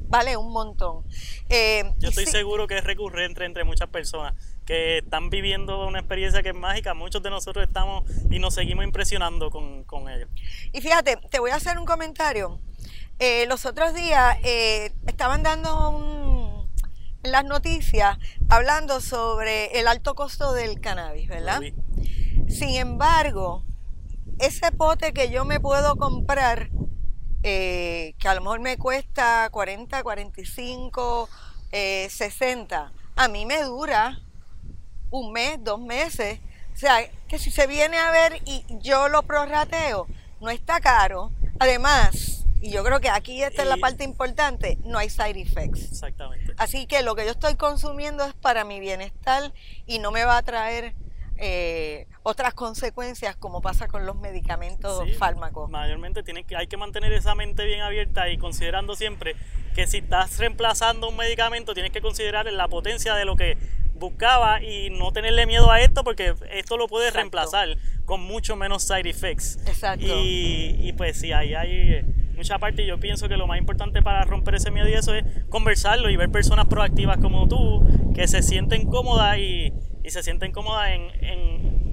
vale 0.00 0.36
un 0.36 0.52
montón. 0.52 1.04
Eh, 1.48 1.84
yo 1.98 2.10
estoy 2.10 2.26
seguro 2.26 2.66
que 2.66 2.78
es 2.78 2.84
recurrente 2.84 3.44
entre 3.44 3.64
muchas 3.64 3.88
personas 3.88 4.34
que 4.66 4.98
están 4.98 5.30
viviendo 5.30 5.86
una 5.86 6.00
experiencia 6.00 6.42
que 6.42 6.50
es 6.50 6.54
mágica. 6.54 6.94
Muchos 6.94 7.22
de 7.22 7.30
nosotros 7.30 7.66
estamos 7.66 8.04
y 8.30 8.38
nos 8.38 8.54
seguimos 8.54 8.84
impresionando 8.84 9.50
con, 9.50 9.84
con 9.84 10.08
ellos. 10.08 10.28
Y 10.72 10.80
fíjate, 10.80 11.16
te 11.30 11.38
voy 11.40 11.50
a 11.50 11.56
hacer 11.56 11.78
un 11.78 11.86
comentario. 11.86 12.60
Eh, 13.18 13.46
los 13.46 13.64
otros 13.64 13.94
días 13.94 14.36
eh, 14.42 14.92
estaban 15.06 15.42
dando 15.42 15.90
un, 15.90 16.70
las 17.22 17.44
noticias 17.44 18.18
hablando 18.48 19.00
sobre 19.00 19.78
el 19.78 19.86
alto 19.86 20.14
costo 20.14 20.52
del 20.52 20.80
cannabis, 20.80 21.28
¿verdad? 21.28 21.60
Sin 22.48 22.70
embargo, 22.76 23.64
ese 24.38 24.72
pote 24.72 25.12
que 25.12 25.30
yo 25.30 25.44
me 25.44 25.60
puedo 25.60 25.96
comprar, 25.96 26.70
eh, 27.44 28.14
que 28.18 28.26
a 28.26 28.34
lo 28.34 28.40
mejor 28.40 28.60
me 28.60 28.78
cuesta 28.78 29.48
40, 29.50 30.02
45, 30.02 31.28
60, 31.70 32.92
a 33.16 33.28
mí 33.28 33.46
me 33.46 33.62
dura 33.62 34.18
un 35.10 35.30
mes, 35.32 35.62
dos 35.62 35.80
meses. 35.80 36.40
O 36.72 36.76
sea, 36.76 36.98
que 37.28 37.38
si 37.38 37.50
se 37.50 37.66
viene 37.66 37.98
a 37.98 38.10
ver 38.10 38.40
y 38.46 38.64
yo 38.80 39.08
lo 39.08 39.22
prorrateo, 39.22 40.08
no 40.40 40.50
está 40.50 40.80
caro. 40.80 41.30
Además, 41.60 42.44
y 42.60 42.70
yo 42.70 42.82
creo 42.82 43.00
que 43.00 43.10
aquí 43.10 43.42
esta 43.42 43.62
es 43.62 43.68
la 43.68 43.76
parte 43.76 44.04
importante, 44.04 44.78
no 44.84 44.96
hay 44.96 45.10
side 45.10 45.38
effects. 45.38 45.92
Exactamente. 45.92 46.54
Así 46.56 46.86
que 46.86 47.02
lo 47.02 47.14
que 47.14 47.26
yo 47.26 47.32
estoy 47.32 47.56
consumiendo 47.56 48.24
es 48.24 48.32
para 48.32 48.64
mi 48.64 48.80
bienestar 48.80 49.52
y 49.86 49.98
no 49.98 50.10
me 50.10 50.24
va 50.24 50.38
a 50.38 50.42
traer 50.42 50.94
eh, 51.36 52.06
otras 52.22 52.54
consecuencias 52.54 53.36
como 53.36 53.60
pasa 53.60 53.88
con 53.88 54.06
los 54.06 54.16
medicamentos 54.16 55.02
fármacos. 55.18 55.70
Mayormente 55.70 56.22
tiene 56.22 56.44
que, 56.44 56.56
hay 56.56 56.66
que 56.66 56.76
mantener 56.76 57.12
esa 57.12 57.34
mente 57.34 57.64
bien 57.64 57.80
abierta 57.80 58.28
y 58.28 58.38
considerando 58.38 58.94
siempre 58.94 59.36
que 59.74 59.86
si 59.86 59.98
estás 59.98 60.38
reemplazando 60.38 61.08
un 61.08 61.16
medicamento 61.16 61.74
tienes 61.74 61.92
que 61.92 62.00
considerar 62.00 62.46
la 62.46 62.68
potencia 62.68 63.14
de 63.14 63.24
lo 63.24 63.36
que 63.36 63.56
buscaba 63.94 64.62
y 64.62 64.90
no 64.90 65.12
tenerle 65.12 65.46
miedo 65.46 65.70
a 65.70 65.80
esto 65.80 66.04
porque 66.04 66.34
esto 66.50 66.76
lo 66.76 66.88
puede 66.88 67.10
reemplazar 67.10 67.76
con 68.04 68.20
mucho 68.20 68.56
menos 68.56 68.84
side 68.84 69.08
effects. 69.08 69.58
Exacto. 69.66 70.04
Y, 70.06 70.76
y 70.80 70.92
pues 70.92 71.18
sí, 71.18 71.32
ahí 71.32 71.54
hay 71.54 72.04
mucha 72.36 72.58
parte 72.58 72.82
y 72.82 72.86
yo 72.86 72.98
pienso 72.98 73.28
que 73.28 73.36
lo 73.36 73.46
más 73.46 73.58
importante 73.58 74.02
para 74.02 74.24
romper 74.24 74.56
ese 74.56 74.70
miedo 74.70 74.88
y 74.88 74.94
eso 74.94 75.14
es 75.14 75.24
conversarlo 75.48 76.10
y 76.10 76.16
ver 76.16 76.30
personas 76.30 76.66
proactivas 76.66 77.18
como 77.18 77.48
tú 77.48 78.12
que 78.14 78.26
se 78.28 78.42
sienten 78.42 78.86
cómodas 78.88 79.38
y, 79.38 79.72
y 80.04 80.10
se 80.10 80.22
sienten 80.22 80.52
cómodas 80.52 80.90
en, 80.90 81.24
en 81.24 81.84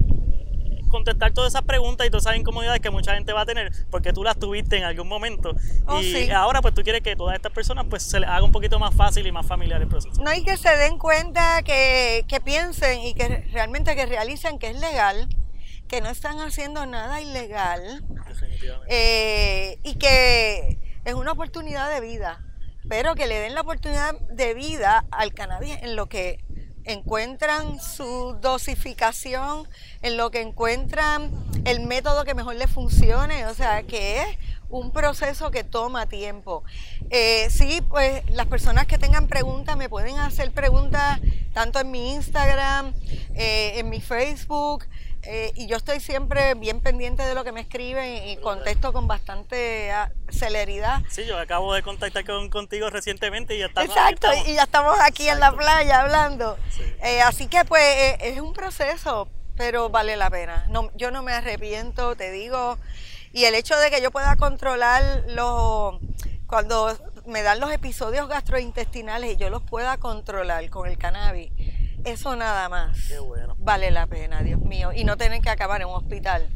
contestar 0.92 1.32
todas 1.32 1.52
esas 1.52 1.62
preguntas 1.62 2.06
y 2.06 2.10
todas 2.10 2.26
esas 2.26 2.36
incomodidades 2.36 2.80
que 2.80 2.90
mucha 2.90 3.14
gente 3.14 3.32
va 3.32 3.40
a 3.40 3.46
tener 3.46 3.72
porque 3.90 4.12
tú 4.12 4.22
las 4.22 4.38
tuviste 4.38 4.76
en 4.76 4.84
algún 4.84 5.08
momento. 5.08 5.56
Oh, 5.86 6.00
y 6.00 6.30
ahora 6.30 6.60
pues 6.60 6.74
tú 6.74 6.82
quieres 6.82 7.02
que 7.02 7.16
todas 7.16 7.34
estas 7.34 7.50
personas 7.50 7.86
pues 7.88 8.02
se 8.02 8.20
les 8.20 8.28
haga 8.28 8.44
un 8.44 8.52
poquito 8.52 8.78
más 8.78 8.94
fácil 8.94 9.26
y 9.26 9.32
más 9.32 9.46
familiar 9.46 9.80
el 9.80 9.88
proceso. 9.88 10.22
No 10.22 10.30
hay 10.30 10.44
que 10.44 10.56
se 10.58 10.76
den 10.76 10.98
cuenta, 10.98 11.62
que, 11.62 12.24
que 12.28 12.40
piensen 12.40 13.00
y 13.00 13.14
que 13.14 13.26
realmente 13.52 13.96
que 13.96 14.04
realicen 14.04 14.58
que 14.58 14.68
es 14.68 14.78
legal, 14.78 15.28
que 15.88 16.02
no 16.02 16.10
están 16.10 16.38
haciendo 16.40 16.84
nada 16.84 17.20
ilegal. 17.20 18.04
Eh, 18.88 19.78
y 19.82 19.94
que 19.94 20.78
es 21.04 21.14
una 21.14 21.32
oportunidad 21.32 21.92
de 21.92 22.00
vida, 22.00 22.44
pero 22.88 23.14
que 23.14 23.26
le 23.26 23.40
den 23.40 23.54
la 23.54 23.62
oportunidad 23.62 24.18
de 24.20 24.54
vida 24.54 25.06
al 25.10 25.32
cannabis 25.32 25.78
en 25.80 25.96
lo 25.96 26.08
que 26.08 26.38
encuentran 26.84 27.80
su 27.80 28.36
dosificación, 28.40 29.68
en 30.02 30.16
lo 30.16 30.30
que 30.30 30.40
encuentran 30.40 31.30
el 31.64 31.80
método 31.80 32.24
que 32.24 32.34
mejor 32.34 32.56
les 32.56 32.70
funcione, 32.70 33.46
o 33.46 33.54
sea, 33.54 33.82
que 33.82 34.22
es 34.22 34.26
un 34.68 34.90
proceso 34.90 35.50
que 35.50 35.64
toma 35.64 36.06
tiempo. 36.06 36.64
Eh, 37.10 37.48
sí, 37.50 37.80
pues 37.88 38.22
las 38.30 38.46
personas 38.46 38.86
que 38.86 38.98
tengan 38.98 39.28
preguntas 39.28 39.76
me 39.76 39.88
pueden 39.88 40.18
hacer 40.18 40.50
preguntas 40.50 41.20
tanto 41.52 41.78
en 41.78 41.90
mi 41.90 42.14
Instagram, 42.14 42.94
eh, 43.34 43.74
en 43.76 43.90
mi 43.90 44.00
Facebook, 44.00 44.86
eh, 45.24 45.52
y 45.54 45.68
yo 45.68 45.76
estoy 45.76 46.00
siempre 46.00 46.54
bien 46.54 46.80
pendiente 46.80 47.22
de 47.22 47.34
lo 47.34 47.44
que 47.44 47.52
me 47.52 47.60
escriben 47.60 48.26
y 48.26 48.36
contesto 48.38 48.92
con 48.92 49.06
bastante 49.06 49.92
ah, 49.92 50.10
celeridad. 50.28 51.00
Sí, 51.08 51.24
yo 51.26 51.38
acabo 51.38 51.74
de 51.74 51.82
contactar 51.82 52.24
con, 52.24 52.50
contigo 52.50 52.90
recientemente 52.90 53.54
y 53.54 53.60
ya 53.60 53.66
estamos. 53.66 53.88
Exacto, 53.88 54.28
y 54.46 54.54
ya 54.54 54.64
estamos 54.64 54.98
aquí 55.00 55.28
en 55.28 55.38
la 55.38 55.52
playa 55.52 56.00
hablando. 56.00 56.58
Eh, 57.02 57.22
así 57.22 57.46
que 57.46 57.64
pues 57.64 57.82
eh, 57.82 58.18
es 58.20 58.40
un 58.40 58.52
proceso, 58.52 59.28
pero 59.56 59.90
vale 59.90 60.16
la 60.16 60.28
pena. 60.28 60.66
No, 60.70 60.90
yo 60.96 61.12
no 61.12 61.22
me 61.22 61.32
arrepiento, 61.32 62.16
te 62.16 62.32
digo. 62.32 62.78
Y 63.32 63.44
el 63.44 63.54
hecho 63.54 63.78
de 63.78 63.90
que 63.90 64.02
yo 64.02 64.10
pueda 64.10 64.34
controlar 64.36 65.22
los 65.28 66.00
cuando 66.48 66.98
me 67.26 67.42
dan 67.42 67.60
los 67.60 67.72
episodios 67.72 68.28
gastrointestinales 68.28 69.34
y 69.34 69.36
yo 69.36 69.48
los 69.50 69.62
pueda 69.62 69.96
controlar 69.98 70.68
con 70.68 70.88
el 70.88 70.98
cannabis 70.98 71.50
eso 72.04 72.36
nada 72.36 72.68
más 72.68 72.96
vale 73.58 73.90
la 73.90 74.06
pena, 74.06 74.42
Dios 74.42 74.60
mío. 74.60 74.92
Y 74.94 75.04
no 75.04 75.16
tener 75.16 75.40
que 75.40 75.50
acabar 75.50 75.80
en 75.80 75.88
un 75.88 75.94
hospital 75.94 76.48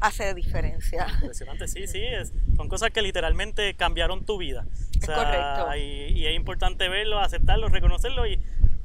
hace 0.00 0.34
diferencia. 0.34 1.06
Impresionante, 1.20 1.68
sí, 1.68 1.86
sí. 1.86 2.02
Es, 2.02 2.32
son 2.56 2.68
cosas 2.68 2.90
que 2.90 3.02
literalmente 3.02 3.74
cambiaron 3.74 4.24
tu 4.24 4.38
vida. 4.38 4.66
es 5.00 5.06
correcto. 5.06 5.76
Y, 5.76 6.26
es 6.26 6.34
importante 6.34 6.88
verlo, 6.88 7.20
aceptarlo, 7.20 7.68
reconocerlo 7.68 8.26
y 8.26 8.38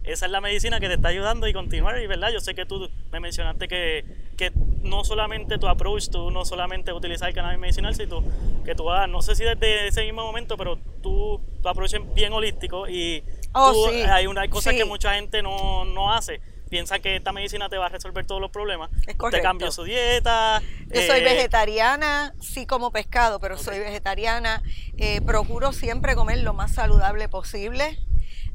esa 0.04 0.26
es 0.26 0.32
la 0.32 0.40
medicina 0.40 0.80
que 0.80 0.88
te 0.88 0.94
está 0.94 1.10
ayudando 1.10 1.48
y 1.48 1.54
continuar. 1.54 2.02
Y 2.02 2.08
verdad, 2.08 2.30
yo 2.32 2.40
sé 2.40 2.56
que 2.56 2.66
tú 2.66 2.90
me 3.12 3.20
mencionaste 3.20 3.68
que, 3.68 4.06
que 4.38 4.52
no 4.82 5.04
solamente 5.04 5.58
tu 5.58 5.68
approach, 5.68 6.10
tú 6.10 6.32
no 6.32 6.46
solamente 6.46 6.94
utilizar 6.94 7.28
el 7.28 7.36
cannabis 7.36 7.60
medicinal, 7.60 7.94
sino 7.94 8.24
que 8.64 8.74
tú 8.74 8.90
hagas, 8.90 9.10
no 9.10 9.22
sé 9.22 9.36
si 9.36 9.44
desde 9.44 9.88
ese 9.88 10.04
mismo 10.04 10.24
momento, 10.24 10.56
pero 10.56 10.78
tú, 11.02 11.42
tu 11.62 11.68
approach 11.68 11.96
es 11.96 12.14
bien 12.14 12.32
holístico 12.32 12.88
y 12.88 13.24
oh, 13.58 13.90
hay, 14.12 14.28
una, 14.28 14.42
hay 14.42 14.50
cosas 14.50 14.74
que 14.74 14.86
mucha 14.86 15.14
gente 15.14 15.42
no, 15.42 15.86
no 15.86 16.14
hace 16.14 16.40
piensan 16.68 17.02
que 17.02 17.16
esta 17.16 17.32
medicina 17.32 17.70
te 17.70 17.78
va 17.78 17.88
a 17.88 17.90
resolver 17.90 18.26
todos 18.26 18.42
los 18.42 18.52
problemas. 18.52 18.90
Te 19.06 19.42
cambia 19.42 19.72
su 19.72 19.84
dieta. 19.84 20.62
Yo 20.88 21.02
soy 21.02 21.20
eh, 21.20 21.24
vegetariana, 21.24 22.34
sí 22.40 22.66
como 22.66 22.92
pescado, 22.92 23.40
pero 23.40 23.58
soy 23.58 23.80
vegetariana. 23.80 24.62
Eh, 24.98 25.22
procuro 25.22 25.72
siempre 25.74 26.16
comer 26.16 26.40
lo 26.40 26.54
más 26.54 26.74
saludable 26.74 27.30
posible. 27.30 28.00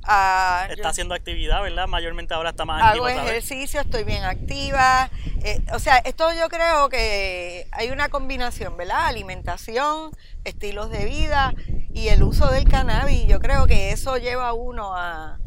Ah, 0.04 0.66
está 0.68 0.88
haciendo 0.88 1.14
actividad, 1.14 1.62
¿verdad? 1.62 1.86
Mayormente 1.86 2.34
ahora 2.34 2.50
está 2.50 2.64
más 2.64 2.82
activa. 2.82 3.08
Hago 3.08 3.20
ejercicio, 3.20 3.80
estoy 3.80 4.02
bien 4.02 4.24
activa. 4.24 5.10
Eh, 5.44 5.60
o 5.72 5.78
sea, 5.78 5.98
esto 5.98 6.28
yo 6.34 6.48
creo 6.48 6.88
que 6.88 7.68
hay 7.70 7.90
una 7.90 8.08
combinación, 8.08 8.76
¿verdad? 8.76 9.06
Alimentación, 9.06 10.10
estilos 10.44 10.90
de 10.90 11.04
vida 11.04 11.54
y 11.94 12.08
el 12.08 12.22
uso 12.22 12.50
del 12.50 12.68
cannabis. 12.68 13.26
Yo 13.26 13.40
creo 13.40 13.66
que 13.66 13.92
eso 13.92 14.16
lleva 14.16 14.48
a 14.48 14.52
uno 14.52 14.94
a, 14.94 15.38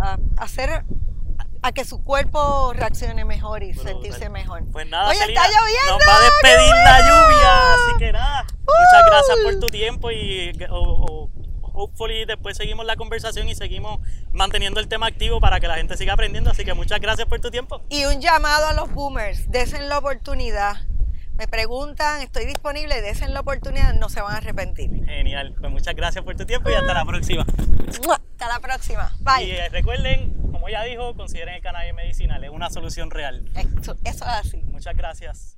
a 0.00 0.18
hacer 0.38 0.84
a 1.62 1.72
que 1.72 1.84
su 1.84 2.02
cuerpo 2.04 2.72
reaccione 2.74 3.24
mejor 3.24 3.62
y 3.64 3.74
sentirse 3.74 4.28
mejor. 4.28 4.62
Pues 4.70 4.88
nada, 4.88 5.08
Oye, 5.08 5.18
está 5.18 5.48
lloviendo. 5.48 5.98
Nos 5.98 6.08
va 6.08 6.16
a 6.16 6.20
despedir 6.20 6.70
la 6.70 7.00
lluvia, 7.00 7.74
así 7.74 7.98
que 7.98 8.12
nada. 8.12 8.46
muchas 8.60 9.06
gracias 9.06 9.38
por 9.42 9.60
tu 9.60 9.66
tiempo 9.66 10.10
y 10.12 10.52
hopefully 11.72 12.24
después 12.24 12.56
seguimos 12.56 12.86
la 12.86 12.96
conversación 12.96 13.48
y 13.48 13.54
seguimos 13.54 13.98
manteniendo 14.32 14.80
el 14.80 14.88
tema 14.88 15.06
activo 15.08 15.40
para 15.40 15.58
que 15.60 15.68
la 15.68 15.74
gente 15.74 15.96
siga 15.96 16.12
aprendiendo. 16.12 16.50
Así 16.50 16.64
que 16.64 16.72
muchas 16.74 17.00
gracias 17.00 17.26
por 17.26 17.40
tu 17.40 17.50
tiempo. 17.50 17.82
Y 17.88 18.04
un 18.04 18.20
llamado 18.20 18.68
a 18.68 18.72
los 18.72 18.92
boomers, 18.92 19.50
desen 19.50 19.88
la 19.88 19.98
oportunidad. 19.98 20.76
Me 21.38 21.46
preguntan, 21.46 22.22
estoy 22.22 22.46
disponible, 22.46 23.00
desen 23.02 23.34
la 23.34 23.40
oportunidad, 23.40 23.94
no 23.94 24.08
se 24.08 24.22
van 24.22 24.34
a 24.34 24.38
arrepentir. 24.38 25.04
Genial, 25.04 25.54
pues 25.60 25.70
muchas 25.70 25.94
gracias 25.94 26.24
por 26.24 26.34
tu 26.36 26.46
tiempo 26.46 26.70
y 26.70 26.74
hasta 26.74 26.94
la 26.94 27.04
próxima. 27.04 27.44
Hasta 27.46 28.48
la 28.48 28.60
próxima, 28.60 29.12
bye. 29.20 29.44
Y 29.44 29.50
eh, 29.50 29.68
recuerden, 29.68 30.32
como 30.50 30.68
ya 30.68 30.82
dijo, 30.84 31.14
consideren 31.14 31.56
el 31.56 31.62
cannabis 31.62 31.94
medicinal, 31.94 32.42
es 32.42 32.50
una 32.50 32.70
solución 32.70 33.10
real. 33.10 33.50
Eso, 33.54 33.96
eso 34.04 34.24
es 34.24 34.32
así. 34.32 34.58
Muchas 34.64 34.96
gracias. 34.96 35.55